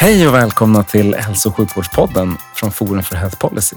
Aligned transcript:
Hej 0.00 0.28
och 0.28 0.34
välkomna 0.34 0.82
till 0.82 1.14
Hälso 1.14 1.48
och 1.48 1.56
sjukvårdspodden 1.56 2.36
från 2.54 2.72
Forum 2.72 3.02
för 3.02 3.16
Health 3.16 3.38
Policy. 3.38 3.76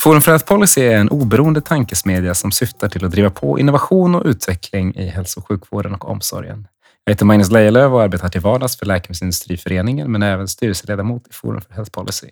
Forum 0.00 0.20
för 0.20 0.30
Health 0.30 0.46
Policy 0.46 0.80
är 0.80 0.96
en 0.96 1.08
oberoende 1.08 1.60
tankesmedja 1.60 2.34
som 2.34 2.52
syftar 2.52 2.88
till 2.88 3.04
att 3.04 3.10
driva 3.10 3.30
på 3.30 3.58
innovation 3.58 4.14
och 4.14 4.26
utveckling 4.26 4.94
i 4.94 5.06
hälso 5.06 5.40
och 5.40 5.48
sjukvården 5.48 5.94
och 5.94 6.08
omsorgen. 6.08 6.66
Jag 7.04 7.12
heter 7.12 7.24
Magnus 7.24 7.50
Lejelöw 7.50 7.94
och 7.94 8.02
arbetar 8.02 8.28
till 8.28 8.40
vardags 8.40 8.78
för 8.78 8.86
Läkemedelsindustriföreningen 8.86 10.12
men 10.12 10.22
är 10.22 10.32
även 10.32 10.48
styrelseledamot 10.48 11.28
i 11.28 11.32
Forum 11.32 11.60
för 11.60 11.74
Health 11.74 11.90
Policy. 11.90 12.28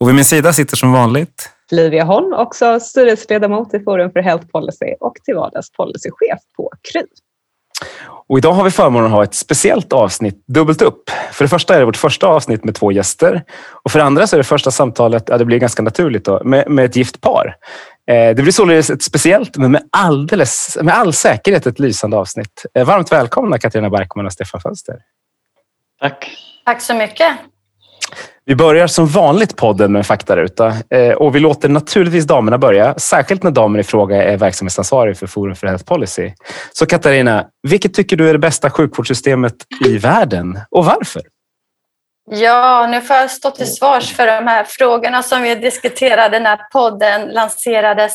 Och 0.00 0.08
vid 0.08 0.14
min 0.14 0.24
sida 0.24 0.52
sitter 0.52 0.76
som 0.76 0.92
vanligt 0.92 1.50
Livia 1.70 2.04
Holm, 2.04 2.32
också 2.32 2.80
styrelseledamot 2.80 3.74
i 3.74 3.80
Forum 3.80 4.10
för 4.10 4.20
Health 4.20 4.46
Policy 4.46 4.94
och 5.00 5.14
till 5.24 5.34
vardags 5.34 5.72
policychef 5.72 6.40
på 6.56 6.70
KRY. 6.92 7.02
Och 8.28 8.38
idag 8.38 8.52
har 8.52 8.64
vi 8.64 8.70
förmånen 8.70 9.06
att 9.06 9.12
ha 9.12 9.24
ett 9.24 9.34
speciellt 9.34 9.92
avsnitt 9.92 10.44
dubbelt 10.46 10.82
upp. 10.82 11.10
För 11.32 11.44
det 11.44 11.48
första 11.48 11.74
är 11.74 11.78
det 11.78 11.84
vårt 11.84 11.96
första 11.96 12.26
avsnitt 12.26 12.64
med 12.64 12.74
två 12.74 12.92
gäster 12.92 13.44
och 13.84 13.90
för 13.90 13.98
det 13.98 14.04
andra 14.04 14.26
så 14.26 14.36
är 14.36 14.38
det 14.38 14.44
första 14.44 14.70
samtalet, 14.70 15.24
ja, 15.26 15.38
det 15.38 15.44
blir 15.44 15.58
ganska 15.58 15.82
naturligt 15.82 16.24
då, 16.24 16.44
med, 16.44 16.70
med 16.70 16.84
ett 16.84 16.96
gift 16.96 17.20
par. 17.20 17.56
Eh, 18.10 18.34
det 18.34 18.42
blir 18.42 18.52
således 18.52 18.90
ett 18.90 19.02
speciellt, 19.02 19.56
men 19.56 19.70
med, 19.70 19.82
alldeles, 19.90 20.78
med 20.82 20.94
all 20.94 21.12
säkerhet 21.12 21.66
ett 21.66 21.78
lysande 21.78 22.16
avsnitt. 22.16 22.66
Eh, 22.74 22.86
varmt 22.86 23.12
välkomna 23.12 23.58
Katarina 23.58 23.90
Barkman 23.90 24.26
och 24.26 24.32
Stefan 24.32 24.60
Fönster. 24.60 24.96
Tack. 26.00 26.30
Tack 26.64 26.82
så 26.82 26.94
mycket. 26.94 27.36
Vi 28.44 28.56
börjar 28.56 28.86
som 28.86 29.06
vanligt 29.06 29.56
podden 29.56 29.92
med 29.92 29.98
en 29.98 30.04
faktaruta 30.04 30.74
eh, 30.90 31.12
och 31.12 31.34
vi 31.36 31.40
låter 31.40 31.68
naturligtvis 31.68 32.24
damerna 32.24 32.58
börja, 32.58 32.94
särskilt 32.94 33.42
när 33.42 33.50
damen 33.50 33.80
i 33.80 33.84
fråga 33.84 34.22
är 34.22 34.36
verksamhetsansvarig 34.36 35.18
för 35.18 35.26
Forum 35.26 35.56
för 35.56 35.66
Health 35.66 35.84
Policy. 35.84 36.32
Så 36.72 36.86
Katarina, 36.86 37.46
vilket 37.68 37.94
tycker 37.94 38.16
du 38.16 38.28
är 38.28 38.32
det 38.32 38.38
bästa 38.38 38.70
sjukvårdssystemet 38.70 39.54
i 39.86 39.98
världen 39.98 40.60
och 40.70 40.84
varför? 40.84 41.22
Ja, 42.30 42.86
nu 42.90 43.00
får 43.00 43.16
jag 43.16 43.30
stå 43.30 43.50
till 43.50 43.74
svars 43.74 44.16
för 44.16 44.26
de 44.26 44.46
här 44.46 44.64
frågorna 44.64 45.22
som 45.22 45.42
vi 45.42 45.54
diskuterade 45.54 46.40
när 46.40 46.56
podden 46.72 47.28
lanserades. 47.28 48.14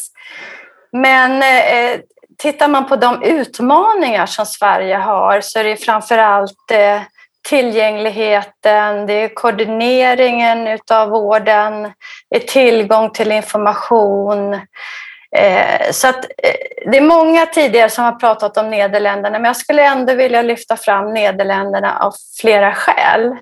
Men 0.91 1.31
eh, 1.43 1.99
tittar 2.37 2.67
man 2.67 2.87
på 2.87 2.95
de 2.95 3.23
utmaningar 3.23 4.25
som 4.25 4.45
Sverige 4.45 4.95
har 4.95 5.41
så 5.41 5.59
är 5.59 5.63
det 5.63 5.75
framför 5.77 6.17
allt 6.17 6.71
eh, 6.71 7.01
tillgängligheten, 7.47 9.05
det 9.05 9.13
är 9.13 9.33
koordineringen 9.33 10.67
utav 10.67 11.09
vården, 11.09 11.83
det 12.29 12.35
är 12.35 12.47
tillgång 12.47 13.09
till 13.09 13.31
information. 13.31 14.53
Eh, 15.37 15.91
så 15.91 16.07
att, 16.07 16.25
eh, 16.25 16.91
det 16.91 16.97
är 16.97 17.01
många 17.01 17.45
tidigare 17.45 17.89
som 17.89 18.03
har 18.03 18.11
pratat 18.11 18.57
om 18.57 18.69
Nederländerna 18.69 19.39
men 19.39 19.45
jag 19.45 19.57
skulle 19.57 19.83
ändå 19.83 20.13
vilja 20.13 20.41
lyfta 20.41 20.77
fram 20.77 21.13
Nederländerna 21.13 21.97
av 21.99 22.13
flera 22.41 22.73
skäl. 22.73 23.35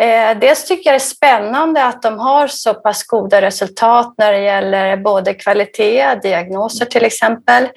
Eh, 0.00 0.38
dels 0.38 0.64
tycker 0.64 0.90
jag 0.90 0.92
det 0.92 1.04
är 1.04 1.08
spännande 1.08 1.84
att 1.84 2.02
de 2.02 2.18
har 2.18 2.46
så 2.46 2.74
pass 2.74 3.06
goda 3.06 3.40
resultat 3.40 4.14
när 4.18 4.32
det 4.32 4.40
gäller 4.40 4.96
både 4.96 5.34
kvalitet, 5.34 6.14
diagnoser 6.22 6.86
till 6.86 7.04
exempel, 7.04 7.68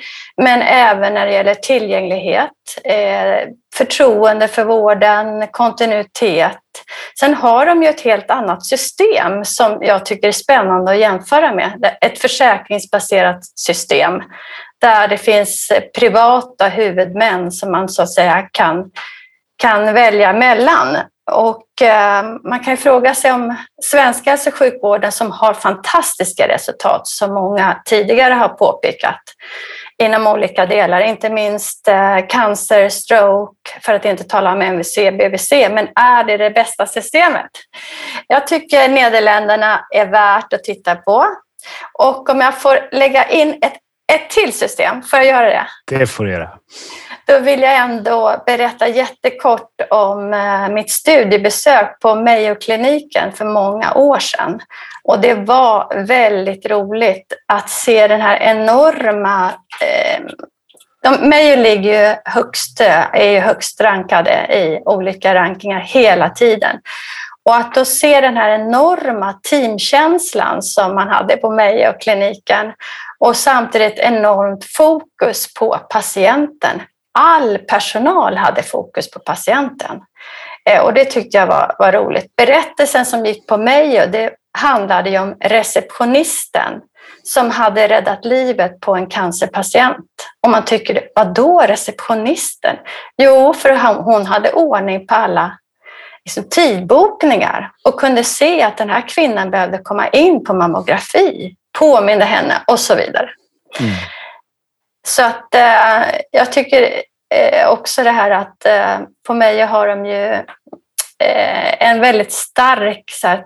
men 0.42 0.62
även 0.62 1.13
när 1.13 1.25
det 1.25 1.34
gäller 1.34 1.56
tillgänglighet, 1.56 2.52
eh, 2.84 3.47
förtroende 3.75 4.47
för 4.47 4.63
vården, 4.63 5.47
kontinuitet. 5.52 6.57
Sen 7.19 7.34
har 7.34 7.66
de 7.66 7.84
ju 7.84 7.90
ett 7.90 8.02
helt 8.02 8.31
annat 8.31 8.66
system 8.66 9.46
som 9.46 9.78
jag 9.81 10.06
tycker 10.06 10.28
är 10.28 10.31
spännande 10.31 10.91
att 10.91 10.97
jämföra 10.97 11.53
med. 11.53 11.97
Ett 12.01 12.19
försäkringsbaserat 12.19 13.46
system 13.46 14.22
där 14.81 15.07
det 15.07 15.18
finns 15.18 15.72
privata 16.00 16.68
huvudmän 16.68 17.51
som 17.51 17.72
man 17.72 17.90
så 17.90 18.01
att 18.01 18.13
säga 18.13 18.50
kan, 18.51 18.91
kan 19.57 19.94
välja 19.94 20.34
mellan. 20.34 20.97
Och 21.31 21.63
Eh, 21.81 22.23
man 22.44 22.59
kan 22.59 22.78
fråga 22.78 23.16
sig 23.16 23.31
om 23.31 23.56
svenska 23.81 24.29
hälso 24.29 24.50
och 24.50 24.56
sjukvården 24.56 25.12
som 25.12 25.31
har 25.31 25.53
fantastiska 25.53 26.47
resultat 26.47 27.07
som 27.07 27.34
många 27.34 27.81
tidigare 27.85 28.34
har 28.34 28.50
påpekat 28.50 29.22
inom 30.03 30.28
olika 30.28 30.66
delar, 30.66 31.01
inte 31.01 31.29
minst 31.29 31.88
eh, 31.88 32.28
cancer, 32.29 32.89
stroke, 32.89 33.79
för 33.81 33.94
att 33.94 34.06
inte 34.06 34.23
tala 34.23 34.51
om 34.51 34.62
MVC, 34.62 34.95
BVC, 34.95 35.51
men 35.51 35.88
är 35.95 36.23
det 36.23 36.38
det 36.38 36.50
bästa 36.50 36.85
systemet? 36.85 37.51
Jag 38.28 38.47
tycker 38.47 38.89
Nederländerna 38.89 39.85
är 39.95 40.06
värt 40.06 40.53
att 40.53 40.63
titta 40.63 40.95
på. 40.95 41.25
Och 41.94 42.29
om 42.29 42.41
jag 42.41 42.62
får 42.62 42.89
lägga 42.91 43.25
in 43.29 43.57
ett, 43.62 43.73
ett 44.14 44.30
till 44.30 44.53
system, 44.53 45.02
får 45.02 45.20
jag 45.20 45.28
göra 45.28 45.50
det? 45.50 45.68
Det 45.97 46.08
får 46.08 46.24
du 46.24 46.31
göra. 46.31 46.50
Då 47.30 47.40
vill 47.40 47.62
jag 47.62 47.78
ändå 47.78 48.44
berätta 48.46 48.88
jättekort 48.88 49.72
om 49.90 50.34
eh, 50.34 50.70
mitt 50.70 50.92
studiebesök 50.92 52.00
på 52.00 52.16
Mayo-kliniken 52.16 53.31
för 53.31 53.46
många 53.46 53.94
år 53.94 54.19
sedan. 54.19 54.59
Och 55.03 55.19
det 55.19 55.34
var 55.34 56.06
väldigt 56.06 56.66
roligt 56.66 57.34
att 57.48 57.69
se 57.69 58.08
den 58.08 58.22
här 58.22 58.38
enorma... 58.38 59.52
Eh, 59.81 60.25
de, 61.03 61.30
Mayo 61.30 61.56
ligger 61.56 62.09
ju 62.09 62.16
högst, 62.25 62.81
är 63.14 63.31
ju 63.31 63.40
högst 63.40 63.81
rankade 63.81 64.31
i 64.31 64.81
olika 64.86 65.36
rankingar 65.36 65.80
hela 65.80 66.30
tiden. 66.30 66.80
Och 67.46 67.56
att 67.56 67.74
då 67.74 67.86
se 67.86 68.22
den 68.22 68.38
här 68.38 68.50
enorma 68.50 69.34
teamkänslan 69.50 70.62
som 70.62 70.96
man 70.96 71.08
hade 71.08 71.38
på 71.38 71.52
Mayo-kliniken 71.52 72.74
och 73.19 73.35
samtidigt 73.35 74.00
enormt 74.00 74.66
fokus 74.66 75.53
på 75.53 75.78
patienten 75.90 76.81
all 77.19 77.57
personal 77.57 78.38
hade 78.38 78.63
fokus 78.63 79.12
på 79.12 79.19
patienten. 79.19 80.02
Eh, 80.69 80.81
och 80.81 80.94
det 80.94 81.06
tyckte 81.06 81.38
jag 81.38 81.47
var, 81.47 81.75
var 81.80 81.91
roligt. 81.91 82.35
Berättelsen 82.35 83.06
som 83.06 83.25
gick 83.25 83.47
på 83.47 83.57
mig 83.57 84.03
och 84.03 84.09
det 84.09 84.31
handlade 84.57 85.09
ju 85.09 85.19
om 85.19 85.35
receptionisten 85.40 86.81
som 87.24 87.52
hade 87.52 87.88
räddat 87.88 88.25
livet 88.25 88.80
på 88.80 88.96
en 88.96 89.07
cancerpatient. 89.07 90.06
Och 90.44 90.50
man 90.50 90.66
tycker, 90.66 91.07
vad 91.16 91.34
då 91.34 91.59
receptionisten? 91.59 92.75
Jo, 93.18 93.53
för 93.53 93.94
hon 94.03 94.25
hade 94.25 94.51
ordning 94.51 95.07
på 95.07 95.16
alla 95.16 95.57
liksom, 96.25 96.44
tidbokningar 96.50 97.72
och 97.84 98.00
kunde 98.00 98.24
se 98.24 98.62
att 98.62 98.78
den 98.78 98.90
här 98.90 99.07
kvinnan 99.07 99.51
behövde 99.51 99.78
komma 99.78 100.07
in 100.07 100.44
på 100.44 100.53
mammografi, 100.53 101.56
påminde 101.79 102.25
henne 102.25 102.62
och 102.67 102.79
så 102.79 102.95
vidare. 102.95 103.29
Mm. 103.79 103.91
Så 105.07 105.23
att 105.23 105.56
eh, 105.56 106.19
jag 106.31 106.51
tycker 106.51 107.03
eh, 107.35 107.69
också 107.69 108.03
det 108.03 108.12
här 108.12 108.31
att 108.31 108.66
eh, 108.66 109.00
på 109.28 109.34
mig 109.34 109.62
har 109.62 109.88
de 109.88 110.06
ju 110.06 110.34
eh, 111.23 111.89
en 111.89 112.00
väldigt 112.00 112.31
stark 112.31 113.03
så 113.12 113.28
här, 113.28 113.44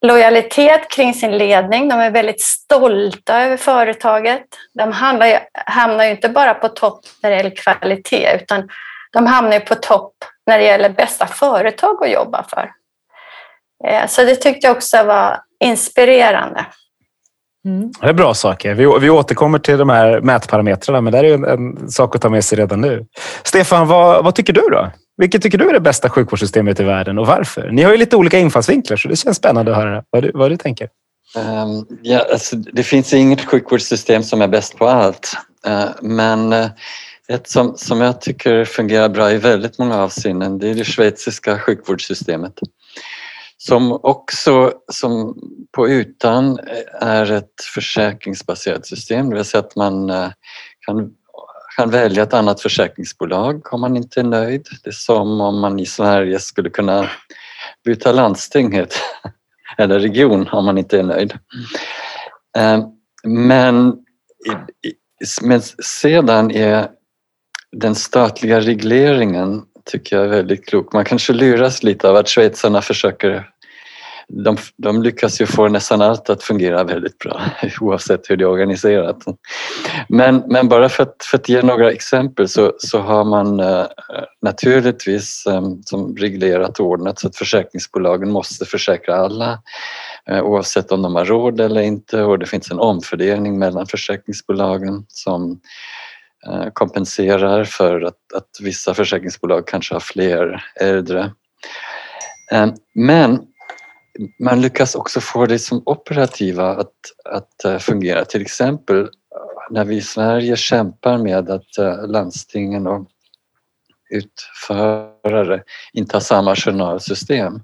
lojalitet 0.00 0.90
kring 0.90 1.14
sin 1.14 1.38
ledning. 1.38 1.88
De 1.88 2.00
är 2.00 2.10
väldigt 2.10 2.40
stolta 2.40 3.42
över 3.42 3.56
företaget. 3.56 4.44
De 4.78 4.92
hamnar 4.92 5.26
ju, 5.26 5.38
hamnar 5.66 6.04
ju 6.04 6.10
inte 6.10 6.28
bara 6.28 6.54
på 6.54 6.68
topp 6.68 7.00
när 7.22 7.30
det 7.30 7.36
gäller 7.36 7.56
kvalitet 7.56 8.36
utan 8.42 8.68
de 9.12 9.26
hamnar 9.26 9.52
ju 9.52 9.60
på 9.60 9.74
topp 9.74 10.14
när 10.46 10.58
det 10.58 10.64
gäller 10.64 10.88
bästa 10.88 11.26
företag 11.26 12.04
att 12.04 12.10
jobba 12.10 12.44
för. 12.50 12.70
Eh, 13.86 14.06
så 14.06 14.24
det 14.24 14.36
tyckte 14.36 14.66
jag 14.66 14.76
också 14.76 15.02
var 15.02 15.40
inspirerande. 15.64 16.66
Mm. 17.64 17.92
Det 18.00 18.06
är 18.06 18.12
bra 18.12 18.34
saker. 18.34 18.74
Vi, 18.74 18.98
vi 19.00 19.10
återkommer 19.10 19.58
till 19.58 19.78
de 19.78 19.88
här 19.88 20.20
mätparametrarna, 20.20 21.00
men 21.00 21.12
det 21.12 21.18
är 21.18 21.24
en, 21.24 21.44
en 21.44 21.90
sak 21.90 22.16
att 22.16 22.22
ta 22.22 22.28
med 22.28 22.44
sig 22.44 22.58
redan 22.58 22.80
nu. 22.80 23.06
Stefan, 23.44 23.88
vad, 23.88 24.24
vad 24.24 24.34
tycker 24.34 24.52
du 24.52 24.60
då? 24.60 24.90
Vilket 25.16 25.42
tycker 25.42 25.58
du 25.58 25.68
är 25.68 25.72
det 25.72 25.80
bästa 25.80 26.10
sjukvårdssystemet 26.10 26.80
i 26.80 26.84
världen 26.84 27.18
och 27.18 27.26
varför? 27.26 27.70
Ni 27.70 27.82
har 27.82 27.92
ju 27.92 27.96
lite 27.96 28.16
olika 28.16 28.38
infallsvinklar, 28.38 28.96
så 28.96 29.08
det 29.08 29.16
känns 29.16 29.36
spännande 29.36 29.70
att 29.70 29.76
höra 29.76 30.02
vad 30.10 30.22
du, 30.22 30.30
vad 30.34 30.50
du 30.50 30.56
tänker. 30.56 30.88
Um, 31.36 31.98
ja, 32.02 32.26
alltså, 32.32 32.56
det 32.56 32.82
finns 32.82 33.12
inget 33.12 33.44
sjukvårdssystem 33.44 34.22
som 34.22 34.42
är 34.42 34.48
bäst 34.48 34.76
på 34.76 34.88
allt, 34.88 35.36
uh, 35.68 35.86
men 36.00 36.52
uh, 36.52 36.66
ett 37.28 37.48
som, 37.48 37.74
som 37.76 38.00
jag 38.00 38.20
tycker 38.20 38.64
fungerar 38.64 39.08
bra 39.08 39.32
i 39.32 39.38
väldigt 39.38 39.78
många 39.78 40.02
avseenden, 40.02 40.58
det 40.58 40.68
är 40.68 40.74
det 40.74 40.84
schweiziska 40.84 41.58
sjukvårdssystemet 41.58 42.52
som 43.66 43.92
också 43.92 44.72
som 44.92 45.38
på 45.72 45.88
ytan 45.88 46.58
eh, 46.58 47.08
är 47.08 47.32
ett 47.32 47.60
försäkringsbaserat 47.74 48.86
system, 48.86 49.30
det 49.30 49.36
vill 49.36 49.44
säga 49.44 49.60
att 49.60 49.76
man 49.76 50.10
eh, 50.10 50.30
kan, 50.80 51.10
kan 51.76 51.90
välja 51.90 52.22
ett 52.22 52.34
annat 52.34 52.60
försäkringsbolag 52.60 53.74
om 53.74 53.80
man 53.80 53.96
inte 53.96 54.20
är 54.20 54.24
nöjd. 54.24 54.66
Det 54.84 54.90
är 54.90 54.92
som 54.92 55.40
om 55.40 55.60
man 55.60 55.80
i 55.80 55.86
Sverige 55.86 56.38
skulle 56.38 56.70
kunna 56.70 57.10
byta 57.84 58.12
landsting 58.12 58.74
eller 59.78 59.98
region 59.98 60.48
om 60.48 60.64
man 60.64 60.78
inte 60.78 60.98
är 60.98 61.02
nöjd. 61.02 61.32
Eh, 62.56 62.86
men, 63.24 63.96
men 65.42 65.62
sedan 65.84 66.50
är 66.50 66.88
den 67.72 67.94
statliga 67.94 68.60
regleringen 68.60 69.62
tycker 69.84 70.16
jag 70.16 70.24
är 70.24 70.28
väldigt 70.28 70.66
klok. 70.66 70.92
Man 70.92 71.04
kanske 71.04 71.32
luras 71.32 71.82
lite 71.82 72.08
av 72.08 72.16
att 72.16 72.28
schweizarna 72.28 72.82
försöker 72.82 73.50
de, 74.28 74.56
de 74.76 75.02
lyckas 75.02 75.40
ju 75.40 75.46
få 75.46 75.68
nästan 75.68 76.02
allt 76.02 76.30
att 76.30 76.42
fungera 76.42 76.84
väldigt 76.84 77.18
bra 77.18 77.40
oavsett 77.80 78.30
hur 78.30 78.36
det 78.36 78.44
är 78.44 78.48
organiserat. 78.48 79.24
Men, 80.08 80.42
men 80.46 80.68
bara 80.68 80.88
för 80.88 81.02
att, 81.02 81.16
för 81.30 81.38
att 81.38 81.48
ge 81.48 81.62
några 81.62 81.90
exempel 81.90 82.48
så, 82.48 82.72
så 82.78 82.98
har 82.98 83.24
man 83.24 83.60
eh, 83.60 83.86
naturligtvis 84.42 85.46
eh, 85.46 85.62
som 85.84 86.16
reglerat 86.16 86.80
och 86.80 86.86
ordnat 86.86 87.18
så 87.18 87.28
att 87.28 87.36
försäkringsbolagen 87.36 88.30
måste 88.30 88.64
försäkra 88.64 89.16
alla 89.16 89.58
eh, 90.30 90.42
oavsett 90.42 90.92
om 90.92 91.02
de 91.02 91.14
har 91.14 91.24
råd 91.24 91.60
eller 91.60 91.80
inte 91.80 92.22
och 92.22 92.38
det 92.38 92.46
finns 92.46 92.70
en 92.70 92.78
omfördelning 92.78 93.58
mellan 93.58 93.86
försäkringsbolagen 93.86 95.04
som 95.08 95.60
eh, 96.46 96.66
kompenserar 96.72 97.64
för 97.64 98.00
att, 98.00 98.32
att 98.34 98.48
vissa 98.60 98.94
försäkringsbolag 98.94 99.66
kanske 99.66 99.94
har 99.94 100.00
fler 100.00 100.64
äldre. 100.80 101.32
Eh, 102.52 102.66
men 102.94 103.40
man 104.38 104.60
lyckas 104.60 104.94
också 104.94 105.20
få 105.20 105.46
det 105.46 105.58
som 105.58 105.82
operativa 105.86 106.70
att, 106.70 106.92
att 107.24 107.64
eh, 107.64 107.78
fungera. 107.78 108.24
Till 108.24 108.42
exempel 108.42 109.00
eh, 109.00 109.08
när 109.70 109.84
vi 109.84 109.96
i 109.96 110.00
Sverige 110.00 110.56
kämpar 110.56 111.18
med 111.18 111.50
att 111.50 111.78
eh, 111.78 112.06
landstingen 112.06 112.86
och 112.86 113.08
utförare 114.10 115.62
inte 115.92 116.16
har 116.16 116.20
samma 116.20 116.56
journalsystem 116.56 117.60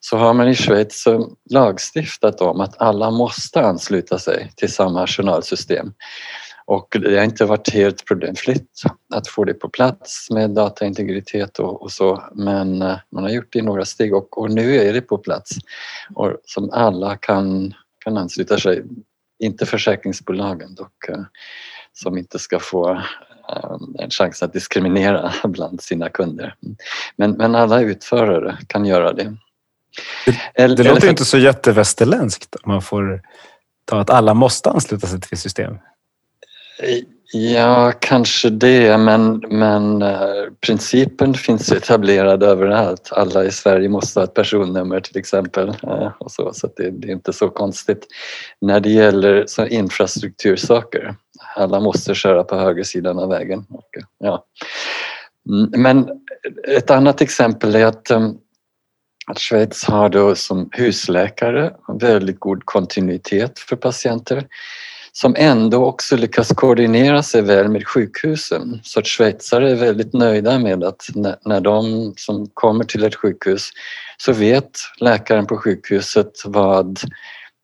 så 0.00 0.16
har 0.16 0.34
man 0.34 0.48
i 0.48 0.54
Schweiz 0.54 1.04
lagstiftat 1.50 2.40
om 2.40 2.60
att 2.60 2.80
alla 2.80 3.10
måste 3.10 3.60
ansluta 3.60 4.18
sig 4.18 4.52
till 4.56 4.72
samma 4.72 5.06
journalsystem. 5.06 5.92
Och 6.66 6.96
det 7.00 7.16
har 7.16 7.24
inte 7.24 7.44
varit 7.44 7.70
helt 7.70 8.04
problemfritt 8.04 8.82
att 9.14 9.28
få 9.28 9.44
det 9.44 9.54
på 9.54 9.68
plats 9.68 10.30
med 10.30 10.50
dataintegritet 10.50 11.58
och, 11.58 11.82
och 11.82 11.92
så 11.92 12.22
men 12.34 12.82
eh, 12.82 12.98
man 13.10 13.22
har 13.22 13.30
gjort 13.30 13.52
det 13.52 13.58
i 13.58 13.62
några 13.62 13.84
steg 13.84 14.14
och, 14.14 14.38
och 14.38 14.50
nu 14.50 14.76
är 14.76 14.92
det 14.92 15.00
på 15.00 15.18
plats 15.18 15.50
och 16.14 16.36
som 16.44 16.70
alla 16.70 17.16
kan, 17.16 17.74
kan 18.04 18.16
ansluta 18.16 18.58
sig. 18.58 18.84
Inte 19.38 19.66
försäkringsbolagen 19.66 20.74
dock 20.74 21.08
eh, 21.08 21.20
som 21.92 22.18
inte 22.18 22.38
ska 22.38 22.58
få 22.58 22.90
eh, 22.90 23.76
en 23.98 24.10
chans 24.10 24.42
att 24.42 24.52
diskriminera 24.52 25.32
bland 25.44 25.82
sina 25.82 26.08
kunder. 26.08 26.56
Men, 27.16 27.32
men 27.32 27.54
alla 27.54 27.80
utförare 27.80 28.58
kan 28.66 28.84
göra 28.84 29.12
det. 29.12 29.36
Det, 30.26 30.66
det 30.66 30.82
låter 30.82 31.00
för... 31.00 31.08
inte 31.08 31.24
så 31.24 31.38
jättevästerländskt 31.38 32.54
om 32.54 32.72
man 32.72 32.82
får 32.82 33.22
ta 33.84 34.00
att 34.00 34.10
alla 34.10 34.34
måste 34.34 34.70
ansluta 34.70 35.06
sig 35.06 35.20
till 35.20 35.38
system. 35.38 35.78
Ja, 37.32 37.92
kanske 38.00 38.50
det, 38.50 38.98
men, 38.98 39.42
men 39.48 40.02
eh, 40.02 40.44
principen 40.60 41.34
finns 41.34 41.72
etablerad 41.72 42.42
överallt. 42.42 43.08
Alla 43.12 43.44
i 43.44 43.50
Sverige 43.50 43.88
måste 43.88 44.20
ha 44.20 44.24
ett 44.24 44.34
personnummer 44.34 45.00
till 45.00 45.18
exempel. 45.18 45.68
Eh, 45.68 46.12
och 46.18 46.30
så 46.30 46.52
så 46.52 46.68
det, 46.76 46.90
det, 46.90 47.08
är 47.08 47.12
inte 47.12 47.32
så 47.32 47.48
konstigt. 47.48 48.06
När 48.60 48.80
det 48.80 48.90
gäller 48.90 49.44
så 49.46 49.66
infrastruktursaker, 49.66 51.14
alla 51.56 51.80
måste 51.80 52.14
köra 52.14 52.44
på 52.44 52.56
högersidan 52.56 53.18
av 53.18 53.28
vägen. 53.28 53.66
Ja. 54.18 54.44
Mm, 55.50 55.82
men 55.82 56.08
ett 56.68 56.90
annat 56.90 57.20
exempel 57.20 57.74
är 57.74 57.86
att, 57.86 58.10
eh, 58.10 58.28
att 59.26 59.38
Schweiz 59.38 59.84
har 59.84 60.08
då 60.08 60.34
som 60.34 60.68
husläkare 60.72 61.74
väldigt 62.00 62.40
god 62.40 62.64
kontinuitet 62.64 63.58
för 63.58 63.76
patienter 63.76 64.46
som 65.16 65.34
ändå 65.38 65.84
också 65.84 66.16
lyckas 66.16 66.48
koordinera 66.48 67.22
sig 67.22 67.42
väl 67.42 67.68
med 67.68 67.86
sjukhusen. 67.86 68.80
Så 68.82 69.00
att 69.00 69.06
schweizare 69.06 69.70
är 69.70 69.74
väldigt 69.74 70.12
nöjda 70.12 70.58
med 70.58 70.84
att 70.84 71.02
när 71.44 71.60
de 71.60 72.12
som 72.16 72.46
kommer 72.54 72.84
till 72.84 73.04
ett 73.04 73.14
sjukhus 73.14 73.70
så 74.18 74.32
vet 74.32 74.70
läkaren 75.00 75.46
på 75.46 75.56
sjukhuset 75.56 76.32
vad, 76.44 76.98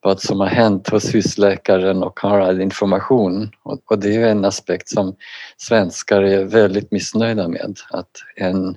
vad 0.02 0.20
som 0.20 0.40
har 0.40 0.46
hänt 0.46 0.88
hos 0.88 1.14
husläkaren 1.14 2.02
och 2.02 2.20
har 2.20 2.40
all 2.40 2.60
information. 2.60 3.50
Och 3.64 3.98
det 3.98 4.16
är 4.16 4.28
en 4.28 4.44
aspekt 4.44 4.88
som 4.88 5.16
svenskar 5.56 6.22
är 6.22 6.44
väldigt 6.44 6.92
missnöjda 6.92 7.48
med, 7.48 7.78
att 7.90 8.10
en 8.36 8.76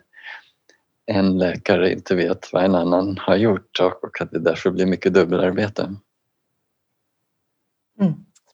en 1.06 1.38
läkare 1.38 1.92
inte 1.92 2.16
vet 2.16 2.54
vad 2.54 2.64
en 2.64 2.76
annan 2.76 3.18
har 3.18 3.36
gjort 3.36 3.80
och 3.80 4.22
att 4.22 4.32
det 4.32 4.40
därför 4.40 4.72
blir 4.72 4.86
mycket 4.86 5.14
dubbelarbete. 5.14 5.96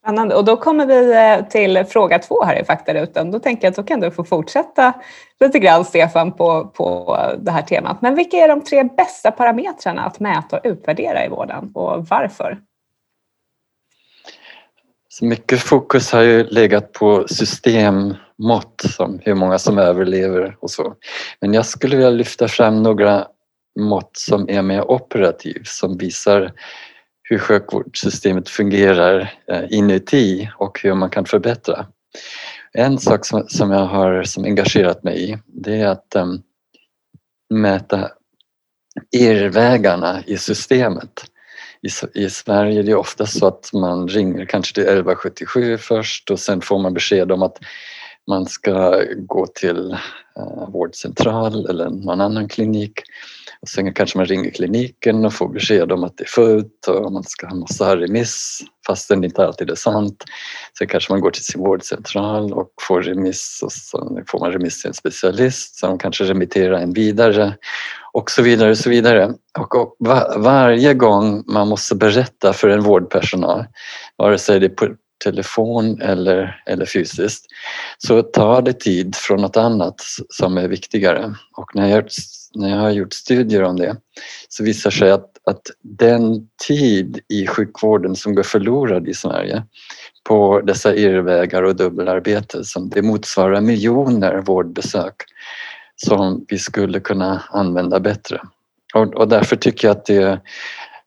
Spännande. 0.10 0.36
Och 0.36 0.46
då 0.46 0.58
kommer 0.58 0.86
vi 0.86 1.12
eh, 1.12 1.50
till 1.50 1.86
fråga 1.86 2.20
två 2.20 2.44
här 2.44 2.62
i 2.62 2.66
faktarutan. 2.66 3.32
Då 3.32 3.40
tänker 3.40 3.68
jag 3.68 3.72
att 3.72 3.76
då 3.76 3.84
kan 3.84 4.00
du 4.00 4.12
få 4.12 4.24
fortsätta 4.24 4.94
lite 5.40 5.60
grann 5.60 5.86
Stefan 5.86 6.32
på, 6.32 6.68
på 6.68 7.18
det 7.40 7.52
här 7.52 7.62
temat. 7.62 8.02
Men 8.02 8.16
vilka 8.16 8.38
är 8.38 8.48
de 8.48 8.62
tre 8.62 8.84
bästa 8.84 9.32
parametrarna 9.32 10.02
att 10.02 10.20
mäta 10.20 10.58
och 10.58 10.62
utvärdera 10.66 11.26
i 11.26 11.30
vården 11.30 11.72
och 11.76 12.08
varför? 12.08 12.58
Så 15.10 15.26
mycket 15.26 15.60
fokus 15.60 16.12
har 16.12 16.22
ju 16.22 16.44
legat 16.44 16.94
på 16.94 17.28
systemmått 17.28 18.82
som 18.96 19.20
hur 19.24 19.36
många 19.36 19.60
som 19.60 19.78
överlever 19.78 20.58
och 20.60 20.72
så. 20.72 20.94
Men 21.42 21.54
jag 21.54 21.66
skulle 21.66 21.96
vilja 21.96 22.12
lyfta 22.12 22.48
fram 22.48 22.84
några 22.84 23.28
mått 23.80 24.18
som 24.18 24.50
är 24.50 24.62
mer 24.62 24.92
operativ 24.92 25.62
som 25.66 25.98
visar 25.98 26.52
hur 27.30 27.40
sjukvårdssystemet 27.40 28.50
fungerar 28.50 29.34
eh, 29.52 29.64
inuti 29.70 30.50
och 30.58 30.80
hur 30.84 30.94
man 30.94 31.10
kan 31.10 31.26
förbättra. 31.26 31.86
En 32.74 33.00
sak 33.00 33.26
som, 33.48 33.72
jag 33.72 33.86
har 33.86 34.24
som 34.24 34.46
engagerat 34.46 35.04
mig 35.04 35.32
i 35.32 35.38
det 35.46 35.76
är 35.76 35.88
att 35.88 36.16
um, 36.16 36.42
mäta 37.50 38.10
irrvägarna 39.12 40.24
i 40.26 40.38
systemet. 40.38 41.26
I, 41.82 42.20
I 42.24 42.30
Sverige 42.30 42.80
är 42.80 42.84
det 42.84 42.96
ofta 42.96 43.26
så 43.26 43.48
att 43.48 43.70
man 43.74 44.08
ringer 44.08 44.46
kanske 44.46 44.74
till 44.74 44.84
1177 44.84 45.78
först 45.78 46.32
och 46.32 46.40
sen 46.40 46.62
får 46.62 46.80
man 46.80 46.94
besked 46.94 47.32
om 47.32 47.44
att 47.44 47.58
man 48.28 48.46
ska 48.46 49.04
gå 49.18 49.48
till 49.48 49.92
eh, 50.38 50.70
vårdcentral 50.70 51.66
eller 51.70 51.90
någon 51.90 52.22
annan 52.22 52.48
klinik 52.50 53.02
och 53.62 53.68
sen 53.68 53.94
kanske 53.94 54.18
man 54.18 54.26
ringer 54.26 54.52
kliniken 54.52 55.26
och 55.26 55.34
får 55.34 55.50
besked 55.50 55.92
om 55.92 56.04
att 56.04 56.18
det 56.18 56.24
är 56.24 56.28
fullt 56.28 56.88
och 56.88 57.12
man 57.12 57.24
ska, 57.24 57.56
måste 57.56 57.84
ha 57.84 57.96
remiss 57.96 58.60
fastän 58.88 59.22
det 59.22 59.28
inte 59.28 59.46
alltid 59.46 59.70
är 59.70 59.76
sant. 59.76 60.24
Sen 60.78 60.88
kanske 60.88 61.14
man 61.14 61.22
går 61.22 61.32
till 61.32 61.44
sin 61.44 61.62
vårdcentral 61.62 62.54
och 62.54 62.70
får 62.88 63.02
remiss 63.02 63.60
och 63.64 63.72
sen 63.72 64.24
får 64.28 64.40
man 64.40 64.52
remiss 64.52 64.82
till 64.82 64.88
en 64.88 64.94
specialist 64.94 65.80
som 65.80 65.98
kanske 65.98 66.24
remitterar 66.24 66.80
en 66.80 66.94
vidare 66.94 67.56
och 68.14 68.32
så 68.32 68.42
vidare 68.42 68.70
och 68.70 68.78
så 68.78 68.90
vidare. 68.90 69.34
Och, 69.60 69.76
och 69.76 69.96
var, 70.00 70.40
varje 70.40 70.94
gång 70.94 71.44
man 71.48 71.68
måste 71.68 71.96
berätta 71.96 72.54
för 72.54 72.70
en 72.70 72.84
vårdpersonal, 72.84 73.66
vare 74.18 74.38
sig 74.38 74.60
det 74.60 74.66
är 74.66 74.96
telefon 75.24 76.02
eller, 76.02 76.64
eller 76.66 76.86
fysiskt, 76.86 77.46
så 77.98 78.22
tar 78.22 78.62
det 78.62 78.74
tid 78.74 79.16
från 79.16 79.42
något 79.42 79.58
annat 79.58 79.96
som 80.30 80.58
är 80.58 80.68
viktigare. 80.68 81.34
Och 81.58 81.76
när 81.76 81.88
jag 81.88 82.10
när 82.54 82.70
jag 82.70 82.78
har 82.78 82.90
gjort 82.90 83.14
studier 83.14 83.64
om 83.64 83.76
det 83.76 83.96
så 84.50 84.64
visar 84.64 84.92
sig 84.92 85.12
att, 85.12 85.32
att 85.46 85.62
den 85.82 86.48
tid 86.68 87.20
i 87.28 87.48
sjukvården 87.48 88.16
som 88.16 88.36
går 88.36 88.44
förlorad 88.44 89.08
i 89.08 89.14
Sverige 89.14 89.64
på 90.24 90.62
dessa 90.62 90.96
irrvägar 90.96 91.64
och 91.64 91.76
dubbelarbete, 91.76 92.64
som 92.64 92.90
det 92.90 93.02
motsvarar 93.02 93.62
miljoner 93.62 94.38
vårdbesök 94.38 95.16
som 95.96 96.46
vi 96.48 96.58
skulle 96.58 97.00
kunna 97.00 97.44
använda 97.50 98.00
bättre. 98.00 98.42
Och, 98.94 99.16
och 99.16 99.28
därför 99.28 99.56
tycker 99.56 99.88
jag 99.88 99.98
att 99.98 100.06
det, 100.06 100.40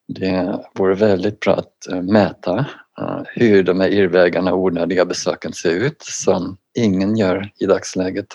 det 0.09 0.61
vore 0.75 0.95
väldigt 0.95 1.40
bra 1.40 1.54
att 1.54 1.92
eh, 1.92 2.02
mäta 2.02 2.66
Eh, 3.01 3.23
hur 3.27 3.63
de 3.63 3.81
här 3.81 3.89
irrvägarna 3.89 4.53
och 4.53 4.59
onödiga 4.59 5.05
besöken 5.05 5.53
ser 5.53 5.71
ut 5.71 6.03
som 6.03 6.57
ingen 6.79 7.17
gör 7.17 7.51
i 7.59 7.67
dagsläget. 7.67 8.27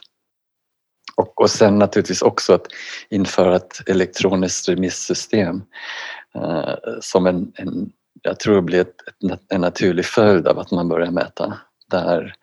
Och, 1.15 1.41
och 1.41 1.49
sen 1.49 1.79
naturligtvis 1.79 2.21
också 2.21 2.53
att 2.53 2.67
införa 3.09 3.55
ett 3.55 3.89
elektroniskt 3.89 4.69
remissystem 4.69 5.61
eh, 6.35 6.73
som 7.01 7.27
en, 7.27 7.51
en, 7.55 7.91
jag 8.21 8.39
tror 8.39 8.61
blir 8.61 8.81
ett, 8.81 8.95
ett, 9.31 9.41
en 9.49 9.61
naturlig 9.61 10.05
följd 10.05 10.47
av 10.47 10.59
att 10.59 10.71
man 10.71 10.89
börjar 10.89 11.11
mäta. 11.11 11.57
Där 11.91 12.35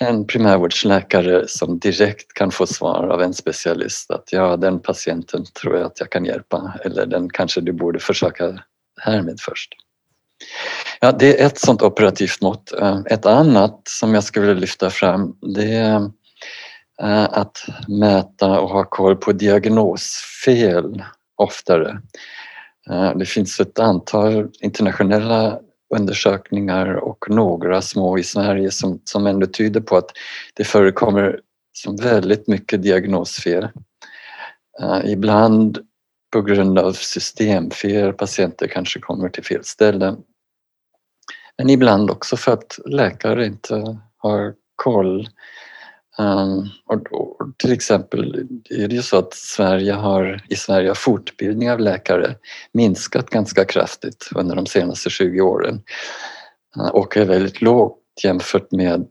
en 0.00 0.26
primärvårdsläkare 0.26 1.48
som 1.48 1.78
direkt 1.78 2.32
kan 2.34 2.50
få 2.50 2.66
svar 2.66 3.08
av 3.08 3.22
en 3.22 3.34
specialist 3.34 4.10
att 4.10 4.32
ja, 4.32 4.56
den 4.56 4.80
patienten 4.80 5.44
tror 5.44 5.76
jag 5.76 5.86
att 5.86 6.00
jag 6.00 6.10
kan 6.10 6.24
hjälpa 6.24 6.74
eller 6.84 7.06
den 7.06 7.30
kanske 7.30 7.60
du 7.60 7.72
borde 7.72 7.98
försöka 7.98 8.62
härmed 9.00 9.40
först. 9.40 9.74
Ja, 11.00 11.12
det 11.12 11.40
är 11.40 11.46
ett 11.46 11.58
sådant 11.58 11.82
operativt 11.82 12.42
mått. 12.42 12.72
Eh, 12.80 13.00
ett 13.06 13.26
annat 13.26 13.80
som 13.88 14.14
jag 14.14 14.24
skulle 14.24 14.46
vilja 14.46 14.60
lyfta 14.60 14.90
fram 14.90 15.36
det 15.54 15.74
är 15.74 16.10
eh, 17.02 17.24
att 17.24 17.64
mäta 17.88 18.60
och 18.60 18.68
ha 18.68 18.84
koll 18.84 19.16
på 19.16 19.32
diagnosfel 19.32 21.04
oftare. 21.36 22.00
Eh, 22.90 23.16
det 23.16 23.26
finns 23.26 23.60
ett 23.60 23.78
antal 23.78 24.48
internationella 24.60 25.58
undersökningar 25.94 26.94
och 26.94 27.24
några 27.28 27.82
små 27.82 28.18
i 28.18 28.22
Sverige 28.22 28.70
som, 28.70 29.00
som 29.04 29.26
ändå 29.26 29.46
tyder 29.46 29.80
på 29.80 29.96
att 29.96 30.10
det 30.54 30.64
förekommer 30.64 31.40
som 31.72 31.96
väldigt 31.96 32.48
mycket 32.48 32.82
diagnosfel. 32.82 33.68
Ibland 35.04 35.78
på 36.32 36.42
grund 36.42 36.78
av 36.78 36.92
systemfel, 36.92 38.12
patienter 38.12 38.66
kanske 38.66 39.00
kommer 39.00 39.28
till 39.28 39.44
fel 39.44 39.64
ställen. 39.64 40.16
Men 41.58 41.70
ibland 41.70 42.10
också 42.10 42.36
för 42.36 42.52
att 42.52 42.78
läkare 42.84 43.46
inte 43.46 43.98
har 44.16 44.54
koll. 44.76 45.28
Um, 46.18 46.68
och, 46.86 47.12
och, 47.12 47.52
till 47.56 47.72
exempel 47.72 48.48
är 48.70 48.88
det 48.88 48.94
ju 48.94 49.02
så 49.02 49.18
att 49.18 49.34
Sverige 49.34 49.92
har, 49.92 50.44
i 50.48 50.56
Sverige 50.56 50.88
har 50.88 50.94
fortbildning 50.94 51.70
av 51.70 51.80
läkare 51.80 52.34
minskat 52.72 53.30
ganska 53.30 53.64
kraftigt 53.64 54.28
under 54.34 54.56
de 54.56 54.66
senaste 54.66 55.10
20 55.10 55.40
åren 55.40 55.82
uh, 56.76 56.88
och 56.88 57.16
är 57.16 57.24
väldigt 57.24 57.62
lågt 57.62 57.98
jämfört 58.24 58.72
med 58.72 59.06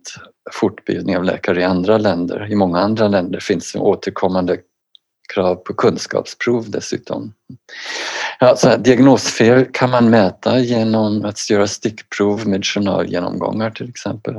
fortbildning 0.51 1.17
av 1.17 1.23
läkare 1.23 1.61
i 1.61 1.63
andra 1.63 1.97
länder. 1.97 2.51
I 2.51 2.55
många 2.55 2.79
andra 2.79 3.07
länder 3.07 3.39
finns 3.39 3.73
det 3.73 3.79
återkommande 3.79 4.57
krav 5.33 5.55
på 5.55 5.73
kunskapsprov 5.73 6.71
dessutom. 6.71 7.33
Ja, 8.39 8.55
så 8.55 8.69
här, 8.69 8.77
diagnosfel 8.77 9.65
kan 9.73 9.89
man 9.89 10.09
mäta 10.09 10.59
genom 10.59 11.25
att 11.25 11.49
göra 11.49 11.67
stickprov 11.67 12.47
med 12.47 12.65
journalgenomgångar 12.65 13.71
till 13.71 13.89
exempel. 13.89 14.35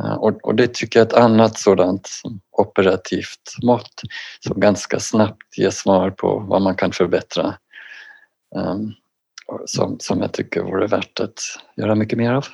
Eh, 0.00 0.12
och, 0.12 0.44
och 0.44 0.54
det 0.54 0.74
tycker 0.74 1.00
jag 1.00 1.06
är 1.06 1.10
ett 1.10 1.24
annat 1.24 1.58
sådant 1.58 2.08
operativt 2.58 3.56
mått 3.62 4.02
som 4.40 4.60
ganska 4.60 5.00
snabbt 5.00 5.58
ger 5.58 5.70
svar 5.70 6.10
på 6.10 6.38
vad 6.38 6.62
man 6.62 6.74
kan 6.74 6.92
förbättra. 6.92 7.54
Um, 8.56 8.94
som, 9.66 9.96
som 10.00 10.20
jag 10.20 10.32
tycker 10.32 10.60
vore 10.60 10.86
värt 10.86 11.20
att 11.20 11.40
göra 11.76 11.94
mycket 11.94 12.18
mer 12.18 12.32
av. 12.32 12.46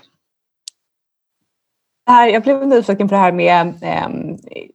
Här, 2.06 2.28
jag 2.28 2.42
blev 2.42 2.66
nyfiken 2.66 3.08
på 3.08 3.14
det 3.14 3.20
här 3.20 3.32
med 3.32 3.74
eh, 3.82 4.08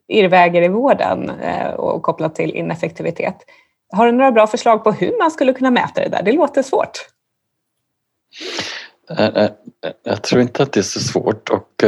irrvägar 0.08 0.62
i 0.62 0.68
vården 0.68 1.30
eh, 1.30 1.70
och 1.70 2.02
kopplat 2.02 2.34
till 2.34 2.54
ineffektivitet. 2.54 3.36
Har 3.92 4.06
du 4.06 4.12
några 4.12 4.32
bra 4.32 4.46
förslag 4.46 4.84
på 4.84 4.92
hur 4.92 5.18
man 5.18 5.30
skulle 5.30 5.52
kunna 5.52 5.70
mäta 5.70 6.00
det 6.00 6.08
där? 6.08 6.22
Det 6.22 6.32
låter 6.32 6.62
svårt. 6.62 7.06
Eh, 9.10 9.24
eh, 9.24 9.44
eh, 9.44 9.50
jag 10.02 10.22
tror 10.22 10.42
inte 10.42 10.62
att 10.62 10.72
det 10.72 10.80
är 10.80 10.82
så 10.82 11.00
svårt 11.00 11.50
och 11.50 11.84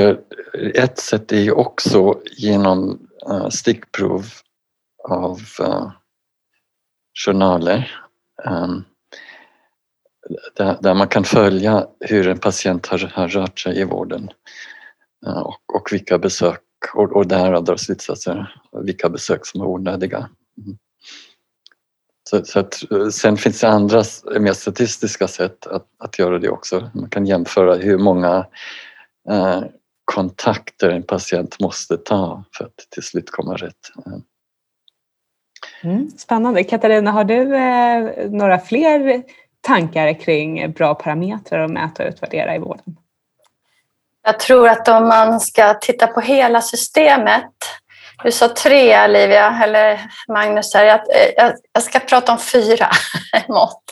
ett 0.74 0.98
sätt 0.98 1.32
är 1.32 1.40
ju 1.40 1.52
också 1.52 2.18
genom 2.36 3.08
stickprov 3.50 4.24
av 5.08 5.38
journaler 7.26 8.00
ehm, 8.44 8.84
där 10.80 10.94
man 10.94 11.08
kan 11.08 11.24
följa 11.24 11.86
hur 12.00 12.28
en 12.28 12.38
patient 12.38 12.86
har 12.86 13.28
rört 13.28 13.58
sig 13.58 13.78
i 13.78 13.84
vården. 13.84 14.30
Eh, 15.26 15.40
och, 15.40 15.74
och 15.74 15.88
vilka 15.92 16.18
besök 16.18 16.60
och, 16.94 17.12
och 17.12 17.26
där 17.26 17.60
drar 17.60 17.76
slutsatser 17.76 18.54
vilka 18.72 19.08
besök 19.08 19.46
som 19.46 19.60
är 19.60 19.66
onödiga. 19.66 20.18
Mm. 20.18 20.78
Så, 22.30 22.44
så 22.44 22.60
att, 22.60 22.92
eh, 22.92 23.08
sen 23.08 23.36
finns 23.36 23.60
det 23.60 23.68
andra 23.68 24.02
mer 24.40 24.52
statistiska 24.52 25.28
sätt 25.28 25.66
att, 25.66 25.86
att 25.98 26.18
göra 26.18 26.38
det 26.38 26.48
också. 26.48 26.90
Man 26.94 27.10
kan 27.10 27.26
jämföra 27.26 27.74
hur 27.74 27.98
många 27.98 28.46
eh, 29.28 29.62
kontakter 30.04 30.90
en 30.90 31.02
patient 31.02 31.60
måste 31.60 31.96
ta 31.96 32.44
för 32.56 32.64
att 32.64 32.76
till 32.90 33.02
slut 33.02 33.30
komma 33.30 33.56
rätt. 33.56 33.92
Mm, 34.06 34.22
mm 35.82 36.10
spännande. 36.10 36.64
Katarina, 36.64 37.10
har 37.10 37.24
du 37.24 37.56
eh, 37.56 38.30
några 38.30 38.58
fler 38.58 39.22
tankar 39.60 40.20
kring 40.20 40.72
bra 40.72 40.94
parametrar 40.94 41.64
att 41.64 41.70
mäta 41.70 42.02
och 42.02 42.08
utvärdera 42.08 42.56
i 42.56 42.58
vården? 42.58 42.96
Jag 44.24 44.38
tror 44.38 44.68
att 44.68 44.88
om 44.88 45.08
man 45.08 45.40
ska 45.40 45.74
titta 45.74 46.06
på 46.06 46.20
hela 46.20 46.62
systemet, 46.62 47.50
du 48.24 48.32
sa 48.32 48.48
tre 48.48 49.04
Olivia, 49.04 49.60
eller 49.64 50.00
Magnus 50.28 50.74
här, 50.74 50.84
jag, 50.84 50.94
eh, 50.94 51.30
jag, 51.36 51.52
jag 51.72 51.82
ska 51.82 51.98
prata 51.98 52.32
om 52.32 52.38
fyra 52.38 52.88
mått. 53.48 53.82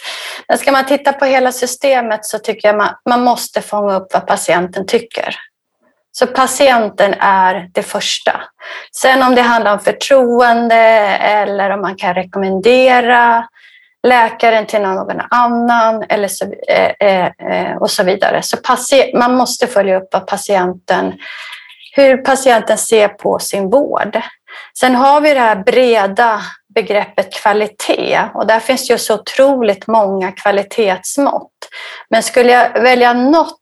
Men 0.48 0.58
ska 0.58 0.72
man 0.72 0.86
titta 0.86 1.12
på 1.12 1.24
hela 1.24 1.52
systemet 1.52 2.24
så 2.24 2.38
tycker 2.38 2.68
jag 2.68 2.76
man, 2.76 2.94
man 3.08 3.24
måste 3.24 3.62
fånga 3.62 3.96
upp 3.96 4.14
vad 4.14 4.26
patienten 4.26 4.86
tycker. 4.86 5.36
Så 6.12 6.26
patienten 6.26 7.14
är 7.18 7.70
det 7.72 7.82
första. 7.82 8.40
Sen 8.96 9.22
om 9.22 9.34
det 9.34 9.42
handlar 9.42 9.72
om 9.72 9.78
förtroende 9.80 10.74
eller 11.20 11.70
om 11.70 11.80
man 11.80 11.96
kan 11.96 12.14
rekommendera 12.14 13.48
läkaren 14.06 14.66
till 14.66 14.80
någon 14.80 15.20
annan 15.30 16.04
eller 16.08 16.28
så, 16.28 16.44
eh, 16.68 16.92
eh, 17.00 17.26
eh 17.26 17.76
och 17.76 17.90
så 17.90 18.02
vidare. 18.02 18.42
Så 18.42 18.56
man 19.14 19.34
måste 19.34 19.66
följa 19.66 19.96
upp 19.96 20.08
vad 20.12 20.26
patienten, 20.26 21.12
hur 21.96 22.16
patienten 22.16 22.78
ser 22.78 23.08
på 23.08 23.38
sin 23.38 23.70
vård. 23.70 24.20
Sen 24.78 24.94
har 24.94 25.20
vi 25.20 25.34
det 25.34 25.40
här 25.40 25.56
breda 25.56 26.40
begreppet 26.74 27.34
kvalitet 27.34 28.20
och 28.34 28.46
där 28.46 28.60
finns 28.60 28.88
det 28.88 28.92
ju 28.92 28.98
så 28.98 29.14
otroligt 29.14 29.86
många 29.86 30.32
kvalitetsmått. 30.32 31.52
Men 32.10 32.22
skulle 32.22 32.52
jag 32.52 32.82
välja 32.82 33.12
något 33.12 33.56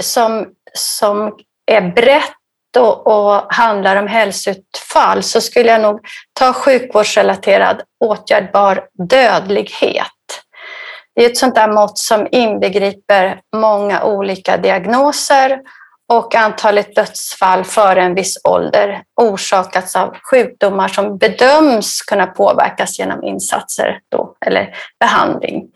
som, 0.00 0.46
som 0.74 1.32
är 1.66 1.80
brett 1.80 2.41
och, 2.76 3.06
och 3.06 3.52
handlar 3.52 3.96
om 3.96 4.06
hälsoutfall 4.06 5.22
så 5.22 5.40
skulle 5.40 5.70
jag 5.70 5.80
nog 5.80 6.00
ta 6.32 6.52
sjukvårdsrelaterad 6.52 7.82
åtgärdbar 8.04 8.84
dödlighet. 9.08 10.06
Det 11.14 11.24
är 11.24 11.30
ett 11.30 11.38
sånt 11.38 11.54
där 11.54 11.72
mått 11.72 11.98
som 11.98 12.28
inbegriper 12.30 13.40
många 13.56 14.04
olika 14.04 14.56
diagnoser 14.56 15.60
och 16.12 16.34
antalet 16.34 16.94
dödsfall 16.94 17.64
före 17.64 18.02
en 18.02 18.14
viss 18.14 18.38
ålder 18.44 19.02
orsakats 19.20 19.96
av 19.96 20.16
sjukdomar 20.30 20.88
som 20.88 21.18
bedöms 21.18 22.02
kunna 22.02 22.26
påverkas 22.26 22.98
genom 22.98 23.24
insatser 23.24 23.98
då, 24.08 24.36
eller 24.46 24.74
behandling. 25.00 25.68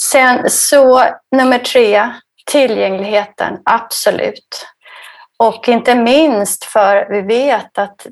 Sen 0.00 0.50
så 0.50 1.04
nummer 1.36 1.58
tre, 1.58 2.10
tillgängligheten, 2.50 3.58
absolut. 3.64 4.66
Och 5.38 5.68
inte 5.68 5.94
minst 5.94 6.64
för 6.64 7.06
vi 7.10 7.20
vet 7.20 7.78
att 7.78 8.06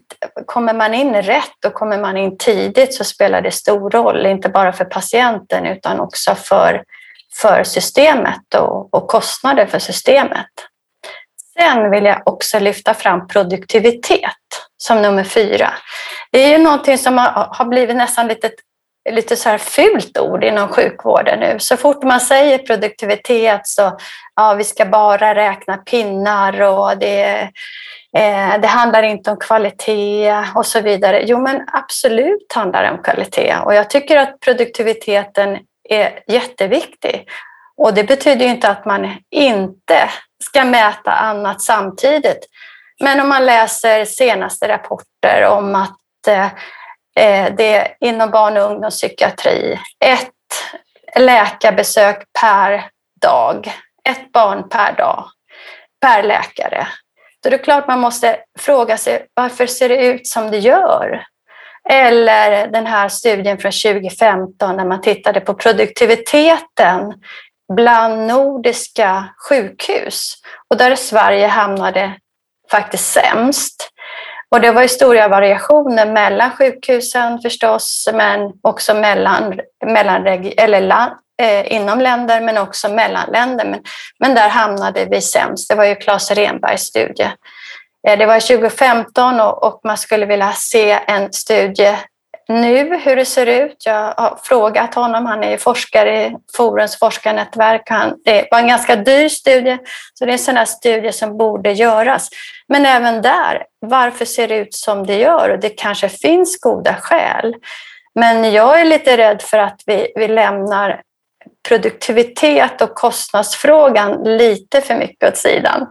kommer 0.47 0.75
man 0.75 0.95
in 0.95 1.15
rätt 1.15 1.65
och 1.67 1.75
kommer 1.75 1.99
man 1.99 2.17
in 2.17 2.39
tidigt 2.39 2.95
så 2.95 3.05
spelar 3.05 3.43
det 3.43 3.51
stor 3.51 3.91
roll, 3.91 4.27
inte 4.27 4.49
bara 4.49 4.73
för 4.73 4.85
patienten 4.85 5.67
utan 5.67 6.01
också 6.01 6.35
för, 6.35 6.83
för 7.41 7.65
systemet 7.65 8.55
och, 8.55 8.95
och 8.95 9.09
kostnader 9.09 9.67
för 9.67 9.79
systemet. 9.79 10.51
Sen 11.59 11.91
vill 11.91 12.05
jag 12.05 12.23
också 12.25 12.59
lyfta 12.59 12.95
fram 12.95 13.27
produktivitet 13.29 14.23
som 14.77 15.03
nummer 15.03 15.25
fyra. 15.25 15.75
Det 16.33 16.39
är 16.39 16.59
ju 16.59 16.65
någonting 16.65 16.99
som 16.99 17.19
har 17.51 17.65
blivit 17.65 17.97
nästan 17.97 18.29
lite 18.29 18.51
lite 19.11 19.37
så 19.37 19.49
här 19.49 19.59
fult 19.59 20.19
ord 20.19 20.45
inom 20.45 20.69
sjukvården 20.69 21.41
nu. 21.41 21.59
Så 21.59 21.77
fort 21.77 22.03
man 22.03 22.21
säger 22.21 22.59
produktivitet 22.59 23.67
så 23.67 23.99
ja, 24.37 24.55
vi 24.55 24.65
ska 24.65 24.85
bara 24.85 25.35
räkna 25.35 25.77
pinnar 25.77 26.63
och 26.63 26.99
det, 26.99 27.51
eh, 28.17 28.61
det 28.61 28.67
handlar 28.67 29.03
inte 29.03 29.31
om 29.31 29.37
kvalitet 29.37 30.35
och 30.55 30.67
så 30.67 30.81
vidare. 30.81 31.23
Jo, 31.27 31.39
men 31.39 31.63
absolut 31.73 32.53
handlar 32.55 32.83
det 32.83 32.91
om 32.91 33.03
kvalitet 33.03 33.57
och 33.65 33.75
jag 33.75 33.91
tycker 33.91 34.17
att 34.17 34.41
produktiviteten 34.41 35.59
är 35.89 36.21
jätteviktig. 36.27 37.29
Och 37.77 37.95
det 37.95 38.05
betyder 38.05 38.47
inte 38.47 38.69
att 38.69 38.85
man 38.85 39.17
inte 39.31 40.09
ska 40.45 40.65
mäta 40.65 41.13
annat 41.13 41.63
samtidigt. 41.63 42.47
Men 43.01 43.21
om 43.21 43.29
man 43.29 43.47
läser 43.47 44.05
senaste 44.05 44.69
rapporter 44.69 45.45
om 45.45 45.75
att 45.75 46.27
eh, 46.29 46.47
Eh, 46.47 46.53
Eh, 47.17 47.55
det 47.57 47.77
är 47.77 47.97
inom 48.01 48.31
barn 48.31 48.57
och 48.57 48.71
ungdomspsykiatri 48.71 49.79
ett 50.05 50.31
läkarbesök 51.19 52.25
per 52.41 52.91
dag, 53.21 53.73
ett 54.09 54.33
barn 54.33 54.69
per 54.69 54.93
dag, 54.93 55.25
per 56.01 56.23
läkare. 56.23 56.87
Då 57.43 57.49
är 57.49 57.51
det 57.51 57.59
klart 57.59 57.89
man 57.89 58.01
måste 58.01 58.37
fråga 58.59 58.97
sig 58.97 59.27
varför 59.35 59.67
ser 59.67 59.89
det 59.89 60.05
ut 60.07 60.27
som 60.27 60.51
det 60.51 60.59
gör? 60.59 61.27
Eller 61.89 62.67
den 62.67 62.87
här 62.87 63.09
studien 63.09 63.59
från 63.59 63.73
2015 63.73 64.77
när 64.77 64.85
man 64.85 65.01
tittade 65.01 65.41
på 65.41 65.55
produktiviteten 65.55 67.15
bland 67.73 68.27
nordiska 68.27 69.25
sjukhus 69.49 70.35
och 70.71 70.77
där 70.77 70.97
Sverige 70.97 71.47
hamnade 71.47 72.13
faktiskt 72.71 73.13
sämst. 73.13 73.91
Och 74.51 74.61
det 74.61 74.71
var 74.71 74.83
ju 74.83 74.89
stora 74.89 75.29
variationer 75.29 76.07
mellan 76.07 76.51
sjukhusen 76.51 77.41
förstås, 77.41 78.09
men 78.15 78.53
också 78.63 78.95
mellan, 78.95 79.61
mellan 79.87 80.27
eller 80.57 80.81
land, 80.81 81.13
eh, 81.43 81.73
inom 81.73 82.01
länder, 82.01 82.41
men 82.41 82.59
också 82.59 82.89
mellan 82.89 83.31
länder. 83.33 83.65
Men, 83.65 83.81
men 84.19 84.35
där 84.35 84.49
hamnade 84.49 85.05
vi 85.11 85.21
sämst. 85.21 85.69
Det 85.69 85.75
var 85.75 85.85
ju 85.85 85.95
Claes 85.95 86.31
Renbergs 86.31 86.83
studie. 86.83 87.31
Eh, 88.09 88.19
det 88.19 88.27
var 88.27 88.41
2015 88.41 89.41
och, 89.41 89.65
och, 89.65 89.81
man 89.85 89.97
skulle 89.97 90.27
vilja 90.27 90.53
se 90.53 90.99
en 91.07 91.33
studie 91.33 91.97
nu 92.49 92.97
hur 92.97 93.17
det 93.17 93.25
ser 93.25 93.47
ut. 93.47 93.83
Jag 93.85 94.15
har 94.17 94.39
frågat 94.43 94.95
honom, 94.95 95.27
han 95.27 95.45
är 95.45 95.57
forskare 95.57 96.27
i 96.27 96.37
Forums 96.57 96.99
forskarnätverk. 96.99 97.83
Han, 97.91 98.15
det 98.25 98.49
var 98.51 98.59
en 98.59 98.69
ganska 98.69 98.97
dyr 98.97 99.29
studie, 99.29 99.79
så 100.15 100.25
det 100.25 100.31
är 100.31 100.33
en 100.33 100.39
sån 100.39 100.57
här 100.57 100.65
studie 100.65 101.13
som 101.13 101.39
borde 101.39 101.73
göras. 101.73 102.29
Men 102.69 102.87
även 102.87 103.23
där, 103.23 103.65
varför 103.81 104.25
ser 104.25 104.49
det 104.49 104.57
ut 104.57 104.75
som 104.75 105.07
det 105.07 105.19
gör? 105.19 105.51
Och 105.51 105.59
det 105.59 105.69
kanske 105.69 106.09
finns 106.09 106.61
goda 106.61 106.95
skäl. 106.95 107.55
Men 108.15 108.53
jag 108.53 108.81
är 108.81 108.85
lite 108.85 109.17
rädd 109.17 109.43
för 109.43 109.59
att 109.59 109.81
vi, 109.87 110.13
vi 110.17 110.29
lämnar 110.29 111.03
produktivitet 111.69 112.81
och 112.81 112.95
kostnadsfrågan 112.95 114.23
lite 114.25 114.81
för 114.81 114.95
mycket 114.95 115.29
åt 115.29 115.37
sidan. 115.37 115.87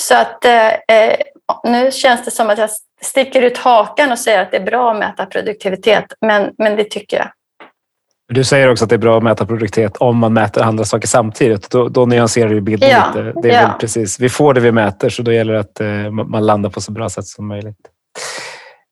Så 0.00 0.14
att 0.14 0.44
eh, 0.44 0.68
eh 0.68 1.18
nu 1.64 1.90
känns 1.92 2.24
det 2.24 2.30
som 2.30 2.50
att 2.50 2.58
jag 2.58 2.70
sticker 3.02 3.42
ut 3.42 3.58
hakan 3.58 4.12
och 4.12 4.18
säger 4.18 4.42
att 4.42 4.50
det 4.50 4.56
är 4.56 4.64
bra 4.64 4.92
att 4.92 4.98
mäta 4.98 5.26
produktivitet, 5.26 6.04
men, 6.20 6.50
men 6.58 6.76
det 6.76 6.84
tycker 6.84 7.16
jag. 7.16 7.28
Du 8.28 8.44
säger 8.44 8.70
också 8.70 8.84
att 8.84 8.88
det 8.88 8.96
är 8.96 8.98
bra 8.98 9.16
att 9.16 9.22
mäta 9.22 9.46
produktivitet 9.46 9.96
om 9.96 10.16
man 10.16 10.32
mäter 10.32 10.62
andra 10.62 10.84
saker 10.84 11.08
samtidigt. 11.08 11.70
Då, 11.70 11.88
då 11.88 12.06
nyanserar 12.06 12.48
du 12.48 12.60
bilden 12.60 12.90
ja, 12.90 13.06
lite. 13.06 13.40
Det 13.42 13.50
är 13.50 13.62
ja. 13.62 13.76
precis, 13.80 14.20
vi 14.20 14.28
får 14.28 14.54
det 14.54 14.60
vi 14.60 14.72
mäter, 14.72 15.08
så 15.08 15.22
då 15.22 15.32
gäller 15.32 15.52
det 15.52 15.60
att 15.60 15.80
eh, 15.80 16.10
man 16.10 16.46
landar 16.46 16.70
på 16.70 16.80
så 16.80 16.92
bra 16.92 17.08
sätt 17.08 17.26
som 17.26 17.48
möjligt. 17.48 17.76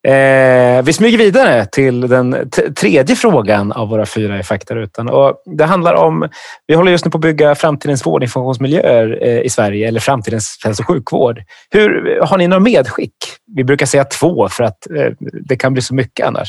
Eh, 0.09 0.83
vi 0.83 0.93
smyger 0.93 1.19
vidare 1.19 1.67
till 1.67 2.01
den 2.01 2.51
tredje 2.77 3.17
frågan 3.17 3.73
av 3.73 3.89
våra 3.89 4.07
fyra 4.07 4.39
i 4.39 4.43
faktarutan. 4.43 5.09
Och 5.09 5.43
det 5.57 5.65
handlar 5.65 5.95
om, 5.95 6.29
vi 6.67 6.75
håller 6.75 6.93
just 6.93 7.05
nu 7.05 7.11
på 7.11 7.19
att 7.19 7.23
bygga 7.23 7.55
framtidens 7.55 8.07
vårdinformationsmiljöer 8.07 9.19
eh, 9.23 9.41
i 9.41 9.51
Sverige, 9.51 9.89
eller 9.89 10.01
framtidens 10.01 10.61
hälso 10.65 10.83
och 10.83 10.87
sjukvård. 10.87 11.43
Hur, 11.71 12.21
har 12.23 12.39
ni 12.39 12.49
några 12.49 12.61
medskick? 12.61 13.15
Vi 13.57 13.65
brukar 13.65 13.87
säga 13.87 14.05
två 14.05 14.49
för 14.49 14.65
att 14.65 14.91
eh, 14.91 15.13
det 15.21 15.57
kan 15.57 15.73
bli 15.73 15.83
så 15.83 15.95
mycket 15.95 16.27
annars. 16.27 16.49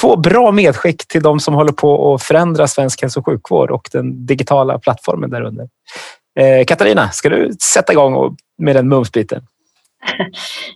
Två 0.00 0.16
bra 0.16 0.52
medskick 0.52 1.08
till 1.08 1.22
de 1.22 1.40
som 1.40 1.54
håller 1.54 1.72
på 1.72 2.14
att 2.14 2.22
förändra 2.22 2.68
svensk 2.68 3.02
hälso 3.02 3.20
och 3.20 3.26
sjukvård 3.26 3.70
och 3.70 3.88
den 3.92 4.26
digitala 4.26 4.78
plattformen 4.78 5.30
därunder. 5.30 5.68
Eh, 6.40 6.64
Katarina, 6.64 7.10
ska 7.10 7.28
du 7.28 7.52
sätta 7.62 7.92
igång 7.92 8.36
med 8.58 8.76
den 8.76 8.88
mumsbiten? 8.88 9.42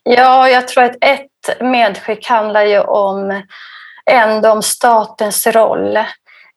Ja, 0.03 0.49
jag 0.49 0.69
tror 0.69 0.85
att 0.85 0.97
ett 1.01 1.27
medskick 1.61 2.29
handlar 2.29 2.63
ju 2.63 2.81
om 2.81 3.43
ändå 4.11 4.51
om 4.51 4.63
statens 4.63 5.47
roll. 5.47 5.97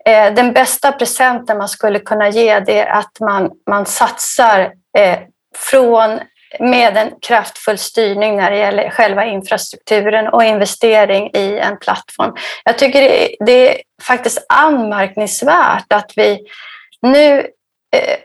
Eh, 0.06 0.34
den 0.34 0.54
bästa 0.54 0.92
presenten 0.92 1.58
man 1.58 1.70
skulle 1.70 2.00
kunna 2.00 2.30
ge 2.30 2.60
det 2.60 2.80
är 2.80 2.88
att 2.88 3.20
man, 3.20 3.52
man 3.70 3.86
satsar 3.86 4.60
eh, 4.98 5.20
från 5.58 6.20
med 6.60 6.98
en 6.98 7.12
kraftfull 7.22 7.78
styrning 7.78 8.38
när 8.38 8.52
det 8.52 8.58
gäller 8.58 8.90
själva 8.90 9.26
infrastrukturen 9.26 10.28
och 10.28 10.44
investering 10.44 11.30
i 11.34 11.60
en 11.60 11.80
plattform. 11.80 12.36
Jag 12.64 12.78
tycker 12.78 13.02
det, 13.02 13.36
det 13.46 13.70
är 13.70 13.82
faktiskt 14.04 14.46
anmärkningsvärt 14.50 15.94
att 15.94 16.12
vi 16.16 16.40
nu 17.02 17.40
eh, 17.96 18.18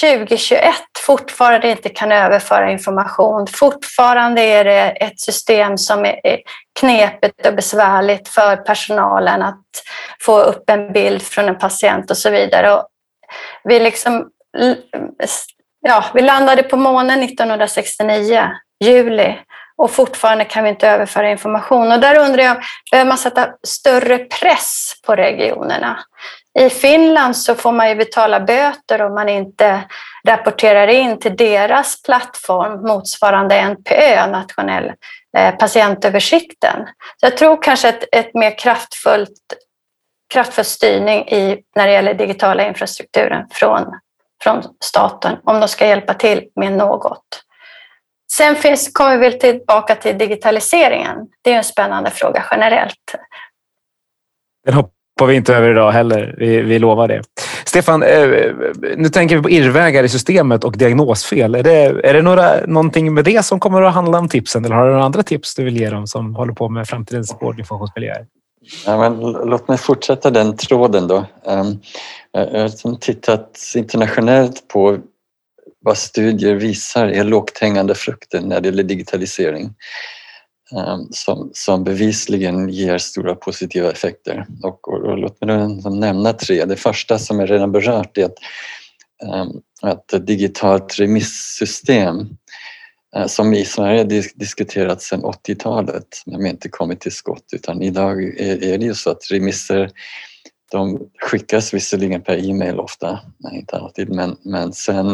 2021 0.00 0.74
fortfarande 1.06 1.70
inte 1.70 1.88
kan 1.88 2.12
överföra 2.12 2.70
information. 2.70 3.46
Fortfarande 3.46 4.42
är 4.42 4.64
det 4.64 4.90
ett 4.90 5.20
system 5.20 5.78
som 5.78 6.04
är 6.04 6.40
knepigt 6.80 7.46
och 7.46 7.54
besvärligt 7.54 8.28
för 8.28 8.56
personalen 8.56 9.42
att 9.42 9.64
få 10.20 10.40
upp 10.40 10.70
en 10.70 10.92
bild 10.92 11.22
från 11.22 11.48
en 11.48 11.58
patient 11.58 12.10
och 12.10 12.16
så 12.16 12.30
vidare. 12.30 12.74
Och 12.74 12.88
vi, 13.64 13.80
liksom, 13.80 14.28
ja, 15.80 16.04
vi 16.14 16.22
landade 16.22 16.62
på 16.62 16.76
månen 16.76 17.22
1969, 17.22 18.50
juli, 18.84 19.38
och 19.76 19.90
fortfarande 19.90 20.44
kan 20.44 20.64
vi 20.64 20.70
inte 20.70 20.88
överföra 20.88 21.30
information. 21.30 21.92
Och 21.92 22.00
där 22.00 22.18
undrar 22.18 22.42
jag, 22.42 22.56
behöver 22.90 23.08
man 23.08 23.18
sätta 23.18 23.48
större 23.66 24.18
press 24.18 24.92
på 25.06 25.16
regionerna? 25.16 25.98
I 26.58 26.70
Finland 26.70 27.36
så 27.36 27.54
får 27.54 27.72
man 27.72 27.88
ju 27.88 27.94
betala 27.94 28.40
böter 28.40 29.02
om 29.02 29.14
man 29.14 29.28
inte 29.28 29.84
rapporterar 30.28 30.88
in 30.88 31.18
till 31.18 31.36
deras 31.36 32.02
plattform 32.02 32.82
motsvarande 32.82 33.54
NPÖ, 33.54 34.26
nationell 34.26 34.92
eh, 35.36 35.54
patientöversikten. 35.54 36.86
Så 37.16 37.26
jag 37.26 37.36
tror 37.36 37.62
kanske 37.62 37.88
ett, 37.88 38.04
ett 38.12 38.34
mer 38.34 38.58
kraftfullt, 38.58 39.54
kraftfull 40.34 40.64
styrning 40.64 41.28
i, 41.28 41.62
när 41.76 41.86
det 41.86 41.92
gäller 41.92 42.14
digitala 42.14 42.66
infrastrukturen 42.66 43.46
från, 43.50 43.84
från 44.42 44.62
staten 44.80 45.36
om 45.44 45.60
de 45.60 45.68
ska 45.68 45.86
hjälpa 45.86 46.14
till 46.14 46.48
med 46.56 46.72
något. 46.72 47.44
Sen 48.32 48.56
finns, 48.56 48.92
kommer 48.92 49.18
vi 49.18 49.38
tillbaka 49.38 49.94
till 49.94 50.18
digitaliseringen. 50.18 51.16
Det 51.42 51.52
är 51.52 51.56
en 51.56 51.64
spännande 51.64 52.10
fråga 52.10 52.44
generellt. 52.50 53.14
Den 54.64 54.74
hoppar 55.14 55.26
vi 55.26 55.36
inte 55.36 55.54
över 55.54 55.70
idag 55.70 55.92
heller. 55.92 56.34
Vi, 56.38 56.62
vi 56.62 56.78
lovar 56.78 57.08
det. 57.08 57.22
Stefan, 57.64 58.02
eh, 58.02 58.28
nu 58.96 59.08
tänker 59.08 59.36
vi 59.36 59.42
på 59.42 59.50
irrvägar 59.50 60.04
i 60.04 60.08
systemet 60.08 60.64
och 60.64 60.78
diagnosfel. 60.78 61.54
Är 61.54 61.62
det, 61.62 62.08
är 62.08 62.14
det 62.14 62.22
några, 62.22 62.66
någonting 62.66 63.14
med 63.14 63.24
det 63.24 63.44
som 63.44 63.60
kommer 63.60 63.82
att 63.82 63.94
handla 63.94 64.18
om 64.18 64.28
tipsen 64.28 64.64
eller 64.64 64.76
har 64.76 64.84
du 64.84 64.90
några 64.90 65.04
andra 65.04 65.22
tips 65.22 65.54
du 65.54 65.64
vill 65.64 65.80
ge 65.80 65.90
dem 65.90 66.06
som 66.06 66.34
håller 66.34 66.52
på 66.52 66.68
med 66.68 66.88
framtidens 66.88 67.36
vårdinformationsmiljöer? 67.40 68.26
Ja, 68.86 68.98
men 68.98 69.20
låt 69.20 69.68
mig 69.68 69.78
fortsätta 69.78 70.30
den 70.30 70.56
tråden 70.56 71.08
då. 71.08 71.26
Ehm, 71.46 71.68
eh, 72.36 72.42
jag 72.52 72.60
har 72.60 72.68
liksom 72.68 72.96
tittat 72.96 73.58
internationellt 73.76 74.68
på 74.68 74.98
vad 75.84 75.98
studier 75.98 76.54
visar 76.54 77.06
är 77.06 77.24
lågt 77.24 77.58
hängande 77.58 77.94
frukter 77.94 78.40
när 78.40 78.60
det 78.60 78.68
gäller 78.68 78.82
digitalisering. 78.82 79.74
Eh, 80.72 80.98
som, 81.10 81.50
som 81.52 81.84
bevisligen 81.84 82.68
ger 82.68 82.98
stora 82.98 83.34
positiva 83.34 83.92
effekter. 83.92 84.46
Och, 84.62 84.88
och, 84.88 85.04
och 85.04 85.18
låt 85.18 85.40
mig 85.40 85.58
då 85.58 85.66
liksom 85.66 86.00
nämna 86.00 86.32
tre. 86.32 86.64
Det 86.64 86.76
första 86.76 87.18
som 87.18 87.40
jag 87.40 87.50
redan 87.50 87.72
berört 87.72 88.18
är 88.18 88.24
att, 88.24 88.38
eh, 89.22 89.46
att 89.82 90.12
ett 90.12 90.26
digitalt 90.26 90.98
remissystem 90.98 92.28
eh, 93.16 93.26
som 93.26 93.54
i 93.54 93.64
Sverige 93.64 94.04
diskuterats 94.34 95.06
sedan 95.06 95.22
80-talet 95.22 96.22
men 96.26 96.38
vi 96.38 96.44
har 96.44 96.50
inte 96.50 96.68
kommit 96.68 97.00
till 97.00 97.12
skott 97.12 97.44
utan 97.52 97.82
idag 97.82 98.24
är, 98.24 98.64
är 98.64 98.78
det 98.78 98.84
ju 98.84 98.94
så 98.94 99.10
att 99.10 99.30
remisser 99.30 99.90
de 100.74 101.08
skickas 101.20 101.74
visserligen 101.74 102.22
per 102.22 102.50
e-mail 102.50 102.80
ofta, 102.80 103.20
nej 103.38 103.58
inte 103.58 103.76
alltid, 103.76 104.08
men, 104.08 104.36
men 104.42 104.72
sen 104.72 105.06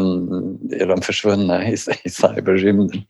är 0.73 0.87
de 0.87 1.03
försvunna 1.03 1.69
i, 1.69 1.77
i 2.05 2.11
cyberrymden. 2.11 3.03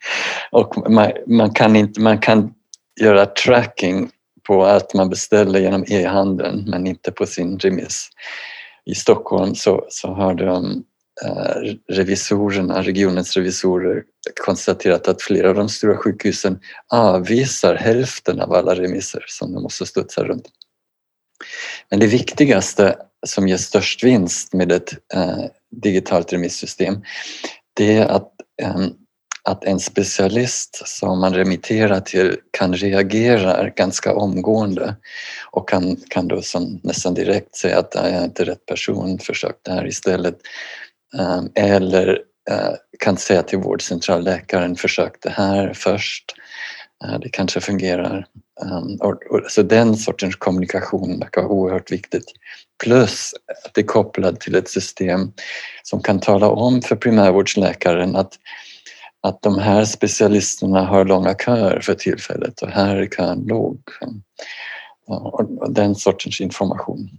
Och 0.51 0.91
man, 0.91 1.13
man, 1.27 1.51
kan 1.51 1.77
inte, 1.77 2.01
man 2.01 2.19
kan 2.19 2.55
göra 3.01 3.27
tracking 3.27 4.11
på 4.47 4.65
allt 4.65 4.95
man 4.95 5.11
beställer 5.11 5.61
genom 5.61 5.85
e-handeln 5.89 6.65
men 6.71 6.87
inte 6.87 7.13
på 7.13 7.27
sin 7.27 7.59
remiss. 7.59 8.09
I 8.85 8.95
Stockholm 8.95 9.55
så, 9.55 9.87
så 9.89 10.09
har 10.09 10.35
de 10.35 10.85
eh, 11.25 11.75
revisorerna, 11.89 12.83
regionens 12.83 13.37
revisorer 13.37 14.03
konstaterat 14.45 15.09
att 15.09 15.23
flera 15.23 15.49
av 15.49 15.55
de 15.55 15.69
stora 15.69 15.97
sjukhusen 15.97 16.61
avvisar 16.89 17.75
hälften 17.75 18.41
av 18.41 18.53
alla 18.53 18.75
remisser 18.75 19.25
som 19.29 19.53
de 19.53 19.63
måste 19.63 19.87
studsa 19.87 20.25
runt. 20.25 20.49
Men 21.91 22.01
det 22.01 22.07
viktigaste 22.07 22.97
som 23.27 23.49
ger 23.49 23.57
störst 23.57 24.05
vinst 24.05 24.53
med 24.53 24.73
ett 24.73 24.93
eh, 25.15 25.45
digitalt 25.71 26.33
remissystem 26.33 27.03
det 27.75 27.97
är 27.97 28.07
att, 28.07 28.33
eh, 28.63 28.87
att 29.45 29.65
en 29.65 29.81
specialist 29.81 30.83
som 30.89 31.21
man 31.21 31.35
remitterar 31.35 32.01
till 32.01 32.37
kan 32.51 32.75
reagera 32.75 33.69
ganska 33.69 34.15
omgående 34.15 34.97
och 35.51 35.69
kan, 35.69 35.97
kan 35.97 36.29
då 36.29 36.43
som 36.43 36.81
nästan 36.83 37.15
direkt 37.15 37.57
säga 37.57 37.79
att 37.79 37.95
jag 37.95 38.09
är 38.09 38.25
inte 38.25 38.45
rätt 38.45 38.67
person, 38.67 39.19
försök 39.19 39.57
det 39.63 39.73
här 39.73 39.87
istället. 39.87 40.39
Eh, 41.19 41.43
eller 41.55 42.09
eh, 42.51 42.75
kan 42.99 43.17
säga 43.17 43.43
till 43.43 43.59
vårdcentralläkaren, 43.59 44.77
försök 44.77 45.17
det 45.21 45.31
här 45.31 45.73
först. 45.75 46.35
Eh, 47.05 47.19
det 47.19 47.29
kanske 47.29 47.61
fungerar. 47.61 48.27
Ehm, 48.63 48.99
så 49.49 49.63
den 49.63 49.97
sortens 49.97 50.37
kommunikation 50.37 51.19
verkar 51.19 51.43
vara 51.43 51.53
oerhört 51.53 51.93
viktigt. 51.93 52.25
Plus 52.85 53.35
att 53.65 53.75
det 53.75 53.81
är 53.81 53.87
kopplat 53.87 54.41
till 54.41 54.55
ett 54.55 54.69
system 54.69 55.33
som 55.83 56.03
kan 56.03 56.21
tala 56.21 56.49
om 56.49 56.83
för 56.83 56.97
primärvårdsläkaren 56.97 58.17
att, 58.17 58.33
att 59.23 59.43
de 59.43 59.59
här 59.59 59.85
specialisterna 59.85 60.85
har 60.85 61.05
långa 61.05 61.35
köer 61.35 61.81
för 61.81 61.95
tillfället 61.95 62.63
och 62.63 62.69
här 62.69 62.97
är 62.97 63.07
kön 63.07 63.45
låg. 63.47 63.79
Och 65.07 65.73
den 65.73 65.95
sortens 65.95 66.41
information. 66.41 67.11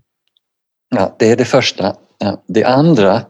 Ja, 0.96 1.16
det 1.20 1.32
är 1.32 1.36
det 1.36 1.46
första. 1.46 1.96
Det 2.48 2.64
andra 2.64 3.22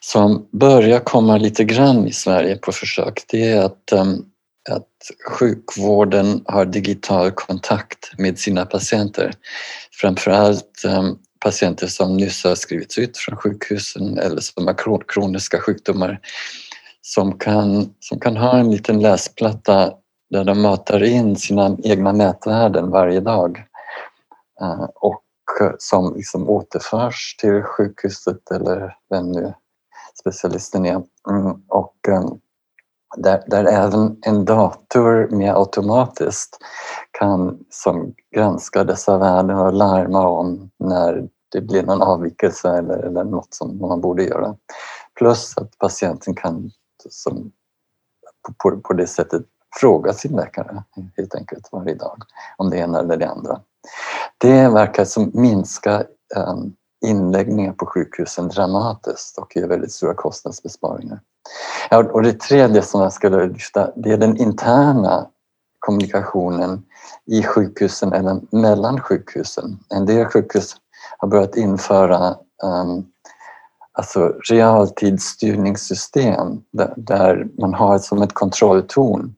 som 0.00 0.48
börjar 0.52 1.00
komma 1.00 1.38
lite 1.38 1.64
grann 1.64 2.06
i 2.06 2.12
Sverige 2.12 2.56
på 2.56 2.72
försök 2.72 3.24
det 3.28 3.50
är 3.50 3.62
att 3.62 3.92
ehm, 3.92 4.24
att 4.68 4.88
sjukvården 5.26 6.44
har 6.46 6.64
digital 6.64 7.30
kontakt 7.30 8.18
med 8.18 8.38
sina 8.38 8.66
patienter. 8.66 9.32
Framförallt 10.00 10.84
ehm, 10.84 11.16
patienter 11.40 11.86
som 11.86 12.16
nyss 12.16 12.44
har 12.44 12.54
skrivits 12.54 12.98
ut 12.98 13.18
från 13.18 13.36
sjukhusen 13.36 14.18
eller 14.18 14.40
som 14.40 14.66
har 14.66 15.04
kroniska 15.08 15.60
sjukdomar 15.60 16.20
som 17.14 17.38
kan, 17.38 17.94
som 18.00 18.20
kan 18.20 18.36
ha 18.36 18.58
en 18.58 18.70
liten 18.70 19.00
läsplatta 19.00 19.92
där 20.30 20.44
de 20.44 20.62
matar 20.62 21.02
in 21.02 21.36
sina 21.36 21.76
egna 21.84 22.12
nätvärden 22.12 22.90
varje 22.90 23.20
dag. 23.20 23.64
Eh, 24.60 24.84
och 24.94 25.24
eh, 25.60 25.72
som 25.78 26.14
liksom 26.16 26.48
återförs 26.48 27.36
till 27.38 27.62
sjukhuset 27.62 28.50
eller 28.50 28.96
vem 29.10 29.32
nu 29.32 29.54
specialisten 30.20 30.86
är. 30.86 31.02
Mm, 31.30 31.62
och 31.68 32.08
ehm, 32.08 32.40
där, 33.16 33.42
där 33.46 33.64
även 33.64 34.16
en 34.22 34.44
dator 34.44 35.28
mer 35.30 35.54
automatiskt 35.54 36.58
kan 37.10 37.58
som 37.70 38.14
granska 38.34 38.84
dessa 38.84 39.18
värden 39.18 39.58
och 39.58 39.72
larma 39.72 40.28
om 40.28 40.70
när 40.78 41.28
det 41.52 41.60
blir 41.60 41.82
någon 41.82 42.02
avvikelse 42.02 42.68
eller, 42.68 42.98
eller 42.98 43.24
något 43.24 43.54
som 43.54 43.78
man 43.78 44.00
borde 44.00 44.24
göra. 44.24 44.56
Plus 45.18 45.58
att 45.58 45.78
patienten 45.78 46.34
kan 46.34 46.70
som, 47.08 47.52
på, 48.58 48.80
på 48.80 48.92
det 48.92 49.06
sättet 49.06 49.42
fråga 49.80 50.12
sin 50.12 50.36
läkare 50.36 50.82
helt 51.16 51.34
enkelt 51.34 51.68
varje 51.72 51.94
dag 51.94 52.22
om 52.56 52.70
det 52.70 52.76
ena 52.76 52.98
eller 52.98 53.16
det 53.16 53.28
andra. 53.28 53.60
Det 54.38 54.68
verkar 54.68 55.04
som 55.04 55.30
minska 55.34 56.04
um, 56.36 56.74
inläggningar 57.06 57.72
på 57.72 57.86
sjukhusen 57.86 58.48
dramatiskt 58.48 59.38
och 59.38 59.56
ger 59.56 59.66
väldigt 59.66 59.92
stora 59.92 60.14
kostnadsbesparingar. 60.14 61.20
Ja, 61.90 61.98
och 61.98 62.22
det 62.22 62.40
tredje 62.40 62.82
som 62.82 63.00
jag 63.00 63.12
skulle 63.12 63.46
lyfta 63.46 63.90
det 63.96 64.12
är 64.12 64.16
den 64.16 64.36
interna 64.36 65.26
kommunikationen 65.78 66.82
i 67.26 67.42
sjukhusen 67.42 68.12
eller 68.12 68.40
mellan 68.50 69.00
sjukhusen. 69.00 69.78
En 69.94 70.06
del 70.06 70.24
sjukhus 70.24 70.76
har 71.18 71.28
börjat 71.28 71.56
införa 71.56 72.36
um, 72.62 73.06
alltså 73.92 74.28
realtidsstyrningssystem 74.50 76.60
där, 76.72 76.94
där 76.96 77.48
man 77.58 77.74
har 77.74 77.98
som 77.98 78.22
ett 78.22 78.34
kontrolltorn 78.34 79.34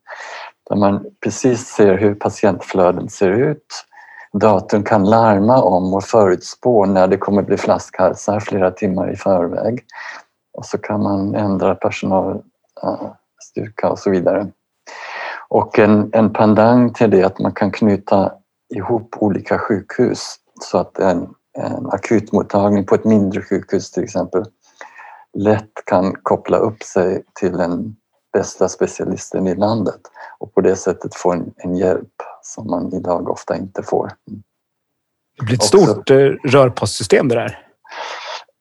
där 0.70 0.76
man 0.76 1.04
precis 1.24 1.66
ser 1.66 1.98
hur 1.98 2.14
patientflöden 2.14 3.08
ser 3.08 3.30
ut. 3.30 3.84
Datorn 4.32 4.82
kan 4.82 5.04
larma 5.04 5.62
om 5.62 5.94
och 5.94 6.04
förutspå 6.04 6.86
när 6.86 7.06
det 7.06 7.16
kommer 7.16 7.42
bli 7.42 7.56
flaskhalsar 7.56 8.40
flera 8.40 8.70
timmar 8.70 9.12
i 9.12 9.16
förväg. 9.16 9.84
Och 10.60 10.66
så 10.66 10.78
kan 10.78 11.02
man 11.02 11.34
ändra 11.34 11.74
personalstyrka 11.74 13.90
och 13.90 13.98
så 13.98 14.10
vidare. 14.10 14.48
Och 15.48 15.78
en, 15.78 16.10
en 16.12 16.32
pandang 16.32 16.92
till 16.92 17.10
det 17.10 17.20
är 17.20 17.24
att 17.24 17.38
man 17.38 17.52
kan 17.52 17.70
knyta 17.70 18.32
ihop 18.74 19.16
olika 19.18 19.58
sjukhus 19.58 20.36
så 20.60 20.78
att 20.78 20.98
en, 20.98 21.28
en 21.58 21.86
akutmottagning 21.86 22.86
på 22.86 22.94
ett 22.94 23.04
mindre 23.04 23.42
sjukhus 23.42 23.90
till 23.90 24.02
exempel 24.02 24.44
lätt 25.38 25.72
kan 25.86 26.14
koppla 26.22 26.56
upp 26.56 26.82
sig 26.82 27.24
till 27.40 27.52
den 27.52 27.96
bästa 28.32 28.68
specialisten 28.68 29.46
i 29.46 29.54
landet 29.54 30.00
och 30.38 30.54
på 30.54 30.60
det 30.60 30.76
sättet 30.76 31.14
få 31.14 31.32
en, 31.32 31.52
en 31.56 31.76
hjälp 31.76 32.14
som 32.42 32.70
man 32.70 32.94
idag 32.94 33.30
ofta 33.30 33.56
inte 33.56 33.82
får. 33.82 34.10
Det 35.38 35.44
blir 35.44 35.54
ett 35.54 35.62
stort 35.62 36.10
eh, 36.10 36.16
rörpostsystem 36.44 37.28
det 37.28 37.34
där. 37.34 37.69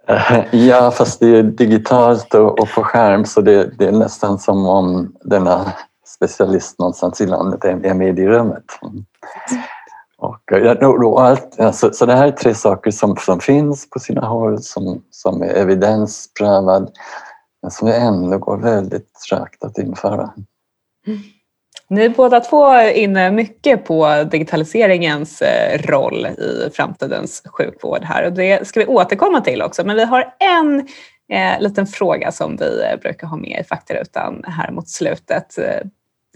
Ja, 0.51 0.91
fast 0.91 1.19
det 1.19 1.37
är 1.37 1.43
digitalt 1.43 2.33
och, 2.33 2.69
på 2.75 2.83
skärm 2.83 3.25
så 3.25 3.41
det, 3.41 3.77
det, 3.77 3.87
är 3.87 3.91
nästan 3.91 4.39
som 4.39 4.65
om 4.65 5.15
denna 5.23 5.73
specialist 6.05 6.79
någonstans 6.79 7.21
i 7.21 7.25
landet 7.25 7.65
är 7.65 7.93
med 7.93 8.19
i 8.19 8.27
rummet. 8.27 8.63
Och, 10.17 10.41
och 11.05 11.21
allt, 11.21 11.59
alltså, 11.59 11.93
så 11.93 12.05
det 12.05 12.13
här 12.13 12.27
är 12.27 12.31
tre 12.31 12.53
saker 12.53 12.91
som, 12.91 13.15
som 13.17 13.39
finns 13.39 13.89
på 13.89 13.99
sina 13.99 14.25
håll, 14.25 14.61
som, 14.61 15.03
som 15.11 15.41
är 15.41 15.53
evidensprövad, 15.53 16.91
men 17.61 17.71
som 17.71 17.87
ändå 17.87 18.37
går 18.37 18.57
väldigt 18.57 19.13
trögt 19.29 19.63
att 19.63 19.77
införa. 19.77 20.33
Mm. 21.07 21.19
Ni 21.89 22.05
är 22.05 22.09
båda 22.09 22.39
två 22.39 22.81
inne 22.81 23.31
mycket 23.31 23.85
på 23.85 24.23
digitaliseringens 24.31 25.41
eh, 25.41 25.81
roll 25.81 26.25
i 26.25 26.69
framtidens 26.73 27.43
sjukvård 27.45 28.03
här 28.03 28.25
och 28.25 28.33
det 28.33 28.67
ska 28.67 28.79
vi 28.79 28.85
återkomma 28.85 29.41
till 29.41 29.61
också. 29.61 29.83
Men 29.83 29.95
vi 29.95 30.03
har 30.05 30.33
en 30.39 30.87
eh, 31.31 31.61
liten 31.61 31.87
fråga 31.87 32.31
som 32.31 32.57
vi 32.57 32.83
eh, 32.83 32.99
brukar 32.99 33.27
ha 33.27 33.37
med 33.37 33.61
i 33.61 33.63
faktarutan 33.63 34.43
här 34.47 34.71
mot 34.71 34.89
slutet. 34.89 35.57
Eh, 35.57 35.87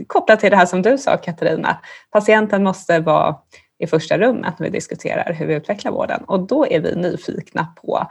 kopplat 0.07 0.39
till 0.39 0.51
det 0.51 0.57
här 0.57 0.65
som 0.65 0.81
du 0.81 0.97
sa 0.97 1.17
Katarina, 1.17 1.77
patienten 2.11 2.63
måste 2.63 2.99
vara 2.99 3.35
i 3.79 3.87
första 3.87 4.17
rummet 4.17 4.59
när 4.59 4.67
vi 4.67 4.71
diskuterar 4.71 5.33
hur 5.33 5.45
vi 5.45 5.53
utvecklar 5.53 5.91
vården 5.91 6.23
och 6.23 6.47
då 6.47 6.67
är 6.67 6.79
vi 6.79 6.95
nyfikna 6.95 7.67
på 7.81 8.07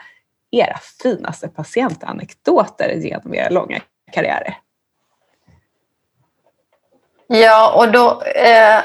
era 0.50 0.78
finaste 1.02 1.48
patientanekdoter 1.48 2.88
genom 2.88 3.34
era 3.34 3.48
långa 3.48 3.80
karriärer. 4.12 4.56
Ja, 7.26 7.72
och 7.72 7.92
då 7.92 8.22
eh, 8.22 8.80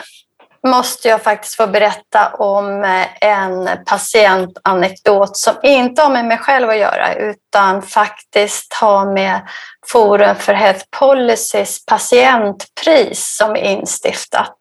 måste 0.67 1.08
jag 1.08 1.21
faktiskt 1.21 1.56
få 1.56 1.67
berätta 1.67 2.34
om 2.34 2.84
eh, 2.84 3.08
en 3.21 3.69
patientanekdot 3.86 5.38
som 5.38 5.56
inte 5.63 6.02
har 6.02 6.10
med 6.10 6.26
mig 6.26 6.38
själv 6.38 6.69
att 6.69 6.78
göra 6.78 7.13
utan 7.13 7.82
faktiskt 7.82 8.73
har 8.73 9.13
med 9.13 9.41
Forum 9.88 10.36
för 10.36 10.54
Health 10.54 10.86
Policys 11.00 11.86
patientpris 11.86 13.38
som 13.38 13.52
är 13.52 13.63
instiftat. 13.63 14.60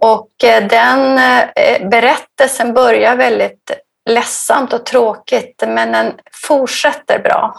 Och 0.00 0.44
eh, 0.44 0.66
den 0.66 1.18
eh, 1.56 1.88
berättelsen 1.88 2.74
börjar 2.74 3.16
väldigt 3.16 3.70
ledsamt 4.08 4.72
och 4.72 4.86
tråkigt 4.86 5.62
men 5.66 5.92
den 5.92 6.12
fortsätter 6.32 7.18
bra. 7.18 7.54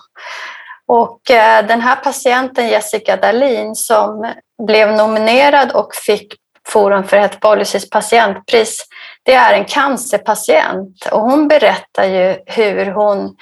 Och 0.87 1.31
eh, 1.31 1.65
den 1.65 1.81
här 1.81 1.95
patienten, 1.95 2.67
Jessica 2.67 3.17
Dahlin, 3.17 3.75
som 3.75 4.33
blev 4.67 4.91
nominerad 4.91 5.71
och 5.71 5.95
fick 5.95 6.33
Forum 6.67 7.03
för 7.03 7.17
Health 7.17 7.39
Policys 7.39 7.89
patientpris, 7.89 8.85
det 9.23 9.33
är 9.33 9.53
en 9.53 9.65
cancerpatient. 9.65 11.05
Och 11.11 11.21
hon 11.21 11.47
berättar 11.47 12.05
ju 12.05 12.37
hur 12.45 12.85
hon 12.85 13.35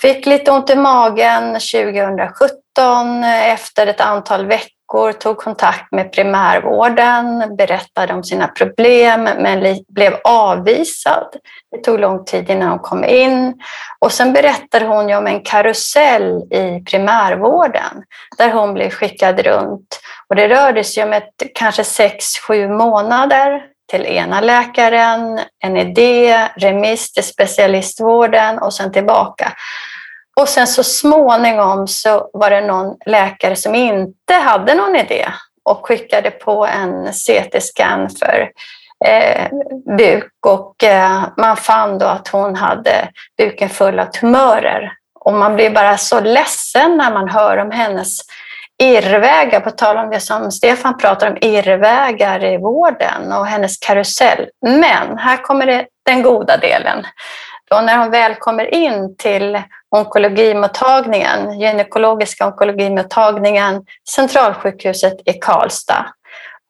fick 0.00 0.26
lite 0.26 0.50
ont 0.50 0.70
i 0.70 0.76
magen 0.76 1.52
2017 1.52 3.24
eh, 3.24 3.52
efter 3.52 3.86
ett 3.86 4.00
antal 4.00 4.46
veckor 4.46 4.77
veckor, 4.88 5.12
tog 5.12 5.36
kontakt 5.36 5.92
med 5.92 6.12
primärvården, 6.12 7.56
berättade 7.56 8.14
om 8.14 8.24
sina 8.24 8.48
problem 8.48 9.22
men 9.22 9.84
blev 9.88 10.16
avvisad. 10.24 11.26
Det 11.70 11.82
tog 11.84 12.00
lång 12.00 12.24
tid 12.24 12.50
innan 12.50 12.68
hon 12.68 12.78
kom 12.78 13.04
in. 13.04 13.54
Och 13.98 14.12
sen 14.12 14.32
berättade 14.32 14.86
hon 14.86 15.14
om 15.14 15.26
en 15.26 15.40
karusell 15.40 16.42
i 16.52 16.84
primärvården 16.90 18.02
där 18.38 18.52
hon 18.52 18.74
blev 18.74 18.90
skickad 18.90 19.40
runt. 19.40 20.00
Och 20.28 20.36
det 20.36 20.48
rörde 20.48 20.84
sig 20.84 21.04
om 21.04 21.12
ett, 21.12 21.42
kanske 21.54 21.84
sex, 21.84 22.24
sju 22.38 22.68
månader 22.68 23.62
till 23.90 24.06
ena 24.06 24.40
läkaren, 24.40 25.40
en 25.64 25.76
idé, 25.76 26.48
remiss 26.56 27.12
till 27.12 27.24
specialistvården 27.24 28.58
och 28.58 28.74
sen 28.74 28.92
tillbaka. 28.92 29.52
Och 30.40 30.48
sen 30.48 30.66
så 30.66 30.84
småningom 30.84 31.86
så 31.86 32.30
var 32.32 32.50
det 32.50 32.60
någon 32.60 32.96
läkare 33.06 33.56
som 33.56 33.74
inte 33.74 34.34
hade 34.34 34.74
någon 34.74 34.96
idé 34.96 35.28
och 35.64 35.86
skickade 35.86 36.30
på 36.30 36.66
en 36.66 37.06
CT-scan 37.12 38.08
för 38.08 38.50
eh, 39.04 39.48
buk 39.96 40.32
och 40.46 40.84
eh, 40.84 41.22
man 41.36 41.56
fann 41.56 41.98
då 41.98 42.06
att 42.06 42.28
hon 42.28 42.56
hade 42.56 43.08
buken 43.38 43.68
full 43.68 43.98
av 43.98 44.04
tumörer. 44.06 44.92
Och 45.20 45.32
man 45.32 45.54
blir 45.54 45.70
bara 45.70 45.96
så 45.96 46.20
ledsen 46.20 46.96
när 46.96 47.12
man 47.12 47.28
hör 47.28 47.56
om 47.56 47.70
hennes 47.70 48.18
irrvägar, 48.82 49.60
på 49.60 49.70
tal 49.70 49.96
om 49.96 50.10
det 50.10 50.20
som 50.20 50.52
Stefan 50.52 50.98
pratar 50.98 51.30
om, 51.30 51.36
irrvägar 51.40 52.44
i 52.44 52.56
vården 52.56 53.32
och 53.32 53.46
hennes 53.46 53.78
karusell. 53.78 54.48
Men 54.66 55.18
här 55.18 55.36
kommer 55.36 55.66
det, 55.66 55.86
den 56.06 56.22
goda 56.22 56.56
delen. 56.56 57.06
Och 57.70 57.84
när 57.84 57.98
hon 57.98 58.10
väl 58.10 58.34
kommer 58.34 58.74
in 58.74 59.16
till 59.16 59.62
onkologimottagningen, 59.90 61.60
gynekologiska 61.60 62.46
onkologimottagningen, 62.46 63.84
Centralsjukhuset 64.10 65.14
i 65.24 65.32
Karlstad 65.32 66.06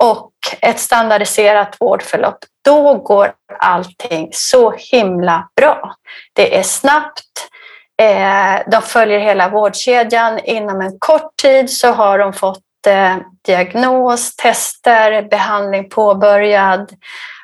och 0.04 0.32
ett 0.60 0.80
standardiserat 0.80 1.76
vårdförlopp, 1.80 2.38
då 2.64 2.94
går 2.94 3.32
allting 3.58 4.28
så 4.32 4.74
himla 4.76 5.48
bra. 5.56 5.94
Det 6.32 6.58
är 6.58 6.62
snabbt, 6.62 7.48
eh, 8.02 8.70
de 8.70 8.82
följer 8.82 9.18
hela 9.18 9.48
vårdkedjan. 9.48 10.38
Inom 10.38 10.80
en 10.80 10.98
kort 10.98 11.36
tid 11.42 11.70
så 11.70 11.92
har 11.92 12.18
de 12.18 12.32
fått 12.32 12.86
eh, 12.86 13.16
diagnos, 13.46 14.36
tester, 14.36 15.22
behandling 15.22 15.88
påbörjad. 15.88 16.92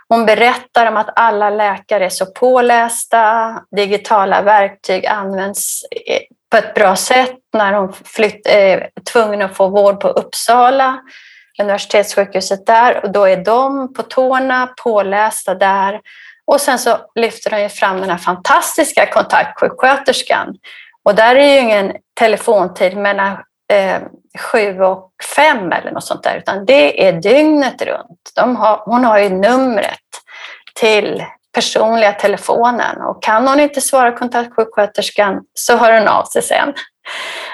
Hon 0.08 0.26
berättar 0.26 0.86
om 0.86 0.96
att 0.96 1.10
alla 1.16 1.50
läkare 1.50 2.04
är 2.04 2.08
så 2.08 2.26
pålästa, 2.26 3.54
digitala 3.76 4.42
verktyg 4.42 5.06
används 5.06 5.84
eh, 6.06 6.20
på 6.50 6.56
ett 6.56 6.74
bra 6.74 6.96
sätt 6.96 7.36
när 7.52 7.72
hon 7.72 7.92
flytt, 7.92 8.46
är 8.46 8.90
tvungen 9.12 9.42
att 9.42 9.56
få 9.56 9.68
vård 9.68 10.00
på 10.00 10.08
Uppsala, 10.08 11.00
universitetssjukhuset 11.60 12.66
där, 12.66 13.04
och 13.04 13.12
då 13.12 13.24
är 13.24 13.36
de 13.36 13.94
på 13.94 14.02
tårna, 14.02 14.74
pålästa 14.84 15.54
där. 15.54 16.00
Och 16.46 16.60
sen 16.60 16.78
så 16.78 16.96
lyfter 17.14 17.50
de 17.50 17.68
fram 17.68 18.00
den 18.00 18.10
här 18.10 18.18
fantastiska 18.18 19.06
kontaktsjuksköterskan. 19.06 20.54
Och 21.02 21.14
där 21.14 21.36
är 21.36 21.54
ju 21.54 21.60
ingen 21.60 21.92
telefontid 22.18 22.96
mellan 22.96 23.32
eh, 23.72 24.02
sju 24.38 24.80
och 24.80 25.10
fem 25.36 25.72
eller 25.72 25.90
något 25.90 26.04
sånt 26.04 26.22
där, 26.22 26.36
utan 26.36 26.64
det 26.64 27.08
är 27.08 27.12
dygnet 27.12 27.82
runt. 27.82 28.32
De 28.34 28.56
har, 28.56 28.82
hon 28.84 29.04
har 29.04 29.18
ju 29.18 29.28
numret 29.28 29.98
till 30.74 31.24
personliga 31.54 32.12
telefonen 32.12 33.02
och 33.02 33.22
kan 33.22 33.48
hon 33.48 33.60
inte 33.60 33.80
svara 33.80 34.12
kontaktsjuksköterskan 34.12 35.40
så 35.54 35.76
hör 35.76 35.98
hon 35.98 36.08
av 36.08 36.24
sig 36.24 36.42
sen. 36.42 36.74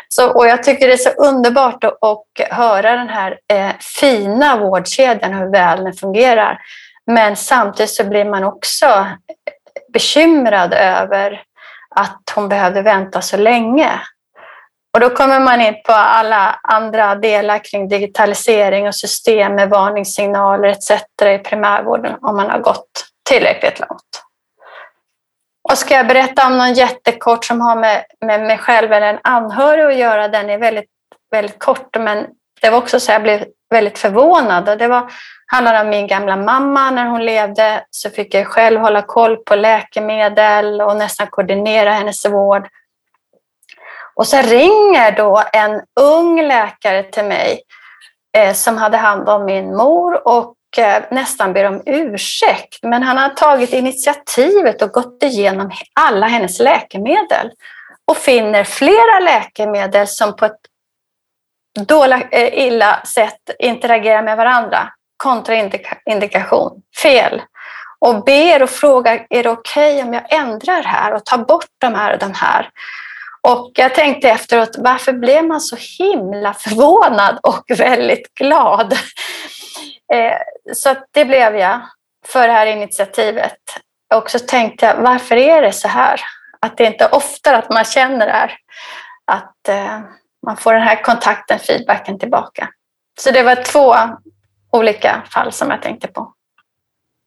Så, 0.09 0.31
och 0.33 0.47
jag 0.47 0.62
tycker 0.62 0.87
det 0.87 0.93
är 0.93 0.97
så 0.97 1.11
underbart 1.11 1.85
att, 1.85 1.99
att 2.05 2.51
höra 2.51 2.97
den 2.97 3.09
här 3.09 3.38
eh, 3.53 3.71
fina 4.01 4.57
vårdkedjan, 4.57 5.35
hur 5.35 5.53
väl 5.53 5.85
den 5.85 5.93
fungerar. 5.93 6.59
Men 7.07 7.37
samtidigt 7.37 7.90
så 7.90 8.05
blir 8.05 8.25
man 8.25 8.45
också 8.45 8.87
eh, 8.87 9.07
bekymrad 9.93 10.73
över 10.75 11.43
att 11.97 12.33
hon 12.35 12.49
behövde 12.49 12.83
vänta 12.83 13.23
så 13.23 13.37
länge. 13.37 13.90
Och 14.94 15.00
då 15.00 15.11
kommer 15.11 15.40
man 15.40 15.61
in 15.61 15.74
på 15.87 15.92
alla 15.92 16.61
andra 16.62 17.14
delar 17.14 17.64
kring 17.64 17.88
digitalisering 17.88 18.88
och 18.88 18.94
system 18.94 19.55
med 19.55 19.70
varningssignaler 19.70 20.68
etc. 20.68 20.90
i 21.24 21.38
primärvården 21.38 22.16
om 22.20 22.37
man 22.37 22.50
har 22.50 22.59
gått 22.59 23.07
tillräckligt 23.29 23.81
långt. 23.81 24.22
Och 25.70 25.79
ska 25.79 25.94
jag 25.94 26.07
berätta 26.07 26.46
om 26.46 26.59
någon 26.59 26.72
jättekort 26.72 27.44
som 27.44 27.61
har 27.61 27.76
med, 27.76 28.05
med 28.26 28.40
mig 28.40 28.59
själv 28.59 28.92
eller 28.92 29.07
en 29.07 29.20
anhörig 29.24 29.85
att 29.85 29.96
göra, 29.96 30.29
den 30.29 30.50
är 30.50 30.59
väldigt, 30.59 30.90
väldigt 31.31 31.59
kort, 31.59 31.96
men 31.98 32.26
det 32.61 32.70
var 32.70 32.79
också 32.79 33.00
så 33.00 33.12
jag 33.12 33.22
blev 33.22 33.44
väldigt 33.70 33.98
förvånad. 33.98 34.68
Och 34.68 34.79
det 34.79 34.88
var, 34.88 35.12
handlade 35.46 35.81
om 35.81 35.90
min 35.90 36.07
gamla 36.07 36.37
mamma. 36.37 36.90
När 36.90 37.07
hon 37.07 37.24
levde 37.24 37.85
så 37.90 38.11
fick 38.11 38.35
jag 38.35 38.46
själv 38.46 38.81
hålla 38.81 39.03
koll 39.03 39.37
på 39.37 39.55
läkemedel 39.55 40.81
och 40.81 40.96
nästan 40.96 41.26
koordinera 41.26 41.92
hennes 41.92 42.26
vård. 42.26 42.68
Och 44.20 44.26
så 44.26 44.37
ringer 44.42 45.12
då 45.16 45.42
en 45.52 45.83
ung 46.00 46.42
läkare 46.42 47.02
till 47.02 47.24
mig 47.24 47.62
eh, 48.37 48.52
som 48.52 48.76
hade 48.76 48.96
hand 48.96 49.28
om 49.28 49.44
min 49.44 49.76
mor 49.76 50.28
och 50.28 50.56
eh, 50.78 51.02
nästan 51.11 51.52
ber 51.52 51.64
om 51.64 51.83
ursäkt. 51.87 52.78
Men 52.83 53.02
han 53.02 53.18
har 53.18 53.28
tagit 53.28 53.72
initiativet 53.72 54.83
och 54.83 54.90
gått 54.90 55.22
igenom 55.22 55.70
alla 56.00 56.26
hennes 56.26 56.59
läkemedel 56.59 57.50
och 58.11 58.16
finner 58.16 58.64
flera 58.64 59.20
läkemedel 59.20 60.06
som 60.06 60.37
på 60.37 60.44
ett 60.44 60.61
dåligt, 61.80 62.28
eh, 62.30 62.66
illa 62.66 63.00
sätt 63.04 63.50
interagerar 63.59 64.22
med 64.22 64.37
varandra. 64.37 64.88
Kontraindikation, 65.16 66.83
fel. 67.02 67.42
Och 67.98 68.24
ber 68.24 68.62
och 68.62 68.70
frågar, 68.70 69.26
är 69.30 69.42
det 69.42 69.50
okej 69.50 69.94
okay 69.94 70.09
om 70.09 70.14
jag 70.14 70.33
ändrar 70.33 70.83
här 70.83 71.14
och 71.14 71.24
tar 71.24 71.38
bort 71.38 71.70
de 71.78 71.94
här 71.94 72.12
och 72.12 72.18
den 72.18 72.35
här? 72.35 72.70
Och 73.42 73.70
jag 73.74 73.94
tänkte 73.94 74.31
efteråt, 74.31 74.76
varför 74.79 75.12
blev 75.12 75.44
man 75.44 75.61
så 75.61 75.76
himla 75.98 76.55
förvånad 76.55 77.38
och 77.42 77.64
väldigt 77.79 78.35
glad? 78.35 78.92
Eh, 80.12 80.72
så 80.74 80.94
det 81.11 81.24
blev 81.24 81.57
jag 81.57 81.81
för 82.26 82.48
det 82.48 82.53
här 82.53 82.66
initiativet. 82.66 83.59
Och 84.14 84.31
så 84.31 84.38
tänkte 84.38 84.87
jag, 84.87 84.96
varför 84.96 85.37
är 85.37 85.62
det 85.62 85.72
så 85.72 85.88
här? 85.88 86.20
Att 86.61 86.76
det 86.76 86.85
inte 86.85 87.05
är 87.05 87.14
oftare 87.14 87.57
att 87.57 87.70
man 87.70 87.85
känner 87.85 88.26
det 88.26 88.33
här. 88.33 88.57
Att 89.24 89.68
eh, 89.68 90.00
man 90.46 90.57
får 90.57 90.72
den 90.72 90.83
här 90.83 91.03
kontakten, 91.03 91.59
feedbacken 91.59 92.18
tillbaka. 92.18 92.68
Så 93.20 93.31
det 93.31 93.42
var 93.42 93.55
två 93.55 93.94
olika 94.72 95.22
fall 95.31 95.53
som 95.53 95.70
jag 95.70 95.83
tänkte 95.83 96.09
på. 96.09 96.33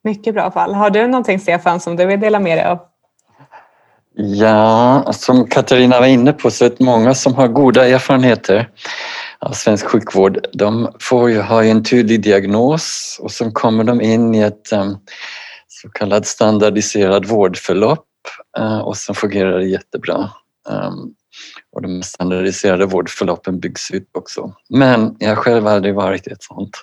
Mycket 0.04 0.34
bra 0.34 0.52
fall. 0.52 0.74
Har 0.74 0.90
du 0.90 1.08
någonting 1.08 1.40
Stefan 1.40 1.80
som 1.80 1.96
du 1.96 2.06
vill 2.06 2.20
dela 2.20 2.40
med 2.40 2.58
dig 2.58 2.66
av? 2.66 2.93
Ja, 4.16 5.14
som 5.14 5.48
Katarina 5.48 6.00
var 6.00 6.08
inne 6.08 6.34
på 6.34 6.52
så 6.52 6.66
är 6.66 6.70
det 6.70 6.80
många 6.80 7.14
som 7.14 7.34
har 7.34 7.48
goda 7.48 7.88
erfarenheter 7.88 8.70
av 9.40 9.52
svensk 9.52 9.86
sjukvård. 9.86 10.46
De 10.54 10.96
får 11.00 11.30
ju 11.30 11.42
ha 11.42 11.64
en 11.64 11.84
tydlig 11.84 12.22
diagnos 12.22 13.18
och 13.22 13.32
så 13.32 13.52
kommer 13.52 13.84
de 13.84 14.02
in 14.02 14.36
i 14.36 14.40
ett 14.40 14.72
eh, 14.72 14.92
så 15.68 15.90
kallat 15.90 16.28
standardiserat 16.28 17.32
vårdförlopp 17.32 18.08
eh, 18.58 18.78
och 18.78 18.98
så 18.98 19.14
fungerar 19.14 19.60
det 19.60 19.66
jättebra. 19.66 20.30
Ehm, 20.70 21.14
och 21.76 21.82
de 21.82 22.04
standardiserade 22.04 22.86
vårdförloppen 22.86 23.60
byggs 23.60 23.92
ut 23.92 24.10
också. 24.18 24.54
Men 24.70 25.16
jag 25.20 25.30
har 25.30 25.36
själv 25.36 25.68
aldrig 25.68 25.96
varit 25.96 26.28
i 26.28 26.32
ett 26.32 26.44
sånt 26.44 26.78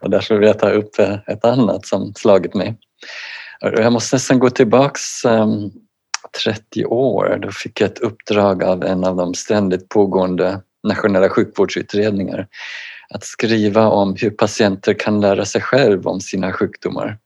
och 0.00 0.10
därför 0.10 0.34
vill 0.34 0.48
jag 0.48 0.58
ta 0.58 0.70
upp 0.70 0.98
eh, 0.98 1.14
ett 1.26 1.44
annat 1.44 1.86
som 1.86 2.14
slagit 2.14 2.54
mig. 2.54 2.78
Jag 3.60 3.92
måste 3.92 4.16
nästan 4.16 4.38
gå 4.38 4.50
tillbaks 4.50 5.24
ehm, 5.24 5.70
30 6.44 6.84
år. 6.84 7.38
Då 7.42 7.50
fick 7.50 7.80
jag 7.80 7.90
ett 7.90 7.98
uppdrag 7.98 8.62
av 8.62 8.84
en 8.84 9.04
av 9.04 9.16
de 9.16 9.34
ständigt 9.34 9.88
pågående 9.88 10.60
nationella 10.88 11.28
sjukvårdsutredningar 11.28 12.46
att 13.10 13.24
skriva 13.24 13.88
om 13.88 14.16
hur 14.18 14.30
patienter 14.30 14.94
kan 14.94 15.20
lära 15.20 15.44
sig 15.44 15.60
själv 15.60 16.06
om 16.06 16.20
sina 16.20 16.52
sjukdomar. 16.52 17.18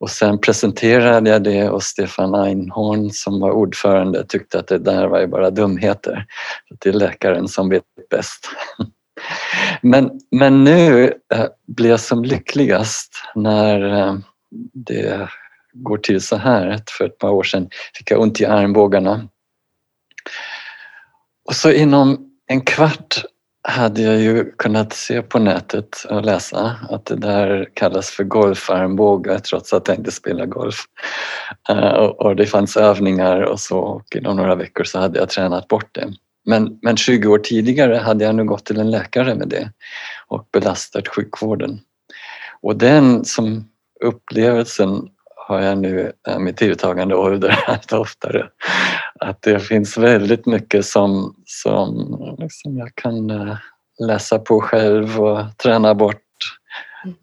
Och 0.00 0.10
sen 0.10 0.38
presenterade 0.38 1.30
jag 1.30 1.42
det 1.42 1.68
och 1.70 1.82
Stefan 1.82 2.34
Einhorn 2.34 3.10
som 3.10 3.40
var 3.40 3.50
ordförande 3.50 4.24
tyckte 4.28 4.58
att 4.58 4.68
det 4.68 4.78
där 4.78 5.06
var 5.06 5.20
ju 5.20 5.26
bara 5.26 5.50
dumheter. 5.50 6.26
Det 6.78 6.88
är 6.88 6.92
läkaren 6.92 7.48
som 7.48 7.68
vet 7.68 7.82
bäst. 8.10 8.48
Men, 9.82 10.10
men 10.30 10.64
nu 10.64 11.14
eh, 11.34 11.46
blir 11.66 11.90
jag 11.90 12.00
som 12.00 12.24
lyckligast 12.24 13.14
när 13.34 13.98
eh, 13.98 14.14
det 14.72 15.28
går 15.72 15.98
till 15.98 16.20
så 16.20 16.36
här. 16.36 16.82
För 16.98 17.04
ett 17.04 17.18
par 17.18 17.30
år 17.30 17.42
sedan 17.42 17.70
fick 17.94 18.10
jag 18.10 18.20
ont 18.20 18.40
i 18.40 18.46
armbågarna. 18.46 19.28
Och 21.44 21.54
så 21.54 21.70
inom 21.70 22.30
en 22.46 22.60
kvart 22.60 23.24
hade 23.62 24.02
jag 24.02 24.20
ju 24.20 24.52
kunnat 24.52 24.92
se 24.92 25.22
på 25.22 25.38
nätet 25.38 26.04
och 26.08 26.24
läsa 26.24 26.76
att 26.90 27.06
det 27.06 27.16
där 27.16 27.68
kallas 27.74 28.10
för 28.10 28.24
golfarmbågar 28.24 29.38
trots 29.38 29.72
att 29.72 29.88
jag 29.88 29.96
inte 29.96 30.10
spelar 30.10 30.46
golf. 30.46 30.84
Eh, 31.68 32.04
och 32.04 32.36
det 32.36 32.46
fanns 32.46 32.76
övningar 32.76 33.40
och 33.40 33.60
så 33.60 33.78
och 33.78 34.16
inom 34.16 34.36
några 34.36 34.54
veckor 34.54 34.84
så 34.84 34.98
hade 34.98 35.18
jag 35.18 35.28
tränat 35.28 35.68
bort 35.68 35.88
det. 35.92 36.12
Men, 36.44 36.78
men 36.82 36.96
20 36.96 37.28
år 37.28 37.38
tidigare 37.38 37.96
hade 37.96 38.24
jag 38.24 38.34
nu 38.34 38.44
gått 38.44 38.64
till 38.64 38.80
en 38.80 38.90
läkare 38.90 39.34
med 39.34 39.48
det 39.48 39.72
och 40.26 40.48
belastat 40.52 41.08
sjukvården. 41.08 41.80
Och 42.60 42.76
den 42.76 43.24
som 43.24 43.68
upplevelsen 44.00 45.08
har 45.50 45.60
jag 45.60 45.78
nu 45.78 46.12
eh, 46.28 46.38
mitt 46.38 46.44
med 46.44 46.56
tilltagande 46.56 47.14
ålder 47.14 47.58
allt 47.66 47.92
oftare. 47.92 48.48
Att 49.20 49.42
det 49.42 49.60
finns 49.60 49.98
väldigt 49.98 50.46
mycket 50.46 50.84
som, 50.86 51.34
som 51.44 52.16
liksom 52.38 52.78
jag 52.78 52.94
kan 52.94 53.30
eh, 53.30 53.56
läsa 54.06 54.38
på 54.38 54.60
själv 54.60 55.20
och 55.20 55.58
träna 55.62 55.94
bort. 55.94 56.16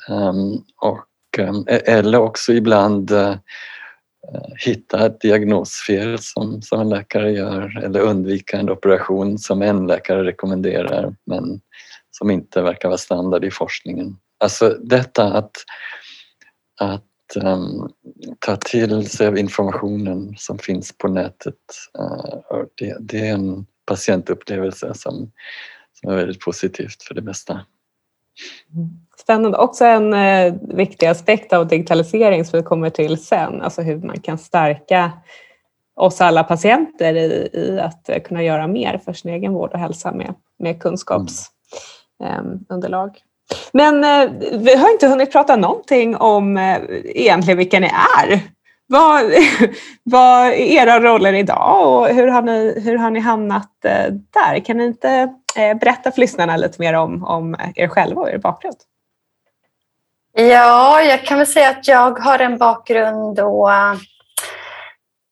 Um, 0.09 0.63
och, 0.81 1.39
um, 1.39 1.65
eller 1.67 2.19
också 2.19 2.53
ibland 2.53 3.11
uh, 3.11 3.35
hitta 4.65 5.05
ett 5.05 5.21
diagnosfel 5.21 6.17
som, 6.19 6.61
som 6.61 6.81
en 6.81 6.89
läkare 6.89 7.31
gör 7.31 7.83
eller 7.83 7.99
undvika 7.99 8.57
en 8.57 8.69
operation 8.69 9.37
som 9.37 9.61
en 9.61 9.87
läkare 9.87 10.23
rekommenderar 10.23 11.15
men 11.25 11.61
som 12.11 12.31
inte 12.31 12.61
verkar 12.61 12.89
vara 12.89 12.97
standard 12.97 13.45
i 13.45 13.51
forskningen. 13.51 14.17
Alltså 14.39 14.69
detta 14.69 15.23
att, 15.23 15.51
att 16.79 17.06
um, 17.35 17.89
ta 18.39 18.55
till 18.55 19.09
sig 19.09 19.27
av 19.27 19.37
informationen 19.37 20.35
som 20.37 20.59
finns 20.59 20.97
på 20.97 21.07
nätet. 21.07 21.55
Uh, 21.99 22.63
det, 22.75 22.97
det, 22.99 23.27
är 23.27 23.33
en 23.33 23.65
patientupplevelse 23.85 24.93
som, 24.93 25.31
som 25.93 26.11
är 26.11 26.15
väldigt 26.15 26.39
positivt 26.39 27.03
för 27.03 27.15
det 27.15 27.21
mesta. 27.21 27.53
Mm. 27.53 27.65
Spännande. 29.17 29.57
Också 29.57 29.85
en 29.85 30.13
eh, 30.13 30.53
viktig 30.61 31.05
aspekt 31.05 31.53
av 31.53 31.67
digitalisering 31.67 32.45
som 32.45 32.59
vi 32.59 32.63
kommer 32.63 32.89
till 32.89 33.17
sen, 33.17 33.61
alltså 33.61 33.81
hur 33.81 33.97
man 33.97 34.19
kan 34.19 34.37
stärka 34.37 35.11
oss 35.95 36.21
alla 36.21 36.43
patienter 36.43 37.15
i, 37.15 37.49
i 37.53 37.79
att 37.79 38.09
eh, 38.09 38.21
kunna 38.21 38.43
göra 38.43 38.67
mer 38.67 39.01
för 39.05 39.13
sin 39.13 39.31
egen 39.31 39.53
vård 39.53 39.73
och 39.73 39.79
hälsa 39.79 40.11
med, 40.11 40.33
med 40.59 40.81
kunskapsunderlag. 40.81 43.07
Mm. 43.07 43.15
Men 43.71 44.03
eh, 44.03 44.29
vi 44.51 44.75
har 44.75 44.91
inte 44.91 45.07
hunnit 45.07 45.31
prata 45.31 45.55
någonting 45.55 46.15
om 46.15 46.57
eh, 46.57 46.77
egentligen 47.05 47.57
vilka 47.57 47.79
ni 47.79 47.91
är. 48.17 48.41
Vad, 48.87 49.23
vad 50.03 50.47
är 50.47 50.53
era 50.53 50.99
roller 50.99 51.33
idag 51.33 51.87
och 51.87 52.07
hur 52.07 52.27
har 52.27 52.41
ni, 52.41 52.81
hur 52.85 52.97
har 52.97 53.11
ni 53.11 53.19
hamnat 53.19 53.85
eh, 53.85 54.05
där? 54.11 54.59
Kan 54.65 54.77
ni 54.77 54.85
inte 54.85 55.33
eh, 55.55 55.77
berätta 55.77 56.11
för 56.11 56.19
lyssnarna 56.19 56.57
lite 56.57 56.81
mer 56.81 56.93
om, 56.93 57.23
om 57.23 57.55
er 57.75 57.87
själva 57.87 58.21
och 58.21 58.29
er 58.29 58.37
bakgrund? 58.37 58.77
Ja, 60.33 61.01
jag 61.01 61.25
kan 61.25 61.37
väl 61.37 61.47
säga 61.47 61.69
att 61.69 61.87
jag 61.87 62.19
har 62.19 62.39
en 62.39 62.57
bakgrund 62.57 63.35
då, 63.35 63.69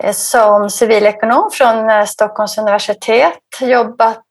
eh, 0.04 0.12
som 0.12 0.70
civilekonom 0.70 1.50
från 1.52 1.90
eh, 1.90 2.06
Stockholms 2.06 2.58
universitet. 2.58 3.40
Jobbat 3.62 4.24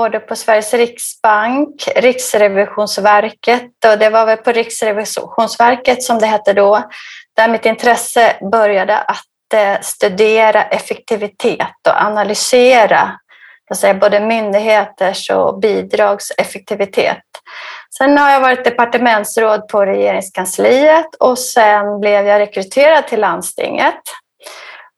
både 0.00 0.20
på 0.20 0.36
Sveriges 0.36 0.74
riksbank, 0.74 1.88
Riksrevisionsverket 1.96 3.84
och 3.92 3.98
det 3.98 4.10
var 4.10 4.26
väl 4.26 4.36
på 4.36 4.52
Riksrevisionsverket 4.52 6.02
som 6.02 6.18
det 6.18 6.26
hette 6.26 6.52
då, 6.52 6.82
där 7.36 7.48
mitt 7.48 7.66
intresse 7.66 8.36
började 8.52 8.98
att 8.98 9.54
eh, 9.54 9.80
studera 9.80 10.62
effektivitet 10.62 11.86
och 11.88 12.02
analysera 12.02 13.10
säga, 13.76 13.94
både 13.94 14.20
myndigheters 14.20 15.30
och 15.30 15.60
bidrags 15.60 16.32
effektivitet. 16.38 17.24
Sen 17.98 18.18
har 18.18 18.30
jag 18.30 18.40
varit 18.40 18.64
departementsråd 18.64 19.68
på 19.68 19.86
regeringskansliet 19.86 21.14
och 21.18 21.38
sen 21.38 22.00
blev 22.00 22.26
jag 22.26 22.40
rekryterad 22.40 23.06
till 23.06 23.20
landstinget 23.20 24.02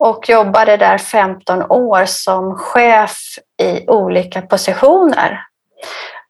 och 0.02 0.28
jobbade 0.28 0.76
där 0.76 0.98
15 0.98 1.62
år 1.62 2.04
som 2.04 2.56
chef 2.56 3.18
i 3.62 3.88
olika 3.88 4.42
positioner. 4.42 5.40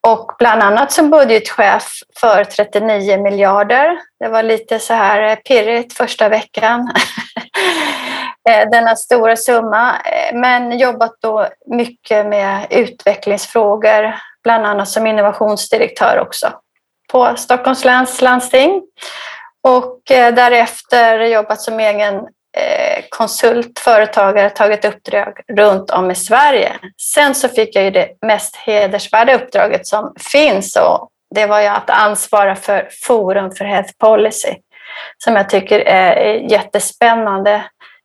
Och 0.07 0.33
bland 0.39 0.63
annat 0.63 0.93
som 0.93 1.11
budgetchef 1.11 1.93
för 2.21 2.45
39 2.45 3.23
miljarder. 3.23 3.99
Det 4.21 4.29
var 4.29 4.43
lite 4.43 4.79
så 4.79 4.95
här 4.95 5.37
pirrigt 5.37 5.93
första 5.93 6.29
veckan. 6.29 6.93
Eh, 8.49 8.71
denna 8.71 8.97
stora 8.97 9.37
summa. 9.37 9.95
Eh, 10.05 10.39
men 10.39 10.79
jobbat 10.79 11.13
då 11.21 11.47
mycket 11.67 12.27
med 12.27 12.67
utvecklingsfrågor, 12.71 14.15
bland 14.43 14.67
annat 14.67 14.89
som 14.89 15.07
innovationsdirektör 15.07 16.19
också 16.19 16.53
på 17.13 17.35
Stockholms 17.37 17.85
läns 17.85 18.21
landsting. 18.21 18.83
Och 19.63 20.11
eh, 20.11 20.35
därefter 20.35 21.21
jobbat 21.21 21.61
som 21.61 21.81
egen 21.81 22.15
konsult, 23.17 23.79
företagare, 23.79 24.51
tagit 24.51 24.85
uppdrag 24.85 25.41
runt 25.53 25.91
om 25.91 26.11
i 26.11 26.15
Sverige. 26.15 26.73
Sen 27.15 27.35
så 27.35 27.49
fick 27.49 27.77
jag 27.77 27.85
ju 27.85 27.91
det 27.91 28.09
mest 28.27 28.57
hedersvärda 28.57 29.35
uppdraget 29.35 29.87
som 29.87 30.15
finns 30.33 30.77
och 30.77 31.09
det 31.35 31.47
var 31.47 31.61
ju 31.61 31.67
att 31.67 31.91
ansvara 31.91 32.57
för 32.57 32.89
Forum 33.07 33.51
för 33.51 33.65
Health 33.65 33.93
Policy 33.99 34.55
som 35.19 35.37
jag 35.37 35.51
tycker 35.51 35.81
är 35.81 36.35
jättespännande 36.51 37.65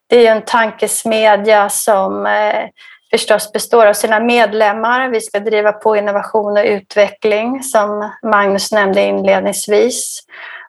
det 0.10 0.28
är 0.28 0.36
en 0.36 0.41
tankesmedja 0.41 1.70
som 1.70 2.26
eh, 2.26 2.65
förstås 3.12 3.52
består 3.52 3.86
av 3.86 3.93
sina 3.93 4.20
medlemmar. 4.20 5.10
Vi 5.10 5.22
ska 5.22 5.39
driva 5.39 5.72
på 5.72 5.96
innovation 5.96 6.58
och 6.58 6.65
utveckling 6.65 7.63
som 7.63 8.12
Magnus 8.24 8.72
nämnde 8.72 9.02
inledningsvis. 9.02 10.20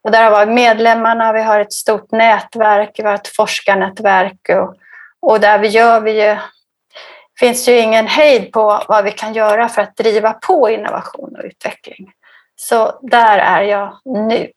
Och 0.03 0.11
där 0.11 0.31
har 0.31 0.47
vi 0.47 0.53
medlemmarna, 0.53 1.33
vi 1.33 1.43
har 1.43 1.61
ett 1.61 1.73
stort 1.73 2.13
nätverk, 2.13 2.91
vi 2.99 3.03
har 3.03 3.15
ett 3.15 3.29
forskarnätverk 3.29 4.49
och, 4.49 4.75
och 5.21 5.41
där 5.41 5.59
vi 5.59 5.69
gör 5.69 6.01
vi 6.01 6.27
ju 6.27 6.37
finns 7.41 7.69
ju 7.69 7.79
ingen 7.79 8.07
hejd 8.07 8.53
på 8.53 8.83
vad 8.89 9.05
vi 9.05 9.11
kan 9.11 9.35
göra 9.35 9.69
för 9.69 9.83
att 9.83 9.97
driva 9.97 10.33
på 10.33 10.71
innovation 10.71 11.37
och 11.39 11.45
utveckling. 11.45 12.11
Så 12.57 12.99
där 13.03 13.39
är 13.39 13.63
jag 13.63 13.93
nu. 14.05 14.51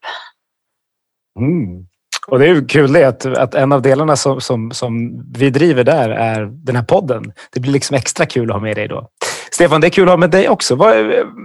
Mm. 1.39 1.85
Och 2.27 2.39
det 2.39 2.45
är 2.45 2.49
ju 2.49 2.65
kul 2.65 2.93
det 2.93 3.03
att, 3.03 3.25
att 3.25 3.55
en 3.55 3.71
av 3.71 3.81
delarna 3.81 4.15
som, 4.15 4.41
som, 4.41 4.71
som 4.71 5.23
vi 5.33 5.49
driver 5.49 5.83
där 5.83 6.09
är 6.09 6.45
den 6.45 6.75
här 6.75 6.83
podden. 6.83 7.33
Det 7.51 7.59
blir 7.59 7.71
liksom 7.71 7.95
extra 7.95 8.25
kul 8.25 8.49
att 8.49 8.55
ha 8.55 8.61
med 8.61 8.75
dig 8.75 8.87
då. 8.87 9.07
Stefan, 9.51 9.81
det 9.81 9.87
är 9.87 9.91
kul 9.91 10.03
att 10.03 10.11
ha 10.11 10.17
med 10.17 10.31
dig 10.31 10.49
också. 10.49 10.75
Vad, 10.75 10.95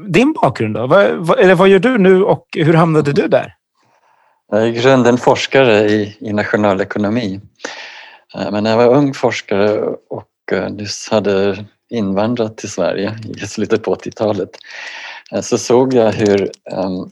din 0.08 0.32
bakgrund 0.32 0.74
då? 0.74 0.86
Vad, 0.86 1.12
vad, 1.12 1.38
eller 1.38 1.54
vad 1.54 1.68
gör 1.68 1.78
du 1.78 1.98
nu 1.98 2.22
och 2.22 2.46
hur 2.52 2.74
hamnade 2.74 3.12
du 3.12 3.28
där? 3.28 3.55
Jag 4.50 4.62
är 4.62 4.66
i 4.66 4.72
grunden 4.72 5.18
forskare 5.18 5.88
i, 5.88 6.16
i 6.20 6.32
nationalekonomi. 6.32 7.40
Eh, 8.34 8.50
men 8.50 8.64
när 8.64 8.70
jag 8.70 8.76
var 8.76 8.96
ung 8.96 9.14
forskare 9.14 9.80
och 10.10 10.52
eh, 10.52 10.70
nyss 10.70 11.08
hade 11.10 11.64
invandrat 11.90 12.56
till 12.56 12.70
Sverige 12.70 13.18
i 13.36 13.46
slutet 13.46 13.82
på 13.82 13.94
80-talet 13.94 14.50
eh, 15.32 15.40
så 15.40 15.58
såg 15.58 15.94
jag 15.94 16.12
hur 16.12 16.50
um, 16.72 17.10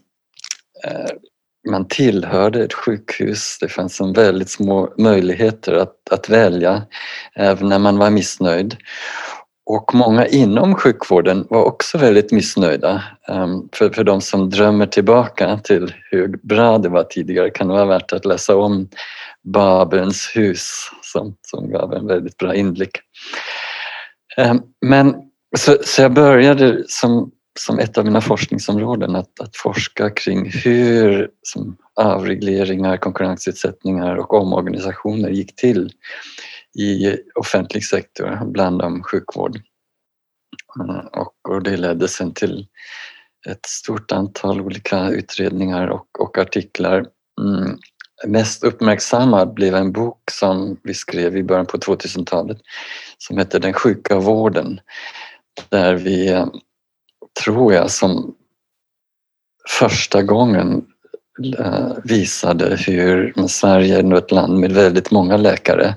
man 1.69 1.87
tillhörde 1.87 2.63
ett 2.63 2.73
sjukhus. 2.73 3.57
Det 3.61 3.67
fanns 3.67 4.01
en 4.01 4.13
väldigt 4.13 4.49
små 4.49 4.93
möjligheter 4.97 5.73
att, 5.73 6.09
att 6.11 6.29
välja 6.29 6.83
även 7.35 7.69
när 7.69 7.79
man 7.79 7.97
var 7.97 8.09
missnöjd. 8.09 8.77
Och 9.65 9.95
många 9.95 10.27
inom 10.27 10.75
sjukvården 10.75 11.47
var 11.49 11.63
också 11.63 11.97
väldigt 11.97 12.31
missnöjda. 12.31 13.03
Ehm, 13.27 13.69
för, 13.73 13.89
för 13.89 14.03
de 14.03 14.21
som 14.21 14.49
drömmer 14.49 14.85
tillbaka 14.85 15.59
till 15.63 15.93
hur 16.11 16.39
bra 16.43 16.77
det 16.77 16.89
var 16.89 17.03
tidigare 17.03 17.49
kan 17.49 17.67
det 17.67 17.73
vara 17.73 17.85
värt 17.85 18.13
att 18.13 18.25
läsa 18.25 18.55
om 18.55 18.89
Babens 19.43 20.31
hus 20.35 20.71
som, 21.01 21.35
som 21.41 21.69
gav 21.69 21.93
en 21.93 22.07
väldigt 22.07 22.37
bra 22.37 22.55
inblick. 22.55 22.97
Ehm, 24.37 24.61
men 24.85 25.15
så, 25.57 25.77
så 25.83 26.01
jag 26.01 26.13
började 26.13 26.83
som 26.87 27.31
som 27.59 27.79
ett 27.79 27.97
av 27.97 28.05
mina 28.05 28.21
forskningsområden 28.21 29.15
att, 29.15 29.39
att 29.39 29.55
forska 29.55 30.09
kring 30.09 30.49
hur 30.49 31.29
som 31.41 31.77
avregleringar, 31.95 32.97
konkurrensutsättningar 32.97 34.15
och 34.15 34.33
omorganisationer 34.33 35.29
gick 35.29 35.55
till 35.55 35.91
i 36.75 37.17
offentlig 37.35 37.85
sektor, 37.85 38.45
bland 38.45 38.79
dem 38.79 39.03
sjukvård. 39.03 39.57
Eh, 40.79 41.05
och, 41.05 41.49
och 41.49 41.63
det 41.63 41.77
ledde 41.77 42.07
sen 42.07 42.33
till 42.33 42.67
ett 43.49 43.65
stort 43.65 44.11
antal 44.11 44.61
olika 44.61 45.09
utredningar 45.09 45.87
och, 45.87 46.19
och 46.19 46.37
artiklar. 46.37 47.05
Mm. 47.41 47.77
Mest 48.27 48.63
uppmärksammad 48.63 49.53
blev 49.53 49.75
en 49.75 49.91
bok 49.91 50.31
som 50.31 50.77
vi 50.83 50.93
skrev 50.93 51.37
i 51.37 51.43
början 51.43 51.65
på 51.65 51.77
2000-talet 51.77 52.57
som 53.17 53.37
heter 53.37 53.59
Den 53.59 53.73
sjuka 53.73 54.19
vården 54.19 54.79
där 55.69 55.95
vi 55.95 56.27
eh, 56.27 56.47
tror 57.43 57.73
jag, 57.73 57.91
som 57.91 58.35
första 59.69 60.23
gången 60.23 60.85
Eh, 61.59 61.91
visade 62.03 62.75
hur 62.75 63.47
Sverige 63.47 63.99
är 63.99 64.13
ett 64.13 64.31
land 64.31 64.59
med 64.59 64.71
väldigt 64.71 65.11
många 65.11 65.37
läkare 65.37 65.95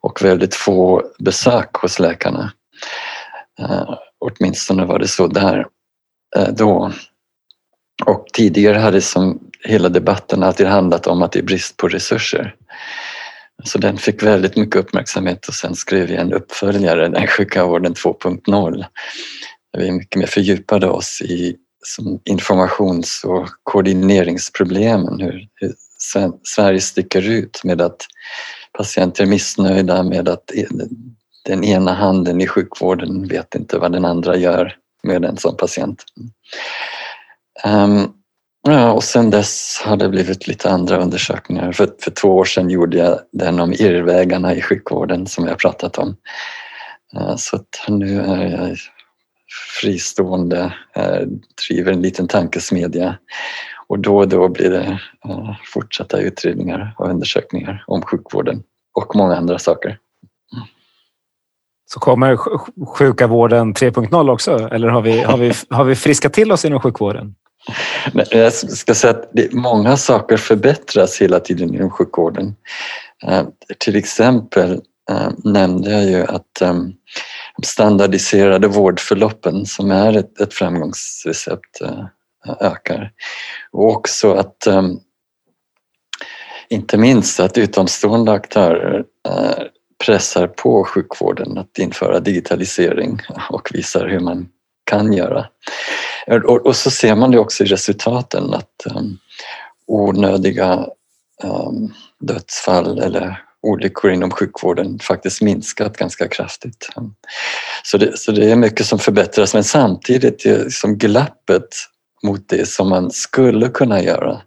och 0.00 0.22
väldigt 0.22 0.54
få 0.54 1.02
besök 1.18 1.74
hos 1.74 1.98
läkarna. 1.98 2.52
Uh, 3.60 3.94
åtminstone 4.18 4.84
var 4.84 4.98
det 4.98 5.08
så 5.08 5.26
där 5.26 5.66
uh, 6.38 6.48
då. 6.48 6.92
Och 8.06 8.26
tidigare 8.32 8.78
hade 8.78 9.00
som 9.00 9.40
hela 9.64 9.88
debatten 9.88 10.42
alltid 10.42 10.66
handlat 10.66 11.06
om 11.06 11.22
att 11.22 11.32
det 11.32 11.38
är 11.38 11.42
brist 11.42 11.76
på 11.76 11.88
resurser. 11.88 12.54
Så 13.64 13.78
den 13.78 13.98
fick 13.98 14.22
väldigt 14.22 14.56
mycket 14.56 14.76
uppmärksamhet 14.76 15.48
och 15.48 15.54
sen 15.54 15.74
skrev 15.74 16.10
jag 16.10 16.20
en 16.20 16.32
uppföljare, 16.32 17.08
Den 17.08 17.26
sjuka 17.26 17.66
vården 17.66 17.94
2.0 17.94 18.84
vi 19.76 19.92
mycket 19.92 20.18
mer 20.18 20.26
fördjupade 20.26 20.86
oss 20.86 21.22
i 21.22 21.56
informations 22.24 23.24
och 23.24 23.48
koordineringsproblemen, 23.62 25.20
hur, 25.20 25.48
hur 25.54 25.74
Sverige 26.42 26.80
sticker 26.80 27.28
ut 27.28 27.60
med 27.64 27.80
att 27.80 28.06
patienter 28.72 29.24
är 29.24 29.28
missnöjda 29.28 30.02
med 30.02 30.28
att 30.28 30.50
e-, 30.50 30.66
den 31.44 31.64
ena 31.64 31.94
handen 31.94 32.40
i 32.40 32.46
sjukvården 32.46 33.28
vet 33.28 33.54
inte 33.54 33.78
vad 33.78 33.92
den 33.92 34.04
andra 34.04 34.36
gör 34.36 34.76
med 35.02 35.24
en 35.24 35.36
som 35.36 35.56
patient. 35.56 36.04
Um, 37.64 38.12
ja, 38.62 38.92
och 38.92 39.04
sen 39.04 39.30
dess 39.30 39.82
har 39.84 39.96
det 39.96 40.08
blivit 40.08 40.48
lite 40.48 40.70
andra 40.70 40.96
undersökningar. 40.96 41.72
För, 41.72 41.90
för 42.00 42.10
två 42.10 42.28
år 42.28 42.44
sedan 42.44 42.70
gjorde 42.70 42.96
jag 42.96 43.20
den 43.32 43.60
om 43.60 43.72
irrvägarna 43.72 44.54
i 44.54 44.62
sjukvården 44.62 45.26
som 45.26 45.46
jag 45.46 45.58
pratat 45.58 45.98
om. 45.98 46.16
Uh, 47.16 47.36
så 47.36 47.58
nu 47.88 48.20
är 48.20 48.46
jag 48.46 48.76
fristående, 49.80 50.74
eh, 50.96 51.20
driver 51.68 51.92
en 51.92 52.02
liten 52.02 52.28
tankesmedja 52.28 53.18
och 53.86 53.98
då 53.98 54.16
och 54.16 54.28
då 54.28 54.48
blir 54.48 54.70
det 54.70 54.98
eh, 55.28 55.54
fortsatta 55.64 56.20
utredningar 56.20 56.94
och 56.98 57.10
undersökningar 57.10 57.84
om 57.86 58.02
sjukvården 58.02 58.62
och 58.94 59.16
många 59.16 59.36
andra 59.36 59.58
saker. 59.58 59.98
Så 61.88 62.00
kommer 62.00 62.36
sjuka 62.86 63.26
vården 63.26 63.74
3.0 63.74 64.30
också? 64.30 64.68
Eller 64.72 64.88
har 64.88 65.02
vi, 65.02 65.20
har, 65.20 65.38
vi, 65.38 65.52
har 65.70 65.84
vi 65.84 65.96
friskat 65.96 66.32
till 66.32 66.52
oss 66.52 66.64
inom 66.64 66.80
sjukvården? 66.80 67.34
Jag 68.30 68.52
ska 68.52 68.94
säga 68.94 69.10
att 69.10 69.52
många 69.52 69.96
saker 69.96 70.36
förbättras 70.36 71.20
hela 71.20 71.40
tiden 71.40 71.74
inom 71.74 71.90
sjukvården. 71.90 72.56
Eh, 73.26 73.42
till 73.78 73.96
exempel 73.96 74.80
nämnde 75.44 75.90
jag 75.90 76.04
ju 76.04 76.24
att 76.24 76.62
standardiserade 77.64 78.68
vårdförloppen 78.68 79.66
som 79.66 79.90
är 79.90 80.16
ett, 80.16 80.40
ett 80.40 80.54
framgångsrecept 80.54 81.80
eh, 81.80 82.04
ökar. 82.60 83.12
Och 83.72 83.88
också 83.88 84.32
att 84.32 84.66
ehm, 84.66 84.98
inte 86.68 86.98
minst 86.98 87.40
att 87.40 87.58
utomstående 87.58 88.32
aktörer 88.32 89.04
eh, 89.28 89.64
pressar 90.04 90.46
på 90.46 90.84
sjukvården 90.84 91.58
att 91.58 91.78
införa 91.78 92.20
digitalisering 92.20 93.18
och 93.50 93.68
visar 93.74 94.08
hur 94.08 94.20
man 94.20 94.48
kan 94.84 95.12
göra. 95.12 95.46
Eh, 96.26 96.36
och, 96.36 96.76
så 96.76 96.90
ser 96.90 97.14
man 97.14 97.30
det 97.30 97.38
också 97.38 97.64
i 97.64 97.66
resultaten 97.66 98.54
att 98.54 98.86
ehm, 98.86 99.18
onödiga 99.86 100.86
ehm, 101.44 101.92
dödsfall 102.20 102.98
eller 102.98 103.45
olyckor 103.66 104.10
inom 104.10 104.30
sjukvården 104.30 104.98
faktiskt 104.98 105.42
minskat 105.42 105.96
ganska 105.96 106.28
kraftigt. 106.28 106.88
Så 107.82 107.98
det, 107.98 108.18
så 108.18 108.32
det 108.32 108.50
är 108.50 108.56
mycket 108.56 108.86
som 108.86 108.98
förbättras 108.98 109.54
men 109.54 109.64
samtidigt 109.64 110.46
är 110.46 110.68
som 110.68 110.98
glappet 110.98 111.68
mot 112.22 112.48
det 112.48 112.68
som 112.68 112.88
man 112.88 113.10
skulle 113.10 113.68
kunna 113.68 114.02
göra 114.02 114.40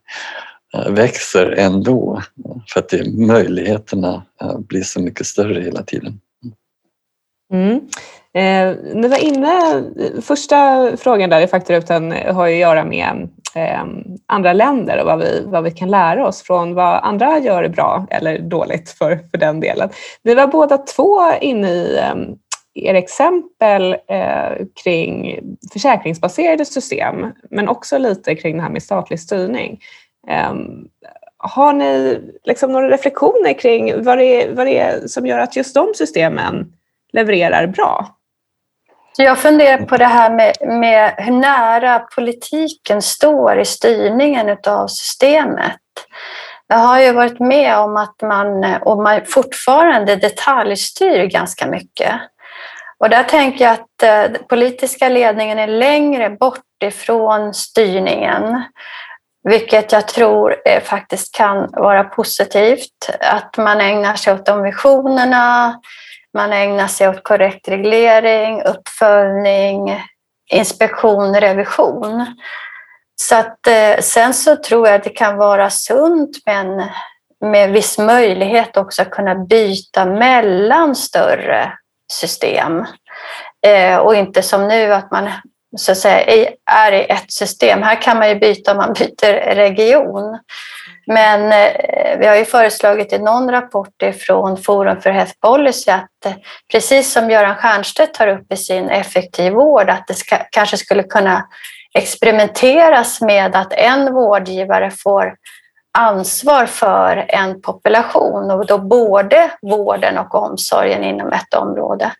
eh, 0.73 0.91
växer 0.91 1.51
ändå 1.51 2.21
för 2.73 2.79
att 2.79 2.89
det, 2.89 3.11
möjligheterna 3.11 4.25
eh, 4.41 4.59
blir 4.59 4.83
så 4.83 5.01
mycket 5.01 5.27
större 5.27 5.61
hela 5.61 5.83
tiden. 5.83 6.19
Mm. 7.53 7.81
Eh, 8.33 8.75
ni 8.95 9.07
var 9.07 9.17
inne, 9.17 9.83
eh, 9.99 10.21
första 10.21 10.89
frågan 10.97 11.29
där 11.29 11.41
i 11.41 11.47
faktarutan 11.47 12.11
har 12.11 12.47
ju 12.47 12.53
att 12.53 12.59
göra 12.59 12.85
med 12.85 13.29
eh, 13.55 13.83
andra 14.25 14.53
länder 14.53 14.99
och 14.99 15.05
vad 15.05 15.19
vi, 15.19 15.43
vad 15.45 15.63
vi 15.63 15.71
kan 15.71 15.91
lära 15.91 16.27
oss 16.27 16.43
från 16.43 16.73
vad 16.73 17.03
andra 17.03 17.39
gör 17.39 17.67
bra 17.67 18.07
eller 18.09 18.39
dåligt 18.39 18.89
för, 18.89 19.19
för 19.31 19.37
den 19.37 19.59
delen. 19.59 19.89
Vi 20.23 20.35
var 20.35 20.47
båda 20.47 20.77
två 20.77 21.21
inne 21.41 21.69
i 21.69 21.97
eh, 21.97 22.15
er 22.73 22.93
exempel 22.93 23.93
eh, 24.07 24.65
kring 24.83 25.39
försäkringsbaserade 25.73 26.65
system 26.65 27.25
men 27.49 27.69
också 27.69 27.97
lite 27.97 28.35
kring 28.35 28.57
det 28.57 28.63
här 28.63 28.69
med 28.69 28.83
statlig 28.83 29.19
styrning. 29.19 29.79
Eh, 30.27 30.53
har 31.37 31.73
ni 31.73 32.21
liksom 32.43 32.71
några 32.71 32.89
reflektioner 32.89 33.53
kring 33.53 34.03
vad 34.03 34.17
det, 34.17 34.43
är, 34.43 34.53
vad 34.53 34.67
det 34.67 34.77
är 34.77 35.07
som 35.07 35.27
gör 35.27 35.39
att 35.39 35.55
just 35.55 35.75
de 35.75 35.93
systemen 35.95 36.73
levererar 37.13 37.67
bra? 37.67 38.18
Jag 39.17 39.37
funderar 39.37 39.85
på 39.85 39.97
det 39.97 40.05
här 40.05 40.29
med, 40.29 40.55
med 40.79 41.13
hur 41.17 41.31
nära 41.31 41.99
politiken 41.99 43.01
står 43.01 43.59
i 43.59 43.65
styrningen 43.65 44.57
av 44.67 44.87
systemet. 44.87 45.79
Jag 46.67 46.77
har 46.77 46.99
ju 46.99 47.11
varit 47.11 47.39
med 47.39 47.77
om 47.77 47.97
att 47.97 48.21
man, 48.21 48.75
och 48.81 49.03
man 49.03 49.21
fortfarande 49.25 50.15
detaljstyr 50.15 51.25
ganska 51.25 51.67
mycket. 51.67 52.13
Och 52.99 53.09
där 53.09 53.23
tänker 53.23 53.65
jag 53.65 53.73
att 53.73 54.03
eh, 54.03 54.31
den 54.31 54.43
politiska 54.49 55.09
ledningen 55.09 55.59
är 55.59 55.67
längre 55.67 56.29
bort 56.29 56.83
ifrån 56.83 57.53
styrningen. 57.53 58.63
Vilket 59.43 59.91
jag 59.91 60.07
tror 60.07 60.55
faktiskt 60.79 61.35
kan 61.35 61.69
vara 61.71 62.03
positivt. 62.03 63.09
Att 63.19 63.57
man 63.57 63.81
ägnar 63.81 64.15
sig 64.15 64.33
åt 64.33 64.45
de 64.45 64.63
visionerna, 64.63 65.79
man 66.33 66.53
ägnar 66.53 66.87
sig 66.87 67.09
åt 67.09 67.23
korrekt 67.23 67.67
reglering, 67.67 68.61
uppföljning, 68.61 70.03
inspektion, 70.51 71.35
revision. 71.35 72.35
Så 73.21 73.35
att, 73.35 73.67
eh, 73.67 73.99
sen 74.01 74.33
så 74.33 74.55
tror 74.55 74.87
jag 74.87 74.95
att 74.95 75.03
det 75.03 75.09
kan 75.09 75.37
vara 75.37 75.69
sunt 75.69 76.37
men 76.45 76.83
med 77.45 77.71
viss 77.71 77.97
möjlighet 77.97 78.77
också 78.77 79.01
att 79.01 79.11
kunna 79.11 79.35
byta 79.35 80.05
mellan 80.05 80.95
större 80.95 81.73
system. 82.11 82.85
Eh, 83.67 83.97
och 83.97 84.15
inte 84.15 84.41
som 84.41 84.67
nu 84.67 84.93
att 84.93 85.11
man 85.11 85.29
så 85.77 85.91
att 85.91 85.97
säga, 85.97 86.49
är 86.71 86.91
i 86.91 87.05
ett 87.05 87.31
system. 87.31 87.81
Här 87.81 88.01
kan 88.01 88.17
man 88.17 88.29
ju 88.29 88.35
byta 88.35 88.71
om 88.71 88.77
man 88.77 88.93
byter 88.93 89.55
region. 89.55 90.39
Men 91.13 91.51
eh, 91.51 92.19
vi 92.19 92.27
har 92.27 92.35
ju 92.35 92.45
föreslagit 92.45 93.13
i 93.13 93.17
någon 93.17 93.51
rapport 93.51 94.03
från 94.27 94.57
Forum 94.57 95.01
för 95.01 95.09
Health 95.09 95.33
Policy 95.41 95.91
att 95.91 96.25
eh, 96.25 96.33
precis 96.71 97.11
som 97.13 97.29
Göran 97.29 97.55
Stiernstedt 97.55 98.13
tar 98.13 98.27
upp 98.27 98.53
i 98.53 98.57
sin 98.57 98.89
effektiv 98.89 99.53
vård 99.53 99.89
att 99.89 100.07
det 100.07 100.13
ska, 100.13 100.37
kanske 100.51 100.77
skulle 100.77 101.03
kunna 101.03 101.47
experimenteras 101.93 103.21
med 103.21 103.55
att 103.55 103.73
en 103.73 104.13
vårdgivare 104.13 104.91
får 104.91 105.35
ansvar 105.97 106.65
för 106.65 107.25
en 107.27 107.61
population 107.61 108.51
och 108.51 108.65
då 108.65 108.77
både 108.77 109.51
vården 109.61 110.17
och 110.17 110.35
omsorgen 110.35 111.03
inom 111.03 111.33
ett 111.33 111.53
område. 111.53 112.11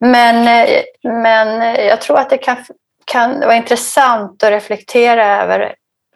Men, 0.00 0.68
eh, 0.68 0.82
men 1.02 1.76
jag 1.86 2.00
tror 2.00 2.18
att 2.18 2.30
det 2.30 2.38
kan, 2.38 2.56
kan 3.04 3.40
vara 3.40 3.54
intressant 3.54 4.42
att 4.42 4.50
reflektera 4.50 5.42
över 5.42 5.74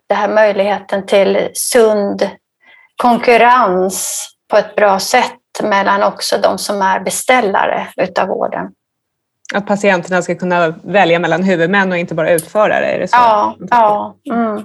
den 0.08 0.18
här 0.18 0.28
möjligheten 0.28 1.06
till 1.06 1.48
sund 1.54 2.30
konkurrens 2.96 4.28
på 4.50 4.56
ett 4.56 4.76
bra 4.76 4.98
sätt 4.98 5.32
mellan 5.62 6.02
också 6.02 6.38
de 6.42 6.58
som 6.58 6.82
är 6.82 7.00
beställare 7.00 7.86
utav 7.96 8.28
vården. 8.28 8.66
Att 9.54 9.66
patienterna 9.66 10.22
ska 10.22 10.34
kunna 10.34 10.74
välja 10.82 11.18
mellan 11.18 11.42
huvudmän 11.42 11.92
och 11.92 11.98
inte 11.98 12.14
bara 12.14 12.30
utförare? 12.30 12.86
Är 12.86 12.98
det 12.98 13.08
så? 13.08 13.16
Ja. 13.16 13.56
ja. 13.70 14.16
Mm. 14.30 14.64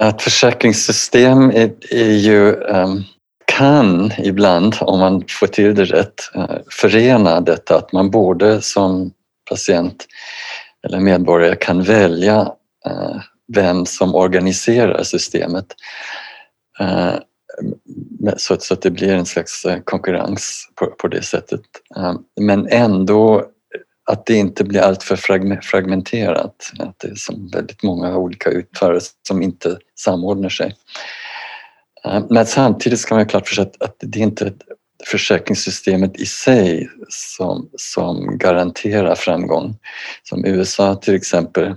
Ett 0.00 0.22
försäkringssystem 0.22 1.50
är, 1.50 1.72
är 1.90 2.12
ju, 2.12 2.54
um, 2.54 3.04
kan 3.44 4.12
ibland, 4.18 4.76
om 4.80 5.00
man 5.00 5.24
får 5.28 5.46
till 5.46 5.74
det 5.74 5.84
rätt, 5.84 6.14
uh, 6.36 6.56
förena 6.80 7.40
detta 7.40 7.76
att 7.76 7.92
man 7.92 8.10
både 8.10 8.62
som 8.62 9.10
patient 9.50 10.06
eller 10.86 11.00
medborgare 11.00 11.56
kan 11.56 11.82
välja 11.82 12.40
uh, 12.90 13.20
vem 13.54 13.86
som 13.86 14.14
organiserar 14.14 15.02
systemet. 15.02 15.66
Eh, 16.80 17.14
så, 18.36 18.54
att 18.54 18.82
det 18.82 18.90
blir 18.90 19.14
en 19.14 19.26
slags 19.26 19.64
eh, 19.64 19.80
konkurrens 19.84 20.68
på, 20.98 21.08
det 21.08 21.22
sättet. 21.22 21.60
Eh, 21.96 22.14
men 22.40 22.68
ändå 22.70 23.44
att 24.10 24.26
det 24.26 24.34
inte 24.34 24.64
blir 24.64 24.80
alltför 24.80 25.16
fragmenterat. 25.62 26.72
Att 26.78 26.98
det 26.98 27.08
är 27.08 27.14
som 27.14 27.50
väldigt 27.52 27.82
många 27.82 28.16
olika 28.16 28.50
utförare 28.50 29.00
som 29.28 29.42
inte 29.42 29.78
samordnar 29.98 30.48
sig. 30.48 30.76
Men 32.30 32.46
samtidigt 32.46 33.00
ska 33.00 33.14
man 33.14 33.24
ha 33.24 33.28
klart 33.28 33.48
för 33.48 33.54
sig 33.54 33.62
att, 33.62 33.82
att 33.82 33.96
det 33.98 34.18
är 34.18 34.22
inte 34.22 34.52
försäkringssystemet 35.06 36.20
i 36.20 36.26
sig 36.26 36.90
som, 37.08 37.70
som 37.76 38.38
garanterar 38.38 39.14
framgång. 39.14 39.76
Som 40.22 40.44
USA 40.44 40.94
till 40.94 41.14
exempel, 41.14 41.74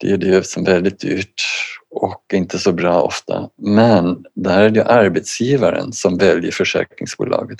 det 0.00 0.10
är 0.10 0.16
det 0.16 0.46
som 0.46 0.66
är 0.66 0.70
väldigt 0.70 1.00
dyrt 1.00 1.42
och 1.90 2.24
inte 2.32 2.58
så 2.58 2.72
bra 2.72 3.02
ofta. 3.02 3.48
Men 3.58 4.24
där 4.34 4.62
är 4.62 4.70
det 4.70 4.84
arbetsgivaren 4.84 5.92
som 5.92 6.18
väljer 6.18 6.52
försäkringsbolaget. 6.52 7.58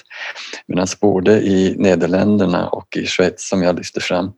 Medan 0.67 0.87
både 1.01 1.33
i 1.33 1.75
Nederländerna 1.79 2.69
och 2.69 2.97
i 2.97 3.07
Schweiz 3.07 3.49
som 3.49 3.63
jag 3.63 3.77
lyfte 3.77 4.01
fram 4.01 4.33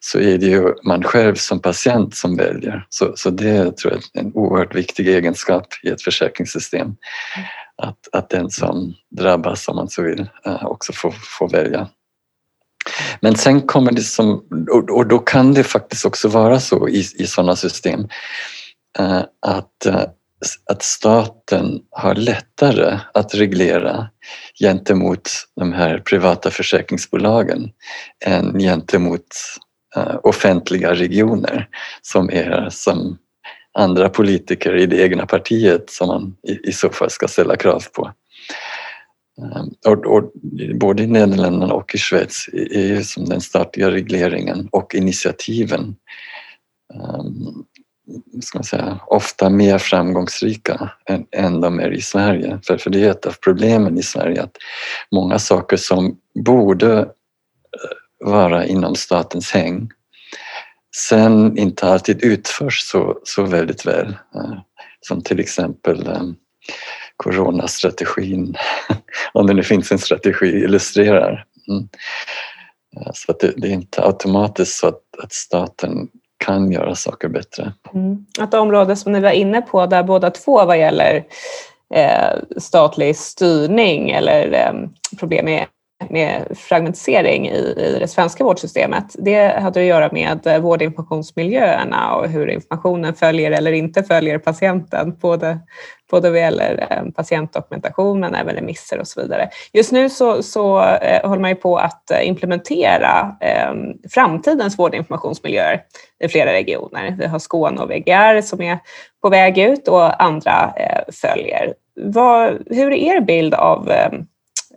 så 0.00 0.20
är 0.20 0.38
det 0.38 0.46
ju 0.46 0.74
man 0.84 1.02
själv 1.02 1.34
som 1.34 1.60
patient 1.60 2.16
som 2.16 2.36
väljer. 2.36 2.86
Så, 2.88 3.12
så 3.16 3.30
det 3.30 3.76
tror 3.76 3.92
jag 3.92 4.02
är 4.22 4.26
en 4.26 4.32
oerhört 4.34 4.74
viktig 4.74 5.08
egenskap 5.08 5.66
i 5.82 5.88
ett 5.88 6.02
försäkringssystem. 6.02 6.96
Att, 7.76 8.08
att 8.12 8.30
den 8.30 8.50
som 8.50 8.94
drabbas, 9.10 9.68
om 9.68 9.76
man 9.76 9.88
så 9.88 10.02
vill, 10.02 10.26
eh, 10.46 10.66
också 10.66 10.92
får, 10.92 11.14
får 11.38 11.48
välja. 11.48 11.88
Men 13.20 13.36
sen 13.36 13.62
kommer 13.62 13.92
det 13.92 14.02
som, 14.02 14.44
och 14.90 15.06
då 15.06 15.18
kan 15.18 15.54
det 15.54 15.64
faktiskt 15.64 16.04
också 16.04 16.28
vara 16.28 16.60
så 16.60 16.88
i, 16.88 16.98
i 17.18 17.26
sådana 17.26 17.56
system 17.56 18.08
eh, 18.98 19.22
att, 19.46 19.86
eh, 19.86 20.04
att 20.70 20.82
staten 20.82 21.80
har 21.90 22.14
lättare 22.14 22.98
att 23.14 23.34
reglera 23.34 24.08
gentemot 24.60 25.30
de 25.56 25.72
här 25.72 25.98
privata 25.98 26.50
försäkringsbolagen 26.50 27.70
än 28.24 28.58
gentemot 28.58 29.26
eh, 29.96 30.16
offentliga 30.22 30.94
regioner 30.94 31.68
som 32.02 32.30
är 32.30 32.68
som 32.70 33.18
andra 33.78 34.08
politiker 34.08 34.76
i 34.76 34.86
det 34.86 35.02
egna 35.02 35.26
partiet 35.26 35.90
som 35.90 36.08
man 36.08 36.36
i, 36.64 36.72
så 36.72 36.90
fall 36.90 37.10
ska 37.10 37.28
ställa 37.28 37.56
krav 37.56 37.82
på. 37.92 38.10
Ehm, 39.42 39.70
och, 39.86 40.06
och, 40.06 40.32
både 40.74 41.02
i 41.02 41.06
Nederländerna 41.06 41.74
och 41.74 41.94
i 41.94 41.98
Schweiz 41.98 42.48
är 42.52 42.86
ju 42.86 43.02
som 43.02 43.24
den 43.24 43.40
statliga 43.40 43.90
regleringen 43.90 44.68
och 44.72 44.94
initiativen 44.94 45.96
um, 46.94 47.64
ska 48.42 48.58
man 48.58 48.64
säga, 48.64 49.00
ofta 49.06 49.50
mer 49.50 49.78
framgångsrika 49.78 50.90
än, 51.06 51.26
än 51.30 51.60
de 51.60 51.80
är 51.80 51.92
i 51.92 52.00
Sverige. 52.00 52.60
För, 52.66 52.76
för 52.76 52.90
det 52.90 53.04
är 53.04 53.10
ett 53.10 53.26
av 53.26 53.34
problemen 53.44 53.98
i 53.98 54.02
Sverige 54.02 54.42
att 54.42 54.56
många 55.12 55.38
saker 55.38 55.76
som 55.76 56.16
borde 56.44 56.98
eh, 56.98 57.06
vara 58.30 58.66
inom 58.66 58.94
statens 58.94 59.50
häng 59.50 59.90
sen 60.96 61.58
inte 61.58 61.86
alltid 61.86 62.24
utförs 62.24 62.80
så, 62.80 63.18
så 63.24 63.42
väldigt 63.42 63.86
väl. 63.86 64.06
Ehm, 64.34 64.58
som 65.00 65.22
till 65.22 65.40
exempel 65.40 66.06
coronastrategin, 67.22 68.56
om 69.32 69.46
det 69.46 69.54
nu 69.54 69.62
finns 69.62 69.92
en 69.92 69.98
strategi, 69.98 70.46
illustrerar. 70.46 71.44
Mm. 71.68 71.88
Eh, 72.96 73.10
så 73.14 73.32
att 73.32 73.40
det, 73.40 73.52
det, 73.56 73.68
är 73.68 73.72
inte 73.72 74.04
automatiskt 74.04 74.78
så 74.78 74.88
att, 74.88 75.02
att 75.22 75.32
staten 75.32 76.08
kan 76.44 76.72
göra 76.72 76.94
saker 76.94 77.28
bättre. 77.28 77.72
Mm. 77.94 78.26
Ett 78.42 78.54
område 78.54 78.96
som 78.96 79.12
ni 79.12 79.20
var 79.20 79.30
inne 79.30 79.62
på 79.62 79.86
där 79.86 80.02
båda 80.02 80.30
två 80.30 80.64
vad 80.64 80.78
gäller 80.78 81.24
eh, 81.94 82.38
statlig 82.56 83.16
styrning 83.16 84.10
eller 84.10 84.52
eh, 84.52 84.88
problem 85.18 85.44
med 85.44 85.66
med 86.10 86.56
fragmentisering 86.56 87.48
i, 87.48 87.74
i 87.76 87.96
det 88.00 88.08
svenska 88.08 88.44
vårdsystemet, 88.44 89.04
det 89.18 89.60
hade 89.60 89.80
att 89.80 89.86
göra 89.86 90.08
med 90.12 90.62
vårdinformationsmiljöerna 90.62 92.14
och 92.14 92.28
hur 92.28 92.50
informationen 92.50 93.14
följer 93.14 93.50
eller 93.50 93.72
inte 93.72 94.02
följer 94.02 94.38
patienten, 94.38 95.16
både, 95.20 95.58
både 96.10 96.30
vad 96.30 96.38
gäller 96.38 96.86
eh, 96.90 97.10
patientdokumentation 97.12 98.20
men 98.20 98.34
även 98.34 98.54
remisser 98.54 98.98
och 98.98 99.08
så 99.08 99.22
vidare. 99.22 99.48
Just 99.72 99.92
nu 99.92 100.10
så, 100.10 100.42
så 100.42 100.82
eh, 100.82 101.28
håller 101.28 101.40
man 101.40 101.50
ju 101.50 101.56
på 101.56 101.76
att 101.76 102.10
eh, 102.10 102.28
implementera 102.28 103.36
eh, 103.40 103.72
framtidens 104.10 104.78
vårdinformationsmiljöer 104.78 105.82
i 106.24 106.28
flera 106.28 106.52
regioner. 106.52 107.16
Vi 107.18 107.26
har 107.26 107.38
Skåne 107.38 107.80
och 107.80 107.90
VGR 107.90 108.40
som 108.40 108.60
är 108.60 108.78
på 109.22 109.28
väg 109.28 109.58
ut 109.58 109.88
och 109.88 110.22
andra 110.22 110.72
eh, 110.76 111.12
följer. 111.12 111.74
Vad, 111.94 112.62
hur 112.66 112.92
är 112.92 113.16
er 113.16 113.20
bild 113.20 113.54
av 113.54 113.90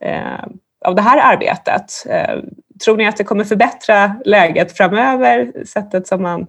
eh, 0.02 0.44
av 0.86 0.96
det 0.96 1.02
här 1.02 1.34
arbetet. 1.34 2.06
Eh, 2.10 2.40
tror 2.84 2.98
ni 2.98 3.08
att 3.08 3.18
det 3.18 3.24
kommer 3.24 3.44
förbättra 3.44 4.16
läget 4.26 4.78
framöver, 4.78 5.66
sättet 5.66 6.08
som 6.08 6.22
man 6.22 6.48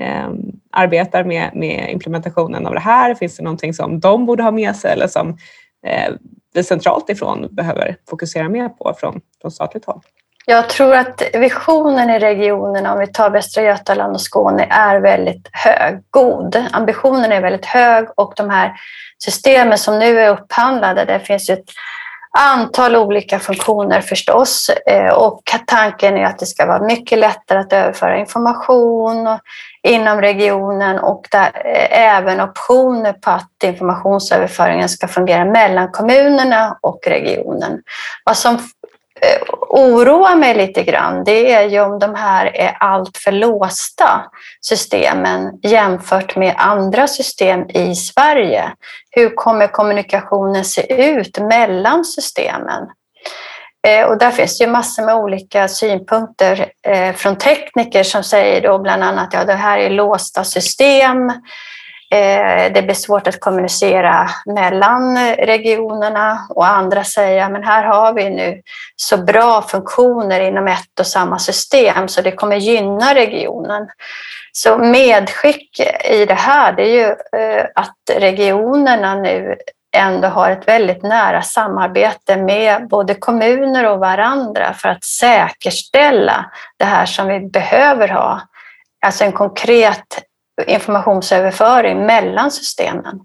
eh, 0.00 0.28
arbetar 0.72 1.24
med, 1.24 1.50
med 1.54 1.90
implementationen 1.92 2.66
av 2.66 2.74
det 2.74 2.80
här? 2.80 3.14
Finns 3.14 3.36
det 3.36 3.42
någonting 3.42 3.74
som 3.74 4.00
de 4.00 4.26
borde 4.26 4.42
ha 4.42 4.50
med 4.50 4.76
sig 4.76 4.92
eller 4.92 5.06
som 5.06 5.28
eh, 5.86 6.12
vi 6.54 6.64
centralt 6.64 7.10
ifrån 7.10 7.48
behöver 7.50 7.96
fokusera 8.10 8.48
mer 8.48 8.68
på 8.68 8.94
från, 8.98 9.20
från 9.40 9.50
statligt 9.50 9.84
håll? 9.84 10.00
Jag 10.46 10.68
tror 10.68 10.94
att 10.94 11.22
visionen 11.34 12.10
i 12.10 12.18
regionerna, 12.18 12.92
om 12.92 12.98
vi 12.98 13.06
tar 13.06 13.30
Västra 13.30 13.62
Götaland 13.62 14.14
och 14.14 14.20
Skåne, 14.20 14.66
är 14.70 15.00
väldigt 15.00 15.48
hög, 15.52 16.02
god. 16.10 16.64
Ambitionen 16.72 17.32
är 17.32 17.40
väldigt 17.40 17.66
hög 17.66 18.08
och 18.16 18.32
de 18.36 18.50
här 18.50 18.72
systemen 19.18 19.78
som 19.78 19.98
nu 19.98 20.20
är 20.20 20.30
upphandlade, 20.30 21.04
det 21.04 21.20
finns 21.20 21.50
ett 21.50 21.64
antal 22.38 22.96
olika 22.96 23.38
funktioner 23.38 24.00
förstås 24.00 24.70
eh, 24.86 25.12
och 25.12 25.42
tanken 25.66 26.16
är 26.16 26.24
att 26.24 26.38
det 26.38 26.46
ska 26.46 26.66
vara 26.66 26.82
mycket 26.82 27.18
lättare 27.18 27.58
att 27.58 27.72
överföra 27.72 28.18
information 28.18 29.38
inom 29.82 30.20
regionen 30.20 30.98
och 30.98 31.26
där 31.30 31.62
eh, 31.64 32.16
även 32.16 32.40
optioner 32.40 33.12
på 33.12 33.30
att 33.30 33.64
informationsöverföringen 33.64 34.88
ska 34.88 35.08
fungera 35.08 35.44
mellan 35.44 35.90
kommunerna 35.92 36.78
och 36.80 37.00
regionen. 37.06 37.82
Vad 38.24 38.36
som 38.36 38.58
Eh, 39.22 39.42
oroar 39.70 40.36
mig 40.36 40.54
lite 40.54 40.82
grann 40.82 41.24
det 41.24 41.52
är 41.52 41.68
ju 41.68 41.80
om 41.80 41.98
de 41.98 42.14
här 42.14 42.56
är 42.56 42.76
alltför 42.80 43.32
låsta 43.32 44.24
systemen 44.60 45.60
jämfört 45.62 46.36
med 46.36 46.54
andra 46.58 47.06
system 47.06 47.70
i 47.70 47.94
Sverige. 47.94 48.72
Hur 49.10 49.30
kommer 49.30 49.66
kommunikationen 49.66 50.64
se 50.64 51.02
ut 51.04 51.38
mellan 51.38 52.04
systemen? 52.04 52.88
Eh, 53.86 54.04
och 54.04 54.18
där 54.18 54.30
finns 54.30 54.58
det 54.58 54.64
ju 54.64 54.70
massor 54.70 55.02
med 55.02 55.14
olika 55.14 55.68
synpunkter 55.68 56.72
eh, 56.86 57.14
från 57.14 57.36
tekniker 57.36 58.02
som 58.02 58.22
säger 58.22 58.60
då 58.60 58.78
bland 58.78 59.02
annat 59.02 59.26
att 59.26 59.34
ja, 59.34 59.44
det 59.44 59.54
här 59.54 59.78
är 59.78 59.90
låsta 59.90 60.44
system. 60.44 61.32
Eh, 62.12 62.72
det 62.72 62.82
blir 62.82 62.94
svårt 62.94 63.26
att 63.26 63.40
kommunicera 63.40 64.30
mellan 64.46 65.34
regionerna 65.36 66.46
och 66.48 66.66
andra 66.66 67.04
säger 67.04 67.48
men 67.48 67.64
här 67.64 67.84
har 67.84 68.12
vi 68.12 68.30
nu 68.30 68.62
så 68.96 69.16
bra 69.16 69.62
funktioner 69.62 70.40
inom 70.40 70.68
ett 70.68 71.00
och 71.00 71.06
samma 71.06 71.38
system 71.38 72.08
så 72.08 72.22
det 72.22 72.32
kommer 72.32 72.56
gynna 72.56 73.14
regionen. 73.14 73.88
Så 74.52 74.78
medskick 74.78 75.80
i 76.10 76.24
det 76.24 76.34
här 76.34 76.72
det 76.72 76.82
är 76.82 76.92
ju 76.92 77.06
eh, 77.40 77.66
att 77.74 77.96
regionerna 78.16 79.14
nu 79.14 79.56
ändå 79.96 80.28
har 80.28 80.50
ett 80.50 80.68
väldigt 80.68 81.02
nära 81.02 81.42
samarbete 81.42 82.36
med 82.36 82.88
både 82.88 83.14
kommuner 83.14 83.86
och 83.86 83.98
varandra 83.98 84.72
för 84.72 84.88
att 84.88 85.04
säkerställa 85.04 86.50
det 86.78 86.84
här 86.84 87.06
som 87.06 87.28
vi 87.28 87.40
behöver 87.40 88.08
ha. 88.08 88.40
Alltså 89.06 89.24
en 89.24 89.32
konkret 89.32 90.29
informationsöverföring 90.66 92.06
mellan 92.06 92.50
systemen. 92.50 93.20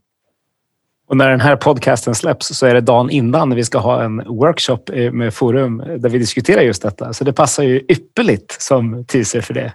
Och 1.07 1.17
när 1.17 1.29
den 1.29 1.41
här 1.41 1.55
podcasten 1.55 2.15
släpps 2.15 2.47
så 2.57 2.65
är 2.65 2.73
det 2.73 2.81
dagen 2.81 3.09
innan 3.09 3.55
vi 3.55 3.63
ska 3.63 3.77
ha 3.77 4.03
en 4.03 4.17
workshop 4.17 4.79
med 5.11 5.33
Forum 5.33 5.77
där 5.77 6.09
vi 6.09 6.17
diskuterar 6.17 6.61
just 6.61 6.81
detta. 6.81 7.13
Så 7.13 7.23
det 7.23 7.33
passar 7.33 7.63
ju 7.63 7.85
ypperligt 7.89 8.61
som 8.61 9.05
teaser 9.05 9.41
för 9.41 9.53
det. 9.53 9.73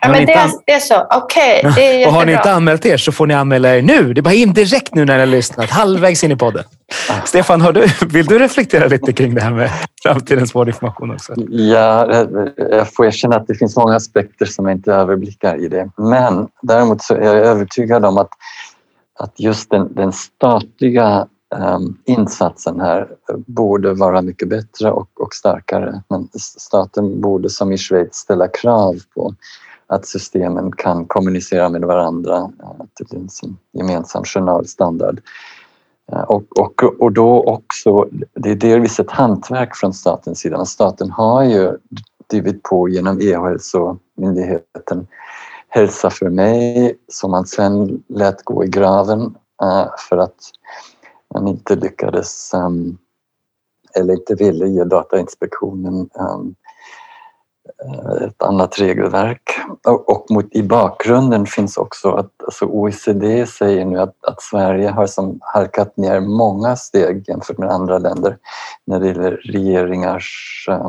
Ja, 0.00 0.08
men 0.08 0.26
det, 0.26 0.32
är, 0.32 0.50
det 0.66 0.72
är 0.72 0.80
så. 0.80 1.06
Okej, 1.10 1.58
okay, 1.58 1.72
det 1.74 2.02
är 2.02 2.06
Och 2.08 2.12
har 2.12 2.26
ni 2.26 2.32
inte 2.32 2.52
anmält 2.52 2.86
er 2.86 2.96
så 2.96 3.12
får 3.12 3.26
ni 3.26 3.34
anmäla 3.34 3.76
er 3.76 3.82
nu. 3.82 4.14
Det 4.14 4.20
är 4.20 4.22
bara 4.22 4.34
in 4.34 4.52
direkt 4.52 4.94
nu 4.94 5.04
när 5.04 5.14
ni 5.14 5.20
har 5.20 5.26
lyssnat, 5.26 5.70
halvvägs 5.70 6.24
in 6.24 6.32
i 6.32 6.36
podden. 6.36 6.64
Stefan, 7.24 7.60
har 7.60 7.72
du, 7.72 7.86
vill 8.06 8.26
du 8.26 8.38
reflektera 8.38 8.86
lite 8.86 9.12
kring 9.12 9.34
det 9.34 9.40
här 9.40 9.50
med 9.50 9.70
framtidens 10.02 10.54
vårdinformation 10.54 11.10
också? 11.10 11.34
Ja, 11.48 12.26
jag 12.56 12.94
får 12.94 13.06
erkänna 13.06 13.36
att 13.36 13.46
det 13.46 13.54
finns 13.54 13.76
många 13.76 13.96
aspekter 13.96 14.46
som 14.46 14.66
jag 14.66 14.76
inte 14.76 14.92
överblickar 14.92 15.56
i 15.56 15.68
det. 15.68 15.90
Men 15.96 16.48
däremot 16.62 17.02
så 17.02 17.14
är 17.14 17.22
jag 17.22 17.36
övertygad 17.36 18.04
om 18.04 18.18
att, 18.18 18.30
att 19.18 19.40
just 19.40 19.70
den, 19.70 19.94
den 19.94 20.12
statliga 20.12 21.26
um, 21.76 21.98
insatsen 22.04 22.80
här 22.80 23.08
borde 23.46 23.94
vara 23.94 24.22
mycket 24.22 24.48
bättre 24.48 24.90
och, 24.90 25.20
och 25.20 25.34
starkare. 25.34 26.02
Men 26.08 26.28
staten 26.58 27.20
borde 27.20 27.50
som 27.50 27.72
i 27.72 27.78
Schweiz 27.78 28.14
ställa 28.14 28.48
krav 28.48 28.94
på 29.14 29.34
att 29.86 30.06
systemen 30.06 30.72
kan 30.72 31.06
kommunicera 31.06 31.68
med 31.68 31.84
varandra 31.84 32.36
eh, 32.36 32.86
till 32.94 33.16
en 33.16 33.56
gemensam 33.72 34.24
journalstandard. 34.24 35.20
Eh, 36.12 36.22
och, 36.22 36.58
och, 36.58 36.84
och 37.00 37.12
då 37.12 37.42
också, 37.42 38.08
det 38.34 38.50
är 38.50 38.54
delvis 38.54 39.00
ett 39.00 39.10
hantverk 39.10 39.76
från 39.76 39.92
statens 39.92 40.38
sida, 40.38 40.56
men 40.56 40.66
staten 40.66 41.10
har 41.10 41.44
ju 41.44 41.78
drivit 42.26 42.62
på 42.62 42.88
genom 42.88 43.20
e-hälsomyndigheten 43.20 45.06
Hälsa 45.74 46.10
för 46.10 46.28
mig 46.28 46.98
som 47.08 47.30
man 47.30 47.46
sen 47.46 48.02
lät 48.08 48.42
gå 48.42 48.64
i 48.64 48.68
graven 48.68 49.34
eh, 49.62 49.86
för 50.08 50.16
att 50.16 50.36
man 51.34 51.48
inte 51.48 51.76
lyckades 51.76 52.54
ehm, 52.54 52.98
eller 53.94 54.14
inte 54.14 54.34
ville 54.34 54.68
ge 54.68 54.84
Datainspektionen 54.84 56.10
ehm, 56.20 56.54
Eh, 57.84 58.26
ett 58.26 58.42
annat 58.42 58.78
regelverk. 58.78 59.42
Och 60.06 60.26
mot, 60.30 60.46
i 60.50 60.62
bakgrunden 60.62 61.46
finns 61.46 61.76
också 61.76 62.10
att 62.10 62.30
alltså 62.44 62.64
OECD 62.64 63.46
säger 63.46 63.84
nu 63.84 64.00
att, 64.00 64.24
att 64.24 64.42
Sverige 64.42 64.90
har 64.90 65.06
som 65.06 65.38
halkat 65.40 65.96
ner 65.96 66.20
många 66.20 66.76
steg 66.76 67.28
jämfört 67.28 67.58
med 67.58 67.70
andra 67.70 67.98
länder 67.98 68.38
när 68.84 69.00
det 69.00 69.06
gäller 69.06 69.30
regeringars 69.30 70.66
eh, 70.70 70.86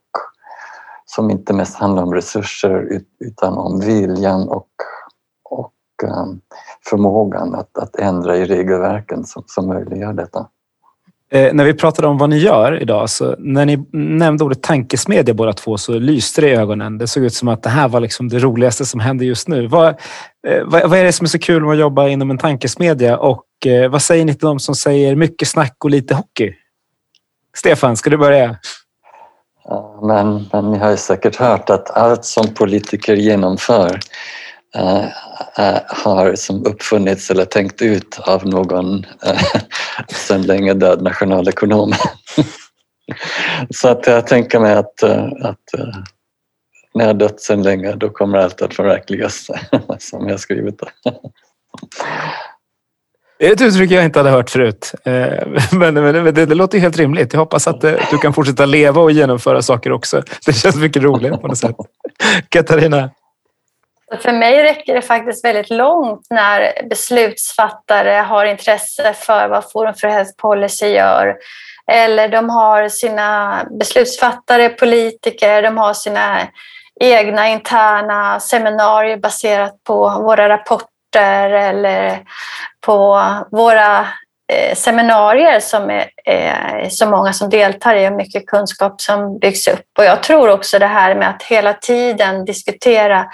som 1.06 1.32
inte 1.32 1.54
mest 1.54 1.76
handlar 1.76 2.04
om 2.04 2.14
resurser 2.14 3.02
utan 3.20 3.58
om 3.58 3.80
viljan 3.80 4.50
och 4.50 4.70
förmågan 6.90 7.56
att, 7.56 7.78
att 7.78 7.96
ändra 7.96 8.38
i 8.38 8.46
regelverken 8.46 9.24
som, 9.24 9.44
som 9.48 9.68
möjliggör 9.68 10.14
detta. 10.14 10.48
Eh, 11.32 11.54
när 11.54 11.66
vi 11.66 11.74
pratade 11.74 12.08
om 12.08 12.18
vad 12.18 12.30
ni 12.30 12.38
gör 12.38 12.82
idag, 12.82 13.10
så 13.10 13.36
när 13.40 13.66
ni 13.66 13.86
nämnde 13.92 14.44
ordet 14.44 14.64
tankesmedja 14.64 15.34
båda 15.34 15.54
två 15.54 15.78
så 15.78 16.00
lyste 16.00 16.42
det 16.42 16.50
i 16.50 16.56
ögonen. 16.56 16.98
Det 16.98 17.08
såg 17.08 17.24
ut 17.24 17.34
som 17.34 17.48
att 17.48 17.64
det 17.64 17.70
här 17.70 17.88
var 17.88 18.00
liksom 18.00 18.30
det 18.30 18.40
roligaste 18.40 18.86
som 18.86 19.00
händer 19.00 19.26
just 19.26 19.48
nu. 19.48 19.68
Vad, 19.68 19.88
eh, 19.88 20.64
vad, 20.66 20.90
vad, 20.90 21.00
är 21.00 21.04
det 21.04 21.12
som 21.12 21.26
är 21.26 21.30
så 21.30 21.40
kul 21.40 21.64
med 21.64 21.72
att 21.72 21.80
jobba 21.80 22.08
inom 22.08 22.32
en 22.32 22.38
tankesmedja 22.38 23.18
och 23.18 23.46
eh, 23.66 23.92
vad 23.92 24.02
säger 24.02 24.26
ni 24.26 24.34
till 24.34 24.48
de 24.48 24.60
som 24.60 24.76
säger 24.76 25.16
mycket 25.16 25.48
snack 25.48 25.76
och 25.84 25.90
lite 25.90 26.16
hockey? 26.16 26.54
Stefan, 27.58 27.98
ska 27.98 28.10
du 28.10 28.18
börja? 28.18 28.58
Men, 30.02 30.46
men 30.54 30.72
ni 30.72 30.78
har 30.78 30.92
ju 30.92 30.98
säkert 30.98 31.36
hört 31.36 31.70
att 31.70 31.92
allt 31.92 32.26
som 32.26 32.54
politiker 32.54 33.16
genomför 33.16 34.00
Eh, 34.76 35.06
eh, 35.58 35.82
har 35.88 36.36
som 36.36 36.66
uppfunnits 36.66 37.32
eller 37.32 37.46
tänkt 37.46 37.82
ut 37.82 38.20
av 38.20 38.46
någon 38.48 39.06
eh, 39.26 39.42
sedan 40.08 40.42
länge 40.42 40.74
död 40.74 41.02
nationalekonom. 41.02 41.94
Så 43.70 43.88
att 43.88 44.08
jag 44.08 44.28
tänker 44.28 44.60
mig 44.60 44.74
att, 44.74 45.04
att 45.44 45.64
när 46.94 47.08
jag 47.08 47.18
dött 47.18 47.42
sedan 47.42 47.64
länge 47.64 47.96
då 47.96 48.10
kommer 48.10 48.38
allt 48.38 48.62
att 48.62 48.74
förverkligas 48.74 49.48
som 50.00 50.28
jag 50.28 50.40
skrivit. 50.40 50.80
Det 53.40 53.48
är 53.48 53.54
ett 53.54 53.62
uttryck 53.62 53.92
jag 53.92 54.06
inte 54.06 54.20
hade 54.20 54.30
hört 54.30 54.50
förut. 54.50 54.92
Men, 55.72 55.94
men 55.94 56.34
det, 56.34 56.46
det, 56.46 56.56
låter 56.56 56.80
helt 56.80 56.98
rimligt. 56.98 57.34
Jag 57.34 57.40
hoppas 57.40 57.68
att 57.68 57.82
du 57.82 58.18
kan 58.22 58.34
fortsätta 58.34 58.66
leva 58.66 59.02
och 59.02 59.12
genomföra 59.12 59.62
saker 59.62 59.92
också. 59.92 60.24
Det 60.46 60.54
känns 60.54 60.76
mycket 60.76 61.04
roligt 61.04 61.42
på 61.42 61.48
något 61.48 61.58
sätt. 61.58 61.76
Katarina? 62.50 63.10
För 64.22 64.32
mig 64.32 64.64
räcker 64.64 64.94
det 64.94 65.02
faktiskt 65.02 65.46
väldigt 65.46 65.70
långt 65.70 66.28
när 66.30 66.88
beslutsfattare 66.90 68.12
har 68.12 68.46
intresse 68.46 69.14
för 69.14 69.48
vad 69.48 69.72
Forum 69.72 69.94
för 69.94 70.08
Health 70.08 70.32
Policy 70.38 70.88
gör. 70.88 71.36
Eller 71.92 72.30
de 72.30 72.50
har 72.50 72.90
sina 72.90 73.62
beslutsfattare, 73.80 74.70
politiker, 74.70 75.62
de 75.62 75.78
har 75.78 75.94
sina 75.94 76.48
egna 77.00 77.48
interna 77.48 78.40
seminarier 78.40 79.18
baserat 79.18 79.84
på 79.84 80.10
våra 80.10 80.50
rapporter 80.50 81.50
eller 81.50 82.20
på 82.82 83.22
våra 83.52 84.08
eh, 84.54 84.76
seminarier 84.76 85.60
som 85.60 85.90
är, 85.90 86.10
är 86.26 86.90
så 86.90 87.06
många 87.06 87.34
som 87.34 87.50
deltar 87.50 87.96
i 87.96 88.08
och 88.10 88.14
mycket 88.14 88.48
kunskap 88.48 89.02
som 89.02 89.40
byggs 89.40 89.68
upp. 89.68 89.86
Och 89.98 90.06
jag 90.06 90.24
tror 90.24 90.50
också 90.50 90.80
det 90.80 90.88
här 90.88 91.16
med 91.16 91.30
att 91.30 91.44
hela 91.44 91.74
tiden 91.74 92.46
diskutera 92.46 93.26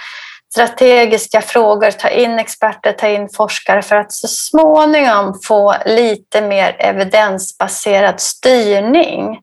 strategiska 0.53 1.41
frågor, 1.41 1.91
ta 1.91 2.09
in 2.09 2.39
experter, 2.39 2.91
ta 2.91 3.07
in 3.07 3.29
forskare 3.29 3.81
för 3.81 3.95
att 3.95 4.11
så 4.11 4.27
småningom 4.27 5.39
få 5.43 5.75
lite 5.85 6.41
mer 6.41 6.75
evidensbaserad 6.79 8.19
styrning 8.19 9.39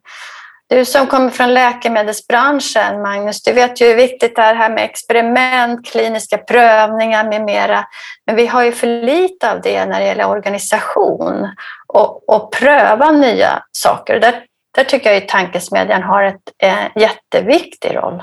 Du 0.70 0.84
som 0.84 1.06
kommer 1.06 1.30
från 1.30 1.54
läkemedelsbranschen, 1.54 3.02
Magnus, 3.02 3.42
du 3.42 3.52
vet 3.52 3.80
ju 3.80 3.86
hur 3.86 3.94
viktigt 3.94 4.36
det 4.36 4.42
är 4.42 4.54
här 4.54 4.70
med 4.70 4.84
experiment, 4.84 5.86
kliniska 5.86 6.38
prövningar 6.38 7.24
med 7.24 7.42
mera. 7.42 7.84
Men 8.26 8.36
vi 8.36 8.46
har 8.46 8.64
ju 8.64 8.72
för 8.72 8.86
lite 8.86 9.52
av 9.52 9.60
det 9.60 9.86
när 9.86 10.00
det 10.00 10.06
gäller 10.06 10.28
organisation 10.28 11.48
och, 11.86 12.28
och 12.28 12.52
pröva 12.52 13.10
nya 13.10 13.62
saker. 13.72 14.20
Där, 14.20 14.44
där 14.76 14.84
tycker 14.84 15.12
jag 15.12 15.22
att 15.22 15.28
tankesmedjan 15.28 16.02
har 16.02 16.22
ett 16.22 16.42
en 16.58 17.02
jätteviktig 17.02 17.96
roll. 17.96 18.22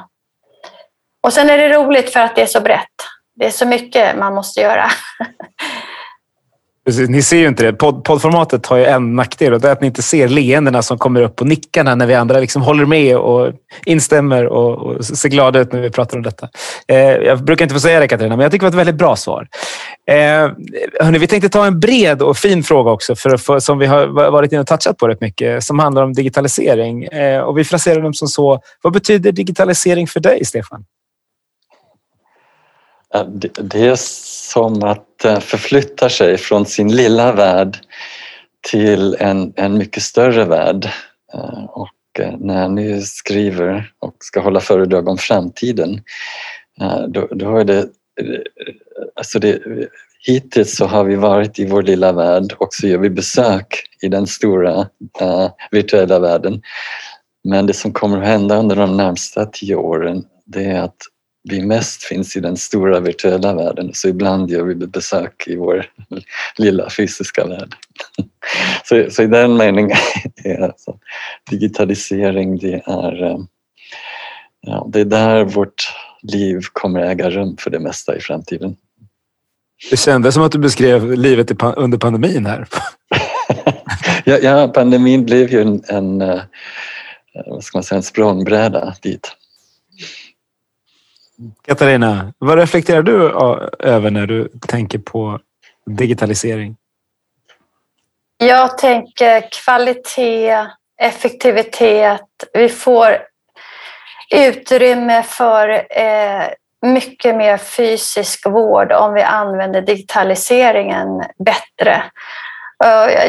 Och 1.25 1.33
sen 1.33 1.49
är 1.49 1.57
det 1.57 1.69
roligt 1.69 2.09
för 2.09 2.19
att 2.19 2.35
det 2.35 2.41
är 2.41 2.45
så 2.45 2.61
brett. 2.61 2.95
Det 3.35 3.45
är 3.45 3.51
så 3.51 3.65
mycket 3.65 4.17
man 4.17 4.33
måste 4.33 4.61
göra. 4.61 4.85
Precis, 6.85 7.09
ni 7.09 7.21
ser 7.21 7.37
ju 7.37 7.47
inte 7.47 7.63
det. 7.63 7.73
Pod 7.73 8.03
poddformatet 8.03 8.65
har 8.65 8.77
ju 8.77 8.85
en 8.85 9.15
nackdel 9.15 9.53
och 9.53 9.61
det 9.61 9.67
är 9.67 9.71
att 9.71 9.81
ni 9.81 9.87
inte 9.87 10.01
ser 10.01 10.27
leendena 10.27 10.81
som 10.81 10.97
kommer 10.97 11.21
upp 11.21 11.41
och 11.41 11.47
nickarna 11.47 11.95
när 11.95 12.05
vi 12.05 12.13
andra 12.13 12.39
liksom 12.39 12.61
håller 12.61 12.85
med 12.85 13.17
och 13.17 13.53
instämmer 13.85 14.45
och, 14.45 14.77
och 14.77 15.05
ser 15.05 15.29
glada 15.29 15.59
ut 15.59 15.73
när 15.73 15.81
vi 15.81 15.89
pratar 15.89 16.17
om 16.17 16.23
detta. 16.23 16.49
Eh, 16.87 16.97
jag 16.97 17.43
brukar 17.43 17.65
inte 17.65 17.75
få 17.75 17.79
säga 17.79 17.99
det 17.99 18.07
Katarina, 18.07 18.35
men 18.35 18.43
jag 18.43 18.51
tycker 18.51 18.65
det 18.65 18.71
var 18.71 18.81
ett 18.81 18.87
väldigt 18.87 18.99
bra 18.99 19.15
svar. 19.15 19.47
Eh, 20.11 20.15
hörni, 20.99 21.17
vi 21.17 21.27
tänkte 21.27 21.49
ta 21.49 21.65
en 21.65 21.79
bred 21.79 22.21
och 22.21 22.37
fin 22.37 22.63
fråga 22.63 22.91
också, 22.91 23.15
för, 23.15 23.37
för, 23.37 23.59
som 23.59 23.77
vi 23.77 23.85
har 23.85 24.07
varit 24.07 24.51
inne 24.51 24.61
och 24.61 24.67
touchat 24.67 24.97
på 24.97 25.07
rätt 25.07 25.21
mycket, 25.21 25.63
som 25.63 25.79
handlar 25.79 26.03
om 26.03 26.13
digitalisering. 26.13 27.03
Eh, 27.03 27.41
och 27.41 27.57
vi 27.57 27.63
fraserar 27.63 28.01
dem 28.01 28.13
som 28.13 28.27
så. 28.27 28.59
Vad 28.81 28.93
betyder 28.93 29.31
digitalisering 29.31 30.07
för 30.07 30.19
dig, 30.19 30.45
Stefan? 30.45 30.85
Eh, 33.15 33.25
det 33.61 33.87
är 33.87 33.95
som 34.51 34.83
att 34.83 35.25
eh, 35.25 35.39
förflytta 35.39 36.09
sig 36.09 36.37
från 36.37 36.65
sin 36.65 36.95
lilla 36.95 37.31
värld 37.31 37.77
till 38.71 39.15
en, 39.19 39.53
en 39.55 39.77
mycket 39.77 40.03
större 40.03 40.45
värld. 40.45 40.89
Eh, 41.33 41.63
och 41.63 41.91
när 42.39 42.69
ni 42.69 43.01
skriver 43.01 43.91
och 43.99 44.15
ska 44.19 44.39
hålla 44.39 44.59
föredrag 44.59 45.07
om 45.07 45.17
framtiden, 45.17 46.01
då, 47.07 47.27
då 47.31 47.57
är 47.57 47.63
det, 47.63 47.87
alltså 49.15 49.39
det 49.39 49.59
Hittills 50.27 50.75
så 50.75 50.85
har 50.85 51.03
vi 51.03 51.15
varit 51.15 51.59
i 51.59 51.65
vår 51.65 51.83
lilla 51.83 52.11
värld 52.11 52.53
och 52.57 52.67
så 52.71 52.87
gör 52.87 52.97
vi 52.97 53.09
besök 53.09 53.83
i 54.01 54.07
den 54.07 54.27
stora 54.27 54.79
uh, 55.21 55.49
virtuella 55.71 56.19
världen. 56.19 56.61
Men 57.43 57.65
det 57.65 57.73
som 57.73 57.93
kommer 57.93 58.17
att 58.17 58.27
hända 58.27 58.57
under 58.57 58.75
de 58.75 58.97
närmsta 58.97 59.45
tio 59.45 59.75
åren 59.75 60.23
det 60.45 60.63
är 60.63 60.81
att 60.81 60.97
vi 61.49 61.61
mest 61.61 62.03
finns 62.03 62.37
i 62.37 62.39
den 62.39 62.57
stora 62.57 62.99
virtuella 62.99 63.53
världen 63.53 63.91
så 63.93 64.07
ibland 64.07 64.49
gör 64.49 64.63
vi 64.63 64.75
besök 64.75 65.47
i 65.47 65.55
vår 65.55 65.85
lilla 66.57 66.89
fysiska 66.89 67.45
värld. 67.45 67.75
Så, 68.83 69.05
så 69.09 69.23
i 69.23 69.27
den 69.27 69.57
meningen 69.57 69.97
är 70.43 70.61
alltså, 70.61 70.97
digitalisering 71.49 72.57
det 72.57 72.81
är, 72.85 73.23
eh, 73.23 73.37
ja, 74.61 74.87
det 74.89 74.99
är 74.99 75.05
där 75.05 75.43
vårt 75.43 75.83
liv 76.21 76.61
kommer 76.73 76.99
äga 76.99 77.29
rum 77.29 77.57
för 77.59 77.69
det 77.69 77.79
mesta 77.79 78.17
i 78.17 78.19
framtiden. 78.19 78.75
Det 79.89 79.97
kändes 79.97 80.33
som 80.33 80.43
att 80.43 80.51
du 80.51 80.59
beskrev 80.59 81.13
livet 81.13 81.51
under 81.61 81.97
pandemin 81.97 82.45
här. 82.45 82.67
ja, 84.25 84.37
ja, 84.37 84.67
pandemin 84.67 85.25
blev 85.25 85.51
ju 85.51 85.61
en, 85.61 85.83
en, 85.87 86.21
eh, 86.21 86.41
vad 87.45 87.63
ska 87.63 87.77
man 87.77 87.83
säga, 87.83 87.97
en 87.97 88.03
språngbräda 88.03 88.95
dit. 89.01 89.35
Katarina, 91.67 92.33
vad 92.37 92.57
reflekterar 92.57 93.01
du 93.01 93.29
över 93.79 94.11
när 94.11 94.27
du 94.27 94.49
tänker 94.67 94.99
på 94.99 95.39
digitalisering? 95.85 96.77
Jag 98.37 98.77
tänker 98.77 99.43
kvalitet, 99.63 100.67
effektivitet. 101.01 102.21
Vi 102.53 102.69
får 102.69 103.17
utrymme 104.35 105.23
för 105.23 105.69
eh, 105.89 106.47
mycket 106.81 107.35
mer 107.35 107.57
fysisk 107.57 108.45
vård 108.45 108.91
om 108.91 109.13
vi 109.13 109.21
använder 109.21 109.81
digitaliseringen 109.81 111.23
bättre. 111.45 112.03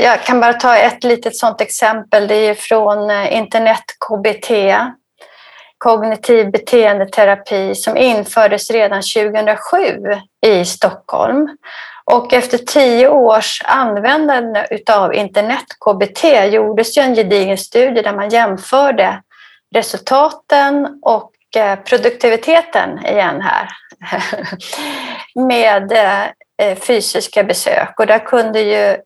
Jag 0.00 0.22
kan 0.22 0.40
bara 0.40 0.52
ta 0.52 0.76
ett 0.76 1.04
litet 1.04 1.36
sådant 1.36 1.60
exempel. 1.60 2.28
Det 2.28 2.34
är 2.34 2.54
från 2.54 3.10
eh, 3.10 3.36
internet-KBT 3.36 4.50
kognitiv 5.78 6.50
beteendeterapi 6.50 7.74
som 7.74 7.96
infördes 7.96 8.70
redan 8.70 9.02
2007 9.02 9.78
i 10.46 10.64
Stockholm. 10.64 11.56
Och 12.04 12.32
efter 12.32 12.58
tio 12.58 13.08
års 13.08 13.62
användande 13.64 14.66
av 14.92 15.14
internet-KBT 15.14 16.24
gjordes 16.52 16.98
ju 16.98 17.02
en 17.02 17.14
gedigen 17.14 17.58
studie 17.58 18.02
där 18.02 18.12
man 18.12 18.28
jämförde 18.28 19.22
resultaten 19.74 20.98
och 21.02 21.32
eh, 21.56 21.78
produktiviteten 21.78 23.06
igen 23.06 23.40
här 23.40 23.68
med 25.46 25.92
eh, 25.92 26.24
eh, 26.62 26.78
fysiska 26.78 27.44
besök. 27.44 28.00
Och 28.00 28.06
där 28.06 28.18
kunde 28.18 28.60
ju 28.60 28.96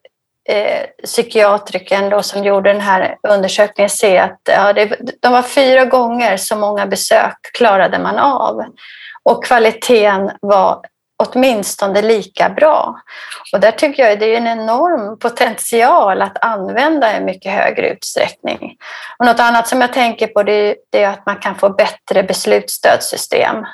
eh, 0.49 0.85
psykiatrikern 1.03 2.09
då 2.09 2.23
som 2.23 2.43
gjorde 2.43 2.73
den 2.73 2.81
här 2.81 3.17
undersökningen 3.27 3.89
se 3.89 4.17
att 4.17 4.39
ja, 4.43 4.73
det, 4.73 4.97
de 5.21 5.31
var 5.31 5.41
fyra 5.41 5.85
gånger 5.85 6.37
så 6.37 6.55
många 6.55 6.85
besök 6.85 7.37
klarade 7.53 7.99
man 7.99 8.17
av 8.17 8.63
och 9.23 9.45
kvaliteten 9.45 10.31
var 10.41 10.81
åtminstone 11.23 12.01
lika 12.01 12.49
bra. 12.49 12.95
Och 13.53 13.59
där 13.59 13.71
tycker 13.71 14.03
jag 14.03 14.19
det 14.19 14.25
är 14.33 14.37
en 14.37 14.47
enorm 14.47 15.19
potential 15.19 16.21
att 16.21 16.43
använda 16.43 17.17
i 17.17 17.23
mycket 17.23 17.51
högre 17.51 17.89
utsträckning. 17.89 18.75
Och 19.19 19.25
något 19.25 19.39
annat 19.39 19.67
som 19.67 19.81
jag 19.81 19.93
tänker 19.93 20.27
på 20.27 20.43
det 20.43 20.75
är 20.91 21.07
att 21.07 21.25
man 21.25 21.35
kan 21.35 21.55
få 21.55 21.69
bättre 21.69 22.23
beslutsstödssystem. 22.23 23.65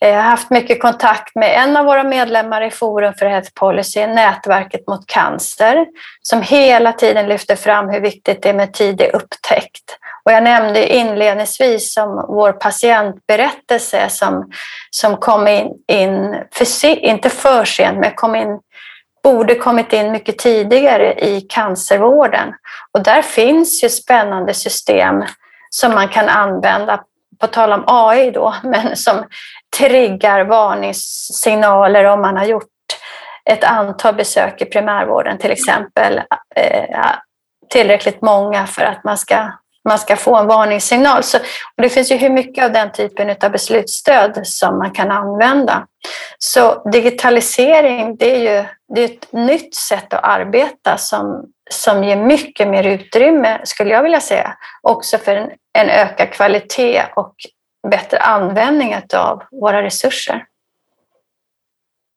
Eh, 0.00 0.10
jag 0.10 0.16
har 0.16 0.30
haft 0.30 0.50
mycket 0.50 0.82
kontakt 0.82 1.34
med 1.34 1.62
en 1.62 1.76
av 1.76 1.84
våra 1.84 2.04
medlemmar 2.04 2.62
i 2.62 2.70
Forum 2.70 3.14
för 3.14 3.26
Health 3.26 3.50
Policy, 3.54 4.06
Nätverket 4.06 4.86
mot 4.88 5.06
cancer, 5.06 5.86
som 6.22 6.42
hela 6.42 6.92
tiden 6.92 7.28
lyfter 7.28 7.56
fram 7.56 7.88
hur 7.88 8.00
viktigt 8.00 8.42
det 8.42 8.48
är 8.48 8.54
med 8.54 8.72
tidig 8.72 9.10
upptäckt. 9.14 9.98
Och 10.24 10.32
jag 10.32 10.42
nämnde 10.42 10.94
inledningsvis 10.94 11.94
som 11.94 12.24
vår 12.28 12.52
patientberättelse 12.52 14.08
som, 14.08 14.50
som 14.90 15.16
kom 15.16 15.48
in, 15.48 15.68
in 15.88 16.44
för, 16.52 16.84
inte 16.84 17.30
för 17.30 17.64
sent, 17.64 17.98
men 17.98 18.14
kom 18.14 18.34
in, 18.34 18.60
borde 19.22 19.54
kommit 19.54 19.92
in 19.92 20.12
mycket 20.12 20.38
tidigare 20.38 21.14
i 21.14 21.40
cancervården. 21.40 22.54
Och 22.92 23.02
där 23.02 23.22
finns 23.22 23.84
ju 23.84 23.88
spännande 23.88 24.54
system 24.54 25.24
som 25.70 25.94
man 25.94 26.08
kan 26.08 26.28
använda 26.28 27.04
på 27.40 27.46
tal 27.46 27.72
om 27.72 27.84
AI 27.86 28.30
då, 28.30 28.54
men 28.62 28.96
som 28.96 29.24
triggar 29.78 30.44
varningssignaler 30.44 32.04
om 32.04 32.20
man 32.20 32.36
har 32.36 32.44
gjort 32.44 32.66
ett 33.50 33.64
antal 33.64 34.14
besök 34.14 34.62
i 34.62 34.64
primärvården 34.64 35.38
till 35.38 35.50
exempel. 35.50 36.18
Eh, 36.56 37.06
tillräckligt 37.70 38.22
många 38.22 38.66
för 38.66 38.82
att 38.82 39.04
man 39.04 39.18
ska, 39.18 39.50
man 39.88 39.98
ska 39.98 40.16
få 40.16 40.36
en 40.36 40.46
varningssignal. 40.46 41.22
Så, 41.22 41.38
och 41.76 41.82
det 41.82 41.88
finns 41.88 42.12
ju 42.12 42.16
hur 42.16 42.30
mycket 42.30 42.64
av 42.64 42.72
den 42.72 42.92
typen 42.92 43.36
av 43.42 43.50
beslutsstöd 43.50 44.46
som 44.46 44.78
man 44.78 44.90
kan 44.90 45.10
använda. 45.10 45.86
Så 46.38 46.90
digitalisering 46.90 48.16
det 48.16 48.36
är 48.36 48.38
ju 48.38 48.64
det 48.94 49.00
är 49.00 49.04
ett 49.04 49.32
nytt 49.32 49.74
sätt 49.74 50.14
att 50.14 50.24
arbeta 50.24 50.96
som, 50.96 51.44
som 51.70 52.04
ger 52.04 52.16
mycket 52.16 52.68
mer 52.68 52.84
utrymme, 52.84 53.60
skulle 53.64 53.90
jag 53.90 54.02
vilja 54.02 54.20
säga, 54.20 54.56
också 54.82 55.18
för 55.18 55.36
en, 55.36 55.50
en 55.78 55.88
ökad 55.88 56.32
kvalitet 56.32 57.04
och 57.16 57.34
bättre 57.88 58.18
användning 58.18 58.96
av 59.14 59.42
våra 59.50 59.82
resurser. 59.82 60.44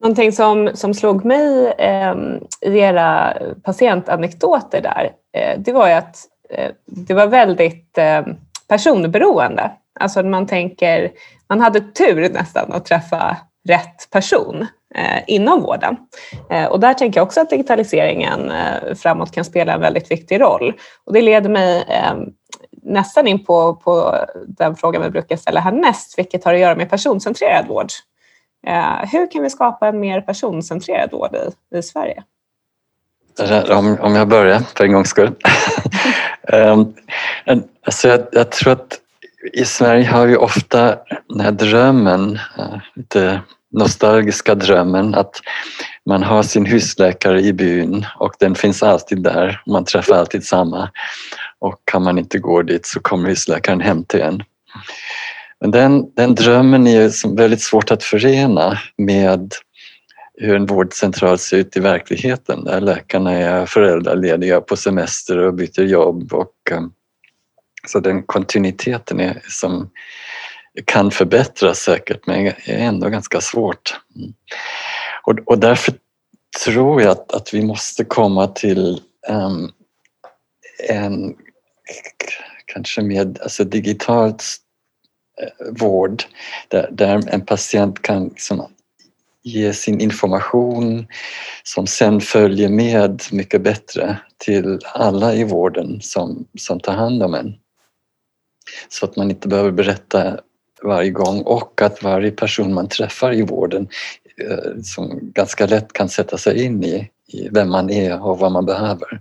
Någonting 0.02 0.32
som, 0.32 0.70
som 0.74 0.94
slog 0.94 1.26
mig 1.26 1.74
eh, 1.78 2.16
i 2.62 2.80
era 2.80 3.38
patientanekdoter 3.64 4.82
där, 4.82 5.12
eh, 5.38 5.60
det 5.60 5.72
var 5.72 5.88
ju 5.88 5.94
att 5.94 6.18
eh, 6.50 6.72
det 6.86 7.14
var 7.14 7.28
väldigt 7.28 7.98
eh, 7.98 8.22
personberoende. 8.68 9.72
Alltså 10.00 10.24
man 10.24 10.48
tänker, 10.48 11.12
man 11.50 11.62
hade 11.62 11.82
tur 11.82 12.30
nästan 12.30 12.72
att 12.72 12.86
träffa 12.86 13.38
rätt 13.68 14.10
person 14.12 14.68
eh, 14.96 15.24
inom 15.28 15.62
vården. 15.62 15.98
Eh, 16.50 16.66
och 16.66 16.80
där 16.80 16.94
tänker 16.94 17.20
jag 17.20 17.26
också 17.26 17.42
att 17.42 17.50
digitaliseringen 17.50 18.52
eh, 18.52 18.96
framåt 18.96 19.32
kan 19.32 19.46
spela 19.46 19.74
en 19.74 19.82
väldigt 19.82 20.12
viktig 20.12 20.42
roll. 20.42 20.74
Och 21.06 21.14
det 21.14 21.22
leder 21.22 21.50
mig 21.50 21.86
ehm, 21.88 22.30
nästan 22.86 23.28
in 23.28 23.46
på, 23.46 23.76
på 23.76 24.18
den 24.48 24.76
frågan 24.76 25.02
vi 25.02 25.10
brukar 25.10 25.38
ställa 25.38 25.60
härnäst, 25.60 26.18
vilket 26.18 26.44
har 26.44 26.54
att 26.54 26.60
göra 26.60 26.76
med 26.76 26.90
personcentrerad 26.90 27.68
vård. 27.68 27.88
Eh, 28.68 29.10
hur 29.12 29.32
kan 29.32 29.44
vi 29.44 29.50
skapa 29.50 29.88
en 29.88 30.00
mer 30.00 30.22
personcentrerad 30.22 31.12
vård 31.12 31.36
i, 31.36 31.78
i 31.78 31.84
Sverige? 31.84 32.24
Om, 33.70 33.98
om 34.02 34.16
jag 34.16 34.28
börjar 34.28 34.60
för 34.60 34.84
en 34.84 34.94
gångs 34.94 35.10
skull. 35.10 35.36
um, 36.54 36.94
alltså 37.86 38.08
jag, 38.08 38.22
jag, 38.32 38.52
tror 38.52 38.74
att 38.74 39.00
i 39.54 39.66
Sverige 39.66 40.06
har 40.06 40.26
vi 40.26 40.36
ofta 40.36 40.98
den 41.30 41.40
här 41.40 41.52
drömmen, 41.52 42.40
uh, 42.60 42.78
lite 42.96 43.42
nostalgiska 43.74 44.56
drömmen 44.56 45.16
att 45.16 45.42
man 46.06 46.24
har 46.24 46.44
sin 46.44 46.66
husläkare 46.66 47.42
i 47.42 47.54
byn 47.54 48.06
och 48.20 48.34
den 48.40 48.56
finns 48.56 48.84
alltid 48.84 49.24
där. 49.24 49.62
Man 49.66 49.86
träffar 49.86 50.16
alltid 50.16 50.46
samma 50.46 50.90
och 51.64 51.82
kan 51.86 52.04
man 52.04 52.20
inte 52.20 52.40
gå 52.40 52.62
dit 52.62 52.86
så 52.86 53.00
kommer 53.00 53.30
husläkaren 53.30 53.82
hem 53.82 54.04
till 54.04 54.22
en. 54.22 54.44
Men 55.60 55.72
den, 55.72 56.14
den 56.16 56.36
drömmen 56.36 56.88
är 56.88 57.36
väldigt 57.36 57.62
svårt 57.62 57.92
att 57.92 58.04
förena 58.04 58.80
med 58.98 59.54
hur 60.34 60.56
en 60.56 60.66
vårdcentral 60.66 61.38
ser 61.38 61.58
ut 61.58 61.78
i 61.78 61.80
verkligheten 61.80 62.64
där 62.64 62.82
läkarna 62.82 63.32
är 63.32 63.66
föräldralediga 63.66 64.62
på 64.62 64.76
semester 64.76 65.38
och 65.38 65.54
byter 65.54 65.82
jobb. 65.82 66.34
Och, 66.34 66.72
eh, 66.72 66.82
så 67.88 68.00
den 68.00 68.24
kontinuiteten 68.24 69.20
är 69.20 69.42
som 69.48 69.90
kan 70.86 71.12
förbättras 71.12 71.80
säkert 71.80 72.28
men 72.28 72.48
är 72.48 72.54
ändå 72.66 73.10
ganska 73.10 73.42
svårt. 73.42 74.00
Mm. 74.16 74.34
Och, 75.24 75.40
och 75.46 75.60
därför 75.60 75.94
tror 76.66 77.02
jag 77.02 77.12
att, 77.12 77.32
att 77.34 77.54
vi 77.54 77.66
måste 77.66 78.04
komma 78.04 78.48
till 78.48 79.02
um, 79.30 79.72
en 80.90 81.36
kanske 82.66 83.02
med 83.02 83.40
alltså 83.42 83.64
digitalt 83.64 84.44
eh, 85.42 85.74
vård 85.80 86.24
där, 86.68 86.90
där 86.92 87.34
en 87.34 87.46
patient 87.46 88.02
kan 88.02 88.28
liksom 88.28 88.68
ge 89.44 89.74
sin 89.74 90.02
information 90.02 91.08
som 91.64 91.88
sen 91.88 92.22
följer 92.22 92.70
med 92.70 93.24
mycket 93.32 93.62
bättre 93.62 94.18
till 94.38 94.80
alla 94.84 95.36
i 95.36 95.44
vården 95.44 96.02
som, 96.02 96.48
som 96.60 96.80
tar 96.80 96.94
hand 96.94 97.24
om 97.24 97.34
en. 97.34 97.56
Så 98.90 99.06
att 99.06 99.16
man 99.16 99.30
inte 99.30 99.48
behöver 99.48 99.72
berätta 99.72 100.40
varje 100.84 101.10
gång 101.10 101.42
och 101.42 101.82
att 101.82 102.04
varje 102.04 102.32
person 102.32 102.74
man 102.74 102.90
träffar 102.90 103.34
i 103.34 103.42
vården 103.42 103.88
eh, 104.42 104.82
som 104.84 105.20
ganska 105.22 105.66
lätt 105.66 105.94
kan 105.94 106.10
sätta 106.10 106.38
sig 106.38 106.64
in 106.64 106.84
i, 106.84 107.10
i 107.28 107.50
vem 107.52 107.70
man 107.70 107.90
är 107.90 108.26
och 108.26 108.40
vad 108.40 108.52
man 108.52 108.66
behöver. 108.66 109.20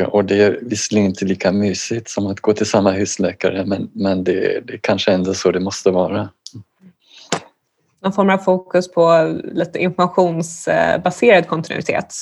Och, 0.00 0.14
och 0.14 0.24
det 0.24 0.42
är 0.42 0.58
visserligen 0.62 1.08
inte 1.08 1.24
lika 1.24 1.52
mysigt 1.52 2.08
som 2.08 2.26
att 2.26 2.40
gå 2.40 2.52
till 2.52 2.66
samma 2.66 2.90
husläkare 2.90 3.64
men, 3.66 3.90
men 3.92 4.24
det, 4.24 4.60
det 4.66 4.74
är 4.74 4.80
kanske 4.82 5.12
ändå 5.12 5.34
så 5.34 5.50
det 5.50 5.60
måste 5.60 5.90
vara 5.90 6.28
någon 8.02 8.12
form 8.12 8.30
av 8.30 8.38
fokus 8.38 8.92
på 8.92 9.34
lite 9.52 9.78
informationsbaserad 9.78 11.48
kontinuitet, 11.48 12.14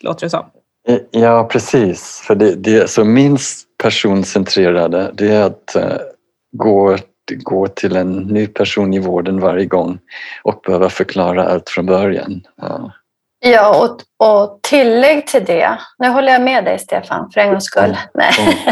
låter 0.00 0.26
det 0.26 0.30
som. 0.30 0.44
Eh, 0.88 0.98
ja, 1.10 1.48
precis. 1.52 2.22
För 2.26 2.34
det, 2.34 2.54
det 2.54 2.90
så 2.90 3.04
minst 3.04 3.66
personcentrerade, 3.82 5.10
det 5.14 5.28
är 5.28 5.42
att 5.42 5.76
uh, 5.76 5.96
gå, 6.52 6.96
gå 7.42 7.66
till 7.66 7.96
en 7.96 8.12
ny 8.12 8.46
person 8.46 8.94
i 8.94 8.98
vården 8.98 9.40
varje 9.40 9.66
gång 9.66 9.98
och 10.42 10.60
behöva 10.66 10.90
förklara 10.90 11.48
allt 11.48 11.68
från 11.68 11.86
början. 11.86 12.42
Uh. 12.62 12.88
Ja, 13.40 13.84
och, 13.84 14.26
och 14.26 14.58
tillägg 14.62 15.26
till 15.26 15.44
det. 15.44 15.78
Nu 15.98 16.08
håller 16.08 16.32
jag 16.32 16.42
med 16.42 16.64
dig 16.64 16.78
Stefan, 16.78 17.30
för 17.30 17.40
en 17.40 17.50
gångs 17.50 17.64
skull. 17.64 17.96
Nej. 18.14 18.32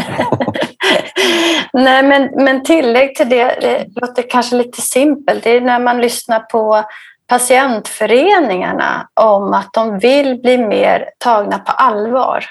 Nej, 1.73 2.03
men, 2.03 2.29
men 2.35 2.63
tillägg 2.63 3.15
till 3.15 3.29
det, 3.29 3.57
det 3.61 3.85
låter 4.01 4.29
kanske 4.29 4.55
lite 4.55 4.81
simpelt. 4.81 5.43
Det 5.43 5.49
är 5.49 5.61
när 5.61 5.79
man 5.79 6.01
lyssnar 6.01 6.39
på 6.39 6.83
patientföreningarna 7.27 9.07
om 9.13 9.53
att 9.53 9.73
de 9.73 9.99
vill 9.99 10.41
bli 10.41 10.57
mer 10.57 11.09
tagna 11.17 11.59
på 11.59 11.71
allvar 11.71 12.45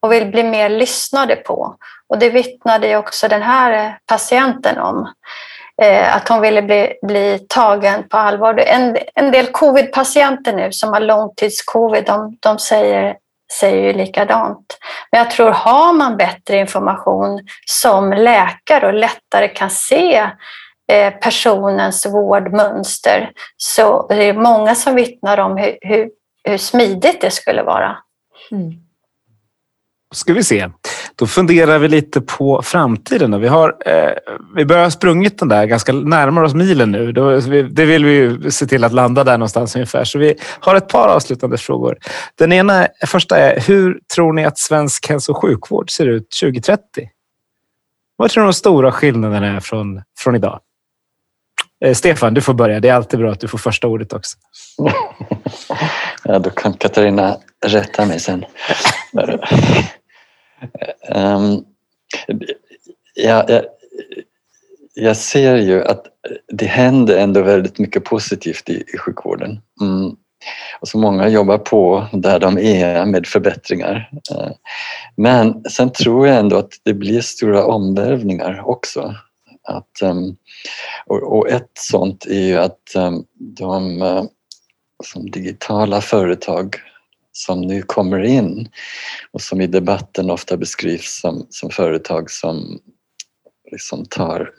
och 0.00 0.12
vill 0.12 0.26
bli 0.26 0.42
mer 0.42 0.68
lyssnade 0.68 1.36
på. 1.36 1.76
Och 2.08 2.18
det 2.18 2.30
vittnade 2.30 2.96
också 2.96 3.28
den 3.28 3.42
här 3.42 3.98
patienten 4.06 4.78
om. 4.78 5.12
Eh, 5.82 6.16
att 6.16 6.28
hon 6.28 6.40
ville 6.40 6.62
bli, 6.62 6.98
bli 7.02 7.46
tagen 7.48 8.08
på 8.08 8.16
allvar. 8.16 8.58
En, 8.58 8.96
en 9.14 9.32
del 9.32 9.46
covid-patienter 9.46 10.52
nu 10.52 10.72
som 10.72 10.92
har 10.92 11.00
långtidscovid, 11.00 12.04
de, 12.04 12.36
de 12.40 12.58
säger, 12.58 13.16
säger 13.60 13.82
ju 13.82 13.92
likadant. 13.92 14.78
Men 15.12 15.18
jag 15.18 15.30
tror 15.30 15.50
har 15.50 15.92
man 15.92 16.16
bättre 16.16 16.56
information 16.56 17.46
som 17.66 18.12
läkare 18.12 18.86
och 18.86 18.94
lättare 18.94 19.48
kan 19.48 19.70
se 19.70 20.30
eh, 20.92 21.12
personens 21.12 22.06
vårdmönster 22.06 23.30
så 23.56 24.06
det 24.08 24.24
är 24.24 24.34
många 24.34 24.74
som 24.74 24.94
vittnar 24.94 25.38
om 25.38 25.56
hur, 25.56 25.78
hur, 25.80 26.10
hur 26.44 26.58
smidigt 26.58 27.20
det 27.20 27.30
skulle 27.30 27.62
vara. 27.62 27.96
Mm. 28.50 28.72
Ska 30.14 30.32
vi 30.32 30.44
se. 30.44 30.68
Då 31.18 31.26
funderar 31.26 31.78
vi 31.78 31.88
lite 31.88 32.20
på 32.20 32.62
framtiden. 32.62 33.40
Vi, 33.40 33.48
har, 33.48 33.76
eh, 33.86 34.10
vi 34.56 34.64
börjar 34.64 34.82
ha 34.82 34.90
sprungit 34.90 35.38
den 35.38 35.48
där 35.48 35.66
ganska 35.66 35.92
närmare 35.92 36.44
oss 36.44 36.54
milen 36.54 36.92
nu. 36.92 37.12
Då, 37.12 37.40
det 37.70 37.84
vill 37.84 38.04
vi 38.04 38.12
ju 38.12 38.50
se 38.50 38.66
till 38.66 38.84
att 38.84 38.92
landa 38.92 39.24
där 39.24 39.38
någonstans 39.38 39.76
ungefär. 39.76 40.04
Så 40.04 40.18
vi 40.18 40.34
har 40.60 40.74
ett 40.74 40.88
par 40.88 41.08
avslutande 41.08 41.58
frågor. 41.58 41.98
Den 42.34 42.52
ena 42.52 42.88
första 43.06 43.38
är, 43.38 43.60
hur 43.60 43.98
tror 44.14 44.32
ni 44.32 44.44
att 44.44 44.58
svensk 44.58 45.08
hälso 45.08 45.32
och 45.32 45.42
sjukvård 45.42 45.90
ser 45.90 46.06
ut 46.06 46.28
2030? 46.42 46.82
Vad 48.16 48.30
tror 48.30 48.42
ni 48.42 48.46
de 48.46 48.52
stora 48.52 48.92
skillnaderna 48.92 49.46
är 49.46 49.60
från, 49.60 50.02
från 50.18 50.34
idag? 50.34 50.60
Eh, 51.84 51.94
Stefan, 51.94 52.34
du 52.34 52.40
får 52.40 52.54
börja. 52.54 52.80
Det 52.80 52.88
är 52.88 52.94
alltid 52.94 53.18
bra 53.18 53.32
att 53.32 53.40
du 53.40 53.48
får 53.48 53.58
första 53.58 53.88
ordet 53.88 54.12
också. 54.12 54.38
ja, 56.24 56.38
då 56.38 56.50
kan 56.50 56.72
Katarina 56.72 57.36
rätta 57.66 58.06
mig 58.06 58.20
sen. 58.20 58.44
Um, 61.14 61.64
ja, 63.14 63.44
jag, 63.48 63.64
jag, 64.94 65.16
ser 65.16 65.56
ju 65.56 65.84
att 65.84 66.06
det 66.52 66.66
händer 66.66 67.18
ändå 67.18 67.42
väldigt 67.42 67.78
mycket 67.78 68.04
positivt 68.04 68.68
i, 68.68 68.84
i 68.94 68.98
sjukvården. 68.98 69.60
Mm. 69.80 70.16
Och 70.80 70.88
så 70.88 70.98
många 70.98 71.28
jobbar 71.28 71.58
på 71.58 72.06
där 72.12 72.38
de 72.38 72.58
är 72.58 73.06
med 73.06 73.26
förbättringar. 73.26 74.10
Ehm, 74.30 74.52
men 75.16 75.64
sen 75.70 75.92
tror 75.92 76.26
jag 76.28 76.36
ändå 76.36 76.56
att 76.56 76.72
det 76.82 76.94
blir 76.94 77.20
stora 77.20 77.64
omvälvningar 77.64 78.62
också. 78.68 79.14
Att, 79.62 80.02
ehm, 80.02 80.36
och, 81.06 81.48
ett 81.48 81.70
sånt 81.74 82.26
är 82.26 82.46
ju 82.46 82.56
att 82.56 82.80
de 83.58 84.02
eh, 84.02 84.24
som 85.04 85.30
digitala 85.30 86.00
företag 86.00 86.76
som 87.36 87.60
nu 87.60 87.82
kommer 87.82 88.24
in 88.24 88.68
och 89.30 89.40
som 89.40 89.60
i 89.60 89.66
debatten 89.66 90.30
ofta 90.30 90.56
beskrivs 90.56 91.20
som, 91.20 91.46
som 91.50 91.70
företag 91.70 92.30
som 92.30 92.80
liksom 93.72 94.04
tar 94.04 94.50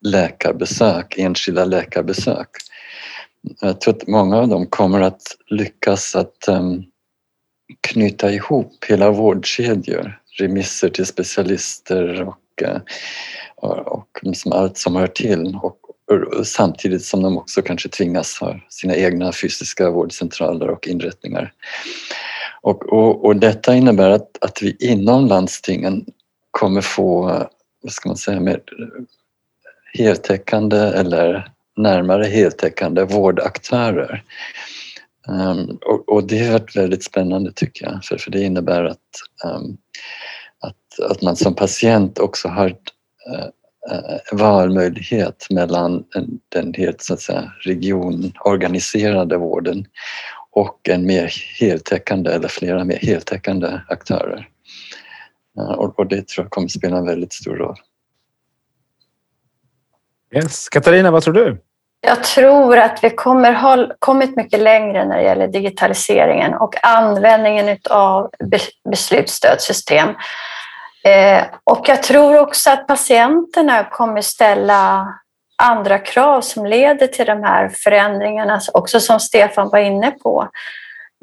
läkarbesök, 0.00 1.18
enskilda 1.18 1.64
läkarbesök. 1.64 2.48
Jag 3.60 3.80
tror 3.80 3.94
att 3.94 4.06
många 4.06 4.36
av 4.36 4.48
dem 4.48 4.66
kommer 4.66 5.00
att 5.00 5.22
lyckas 5.46 6.16
att 6.16 6.48
um, 6.48 6.84
knyta 7.80 8.32
ihop 8.32 8.84
hela 8.88 9.10
vårdkedjor, 9.10 10.20
remisser 10.38 10.88
till 10.88 11.06
specialister 11.06 12.22
och, 12.22 12.62
uh, 12.62 12.78
och, 13.56 13.78
och 13.78 14.08
liksom 14.22 14.52
allt 14.52 14.78
som 14.78 14.96
hör 14.96 15.06
till 15.06 15.58
och, 15.62 15.83
samtidigt 16.44 17.04
som 17.04 17.22
de 17.22 17.38
också 17.38 17.62
kanske 17.62 17.88
tvingas 17.88 18.38
ha 18.40 18.60
sina 18.68 18.96
egna 18.96 19.32
fysiska 19.32 19.90
vårdcentraler 19.90 20.70
och 20.70 20.88
inrättningar. 20.88 21.52
Och, 22.60 22.92
och, 22.92 23.24
och 23.24 23.36
detta 23.36 23.74
innebär 23.74 24.10
att, 24.10 24.38
att 24.40 24.62
vi 24.62 24.76
inom 24.80 25.26
landstingen 25.26 26.06
kommer 26.50 26.80
få, 26.80 27.22
vad 27.82 27.92
ska 27.92 28.08
man 28.08 28.16
säga, 28.16 28.40
mer 28.40 28.62
heltäckande 29.92 30.76
eller 30.76 31.52
närmare 31.76 32.24
heltäckande 32.24 33.04
vårdaktörer. 33.04 34.22
Um, 35.28 35.78
och, 35.86 36.08
och, 36.08 36.24
det 36.26 36.44
har 36.44 36.52
varit 36.52 36.76
väldigt 36.76 37.04
spännande 37.04 37.52
tycker 37.52 37.84
jag, 37.84 38.04
för, 38.04 38.18
för 38.18 38.30
det 38.30 38.42
innebär 38.42 38.84
att, 38.84 38.98
um, 39.44 39.76
att, 40.60 41.10
att 41.10 41.22
man 41.22 41.36
som 41.36 41.54
patient 41.54 42.18
också 42.18 42.48
har 42.48 42.68
uh, 42.68 43.48
valmöjlighet 44.32 45.46
mellan 45.50 46.04
den 46.48 46.74
helt 46.74 47.02
så 47.02 47.14
att 47.14 47.20
säga, 47.20 47.52
regionorganiserade 47.60 49.36
vården 49.36 49.86
och 50.50 50.88
en 50.88 51.06
mer 51.06 51.32
heltäckande 51.60 52.30
eller 52.30 52.48
flera 52.48 52.84
mer 52.84 52.98
heltäckande 52.98 53.80
aktörer. 53.88 54.48
Och, 55.76 55.98
och 55.98 56.06
det 56.06 56.28
tror 56.28 56.44
jag 56.44 56.50
kommer 56.50 56.68
spela 56.68 56.96
en 56.96 57.06
väldigt 57.06 57.32
stor 57.32 57.56
roll. 57.56 57.76
Yes. 60.34 60.68
Katarina, 60.68 61.10
vad 61.10 61.22
tror 61.22 61.34
du? 61.34 61.62
Jag 62.06 62.24
tror 62.24 62.78
att 62.78 62.98
vi 63.02 63.10
kommer 63.10 63.52
ha 63.52 63.88
kommit 63.98 64.36
mycket 64.36 64.60
längre 64.60 65.04
när 65.04 65.16
det 65.16 65.22
gäller 65.22 65.48
digitaliseringen 65.48 66.54
och 66.54 66.86
användningen 66.86 67.78
av 67.90 68.30
beslutsstödssystem. 68.90 70.08
Eh, 71.08 71.44
och 71.64 71.88
jag 71.88 72.02
tror 72.02 72.40
också 72.40 72.70
att 72.70 72.86
patienterna 72.86 73.84
kommer 73.84 74.20
ställa 74.20 75.14
andra 75.62 75.98
krav 75.98 76.40
som 76.40 76.66
leder 76.66 77.06
till 77.06 77.26
de 77.26 77.42
här 77.42 77.68
förändringarna, 77.68 78.60
också 78.74 79.00
som 79.00 79.20
Stefan 79.20 79.68
var 79.68 79.78
inne 79.78 80.10
på. 80.10 80.48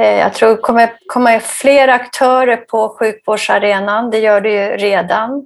Eh, 0.01 0.19
jag 0.19 0.34
tror 0.34 0.49
det 0.49 0.57
kommer 0.61 0.93
komma 1.07 1.39
fler 1.39 1.88
aktörer 1.88 2.57
på 2.57 2.95
sjukvårdsarenan, 2.99 4.09
det 4.09 4.19
gör 4.19 4.41
det 4.41 4.51
ju 4.51 4.77
redan. 4.77 5.43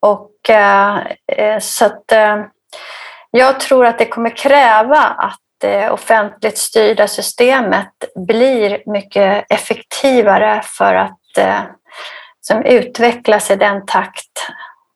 Och, 0.00 0.50
eh, 0.50 1.58
så 1.60 1.84
att, 1.84 2.12
jag 3.30 3.60
tror 3.60 3.86
att 3.86 3.98
det 3.98 4.06
kommer 4.06 4.30
kräva 4.30 4.98
att 4.98 5.40
det 5.60 5.90
offentligt 5.90 6.58
styrda 6.58 7.08
systemet 7.08 7.92
blir 8.28 8.82
mycket 8.86 9.44
effektivare 9.48 10.62
för 10.64 10.94
att 10.94 11.20
som 12.46 12.62
utvecklas 12.62 13.50
i 13.50 13.56
den 13.56 13.86
takt 13.86 14.48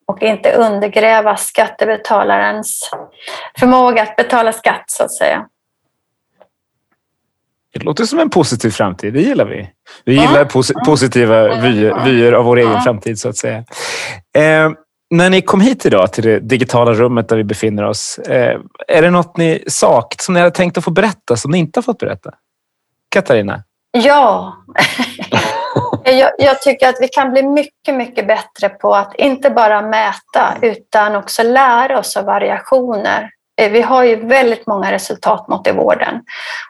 och 0.06 0.22
inte 0.22 0.52
undergräva 0.52 1.36
skattebetalarens 1.36 2.90
förmåga 3.58 4.02
att 4.02 4.16
betala 4.16 4.52
skatt 4.52 4.84
så 4.86 5.04
att 5.04 5.12
säga. 5.12 5.46
Det 7.72 7.84
låter 7.84 8.04
som 8.04 8.18
en 8.18 8.30
positiv 8.30 8.70
framtid. 8.70 9.14
Det 9.14 9.20
gillar 9.20 9.44
vi. 9.44 9.70
Vi 10.04 10.12
gillar 10.12 10.44
pos 10.44 10.72
positiva 10.86 11.60
vyer, 11.60 12.04
vyer, 12.04 12.32
av 12.32 12.44
vår 12.44 12.56
egen 12.56 12.80
framtid 12.80 13.18
så 13.18 13.28
att 13.28 13.36
säga. 13.36 13.58
Eh, 14.34 14.70
när 15.10 15.30
ni 15.30 15.42
kom 15.42 15.60
hit 15.60 15.86
idag 15.86 16.12
till 16.12 16.24
det 16.24 16.38
digitala 16.40 16.92
rummet 16.92 17.28
där 17.28 17.36
vi 17.36 17.44
befinner 17.44 17.84
oss, 17.84 18.18
eh, 18.18 18.60
är 18.88 19.02
det 19.02 19.10
något 19.10 19.36
ni 19.36 19.64
sagt 19.66 20.20
som 20.20 20.34
ni 20.34 20.40
hade 20.40 20.52
tänkt 20.52 20.78
att 20.78 20.84
få 20.84 20.90
berätta 20.90 21.36
som 21.36 21.50
ni 21.50 21.58
inte 21.58 21.78
har 21.78 21.82
fått 21.82 21.98
berätta? 21.98 22.30
Katarina? 23.08 23.62
Ja. 23.92 24.56
jag, 26.10 26.30
jag, 26.38 26.62
tycker 26.62 26.88
att 26.88 27.00
vi 27.00 27.08
kan 27.08 27.32
bli 27.32 27.42
mycket, 27.42 27.94
mycket 27.94 28.26
bättre 28.26 28.68
på 28.68 28.94
att 28.94 29.14
inte 29.14 29.50
bara 29.50 29.82
mäta 29.82 30.54
utan 30.62 31.16
också 31.16 31.42
lära 31.42 31.98
oss 31.98 32.16
av 32.16 32.24
variationer. 32.24 33.30
Eh, 33.60 33.70
vi 33.70 33.82
har 33.82 34.04
ju 34.04 34.26
väldigt 34.26 34.66
många 34.66 34.92
resultatmått 34.92 35.66
i 35.66 35.72
vården. 35.72 36.20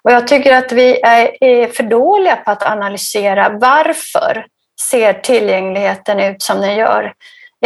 Och 0.02 0.12
jag 0.12 0.28
tycker 0.28 0.56
att 0.56 0.72
vi 0.72 1.00
är 1.02 1.66
för 1.66 1.82
dåliga 1.82 2.36
på 2.36 2.50
att 2.50 2.66
analysera 2.66 3.48
varför 3.48 4.46
ser 4.80 5.12
tillgängligheten 5.12 6.20
ut 6.20 6.42
som 6.42 6.60
den 6.60 6.76
gör 6.76 7.12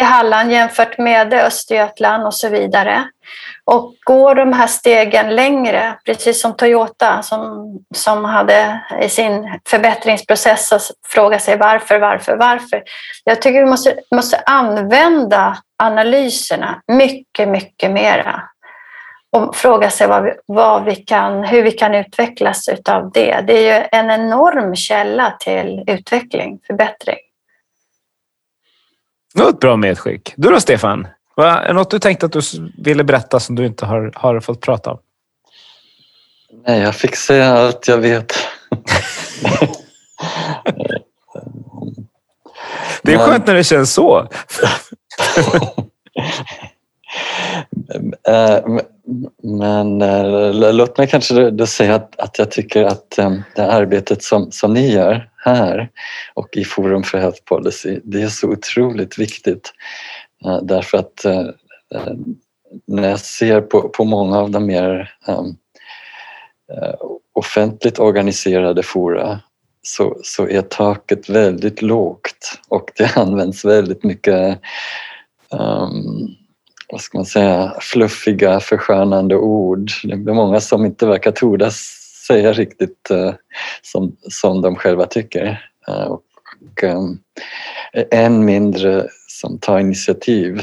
i 0.00 0.02
Halland 0.02 0.52
jämfört 0.52 0.98
med 0.98 1.34
Östergötland 1.34 2.26
och 2.26 2.34
så 2.34 2.48
vidare. 2.48 3.08
Och 3.64 3.94
går 4.04 4.34
de 4.34 4.52
här 4.52 4.66
stegen 4.66 5.36
längre, 5.36 5.98
precis 6.04 6.40
som 6.40 6.56
Toyota 6.56 7.22
som, 7.22 7.64
som 7.94 8.24
hade 8.24 8.80
i 9.02 9.08
sin 9.08 9.60
förbättringsprocess 9.68 10.72
att 10.72 10.90
fråga 11.08 11.38
sig 11.38 11.56
varför, 11.56 11.98
varför, 11.98 12.36
varför. 12.36 12.82
Jag 13.24 13.42
tycker 13.42 13.60
vi 13.60 13.70
måste, 13.70 13.94
måste 14.10 14.36
använda 14.46 15.58
analyserna 15.78 16.82
mycket, 16.86 17.48
mycket 17.48 17.90
mera 17.90 18.42
och 19.36 19.56
fråga 19.56 19.90
sig 19.90 20.06
vad 20.06 20.22
vi, 20.22 20.32
vad 20.46 20.84
vi 20.84 20.96
kan, 20.96 21.44
hur 21.44 21.62
vi 21.62 21.72
kan 21.72 21.94
utvecklas 21.94 22.68
av 22.88 23.10
det. 23.10 23.44
Det 23.46 23.52
är 23.52 23.80
ju 23.80 23.86
en 23.92 24.10
enorm 24.10 24.76
källa 24.76 25.30
till 25.40 25.84
utveckling, 25.86 26.58
förbättring. 26.66 27.18
Något 29.34 29.60
bra 29.60 29.76
medskick. 29.76 30.32
Du 30.36 30.50
då, 30.50 30.60
Stefan? 30.60 31.08
Är 31.36 31.66
det 31.66 31.72
något 31.72 31.90
du 31.90 31.98
tänkte 31.98 32.26
att 32.26 32.32
du 32.32 32.40
ville 32.78 33.04
berätta 33.04 33.40
som 33.40 33.54
du 33.54 33.66
inte 33.66 33.86
har, 33.86 34.12
har 34.14 34.40
fått 34.40 34.60
prata 34.60 34.90
om? 34.90 34.98
Nej, 36.66 36.80
jag 36.80 36.94
fick 36.94 37.16
säga 37.16 37.52
allt 37.52 37.88
jag 37.88 37.98
vet. 37.98 38.34
det 43.02 43.12
är 43.12 43.18
skönt 43.18 43.46
när 43.46 43.54
det 43.54 43.64
känns 43.64 43.94
så. 43.94 44.28
Men 49.42 50.02
eh, 50.02 50.72
låt 50.74 50.98
mig 50.98 51.08
kanske 51.08 51.50
då 51.50 51.66
säga 51.66 51.94
att, 51.94 52.20
att 52.20 52.38
jag 52.38 52.50
tycker 52.50 52.84
att 52.84 53.18
eh, 53.18 53.34
det 53.56 53.72
arbetet 53.72 54.22
som, 54.22 54.52
som 54.52 54.74
ni 54.74 54.92
gör 54.92 55.30
här 55.36 55.90
och 56.34 56.56
i 56.56 56.64
Forum 56.64 57.02
för 57.02 57.18
Health 57.18 57.40
Policy, 57.44 58.00
det 58.04 58.22
är 58.22 58.28
så 58.28 58.48
otroligt 58.48 59.18
viktigt. 59.18 59.72
Eh, 60.44 60.58
därför 60.62 60.98
att 60.98 61.24
när 62.86 63.08
jag 63.08 63.20
ser 63.20 63.60
på, 63.60 63.88
på 63.88 64.04
många 64.04 64.38
av 64.38 64.50
de 64.50 64.66
mer 64.66 65.12
ehm, 65.28 65.56
offentligt 67.34 67.98
organiserade 67.98 68.82
fora 68.82 69.40
så, 69.82 70.16
så 70.22 70.48
är 70.48 70.62
taket 70.62 71.28
väldigt 71.28 71.82
lågt 71.82 72.60
och 72.68 72.90
det 72.96 73.16
används 73.16 73.64
väldigt 73.64 74.04
mycket 74.04 74.60
um, 75.50 76.36
vad 76.94 77.00
ska 77.00 77.18
man 77.18 77.24
säga, 77.24 77.76
fluffiga, 77.80 78.60
förskönande 78.60 79.36
ord. 79.36 79.90
Det 80.04 80.12
är 80.12 80.34
många 80.34 80.60
som 80.60 80.86
inte 80.86 81.06
verkar 81.06 81.30
tordas 81.30 81.74
säga 82.26 82.52
riktigt 82.52 83.10
eh, 83.10 83.34
som, 83.82 84.16
som 84.20 84.62
de 84.62 84.76
själva 84.76 85.06
tycker. 85.06 85.70
Eh, 85.88 86.04
och, 86.04 86.22
och 86.70 86.84
eh, 86.84 87.00
än 88.10 88.44
mindre 88.44 89.08
som 89.28 89.58
tar 89.58 89.78
initiativ 89.78 90.62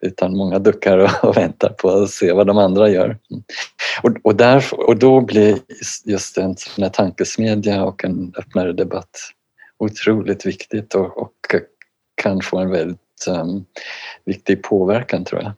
utan 0.00 0.36
många 0.36 0.58
duckar 0.58 0.98
och, 0.98 1.24
och, 1.24 1.36
väntar 1.36 1.68
på 1.68 1.90
att 1.90 2.10
se 2.10 2.32
vad 2.32 2.46
de 2.46 2.58
andra 2.58 2.88
gör. 2.88 3.18
Och, 4.02 4.10
och, 4.22 4.36
där, 4.36 4.64
och 4.72 4.96
då 4.96 5.20
blir 5.20 5.58
just 6.04 6.38
en 6.38 6.56
sån 6.56 6.84
här 6.84 6.90
tankesmedja 6.90 7.84
och 7.84 8.04
en 8.04 8.32
öppnare 8.38 8.72
debatt 8.72 9.18
otroligt 9.78 10.46
viktigt 10.46 10.94
och, 10.94 11.18
och 11.18 11.34
kan 12.22 12.40
få 12.40 12.58
en 12.58 12.70
väldigt 12.70 13.09
um, 13.28 13.64
viktig 14.24 14.62
påverkan 14.62 15.24
tror 15.24 15.42
jag. 15.42 15.52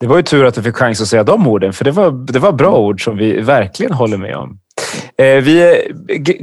Det 0.00 0.06
var 0.06 0.16
ju 0.16 0.22
tur 0.22 0.44
att 0.44 0.54
du 0.54 0.62
fick 0.62 0.76
chans 0.76 1.00
att 1.00 1.08
säga 1.08 1.24
de 1.24 1.46
orden, 1.46 1.72
för 1.72 1.84
det 1.84 1.90
var, 1.90 2.10
det 2.10 2.38
var 2.38 2.52
bra 2.52 2.78
ord 2.78 3.04
som 3.04 3.16
vi 3.16 3.40
verkligen 3.40 3.92
håller 3.92 4.16
med 4.16 4.36
om. 4.36 4.58
Eh, 5.18 5.36
vi 5.42 5.62
är 5.62 5.92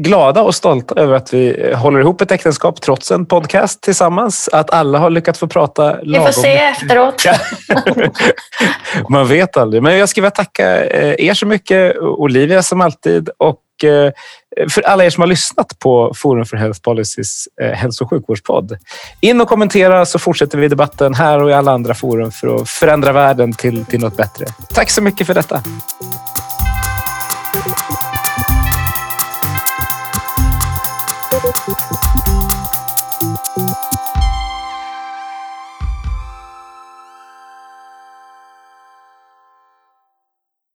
glada 0.02 0.42
och 0.42 0.56
stolta 0.56 1.02
över 1.02 1.14
att 1.14 1.34
vi 1.34 1.74
håller 1.76 2.00
ihop 2.00 2.22
ett 2.22 2.32
äktenskap 2.32 2.82
trots 2.82 3.12
en 3.12 3.26
podcast 3.26 3.82
tillsammans. 3.82 4.50
Att 4.54 4.72
alla 4.72 5.00
har 5.00 5.10
lyckats 5.10 5.40
få 5.40 5.48
prata 5.48 5.84
lagom. 5.84 6.12
Vi 6.12 6.20
får 6.20 6.42
se 6.42 6.56
efteråt. 6.56 7.24
Man 9.10 9.28
vet 9.28 9.58
aldrig. 9.58 9.84
Men 9.84 9.98
jag 9.98 10.10
skulle 10.10 10.22
vilja 10.22 10.32
tacka 10.32 10.86
eh, 10.86 11.28
er 11.28 11.34
så 11.34 11.46
mycket, 11.46 11.98
Olivia 11.98 12.64
som 12.64 12.82
alltid 12.82 13.30
och 13.38 13.60
Eh, 13.84 14.12
för 14.70 14.82
alla 14.82 15.06
er 15.06 15.10
som 15.10 15.22
har 15.22 15.28
lyssnat 15.28 15.80
på 15.80 16.14
Forum 16.16 16.46
för 16.46 16.58
Health 16.58 16.82
Policys 16.82 17.48
eh, 17.62 17.72
hälso 17.72 18.04
och 18.04 18.10
sjukvårdspodd. 18.10 18.78
In 19.22 19.42
och 19.42 19.48
kommentera 19.48 20.06
så 20.06 20.20
fortsätter 20.20 20.58
vi 20.58 20.68
debatten 20.68 21.14
här 21.14 21.44
och 21.44 21.50
i 21.50 21.54
alla 21.54 21.72
andra 21.72 21.94
forum 21.94 22.32
för 22.32 22.56
att 22.56 22.70
förändra 22.70 23.12
världen 23.12 23.54
till, 23.54 23.86
till 23.86 24.00
något 24.00 24.18
bättre. 24.18 24.46
Tack 24.74 24.90
så 24.90 25.02
mycket 25.02 25.28
för 25.28 25.34
detta. 25.34 25.64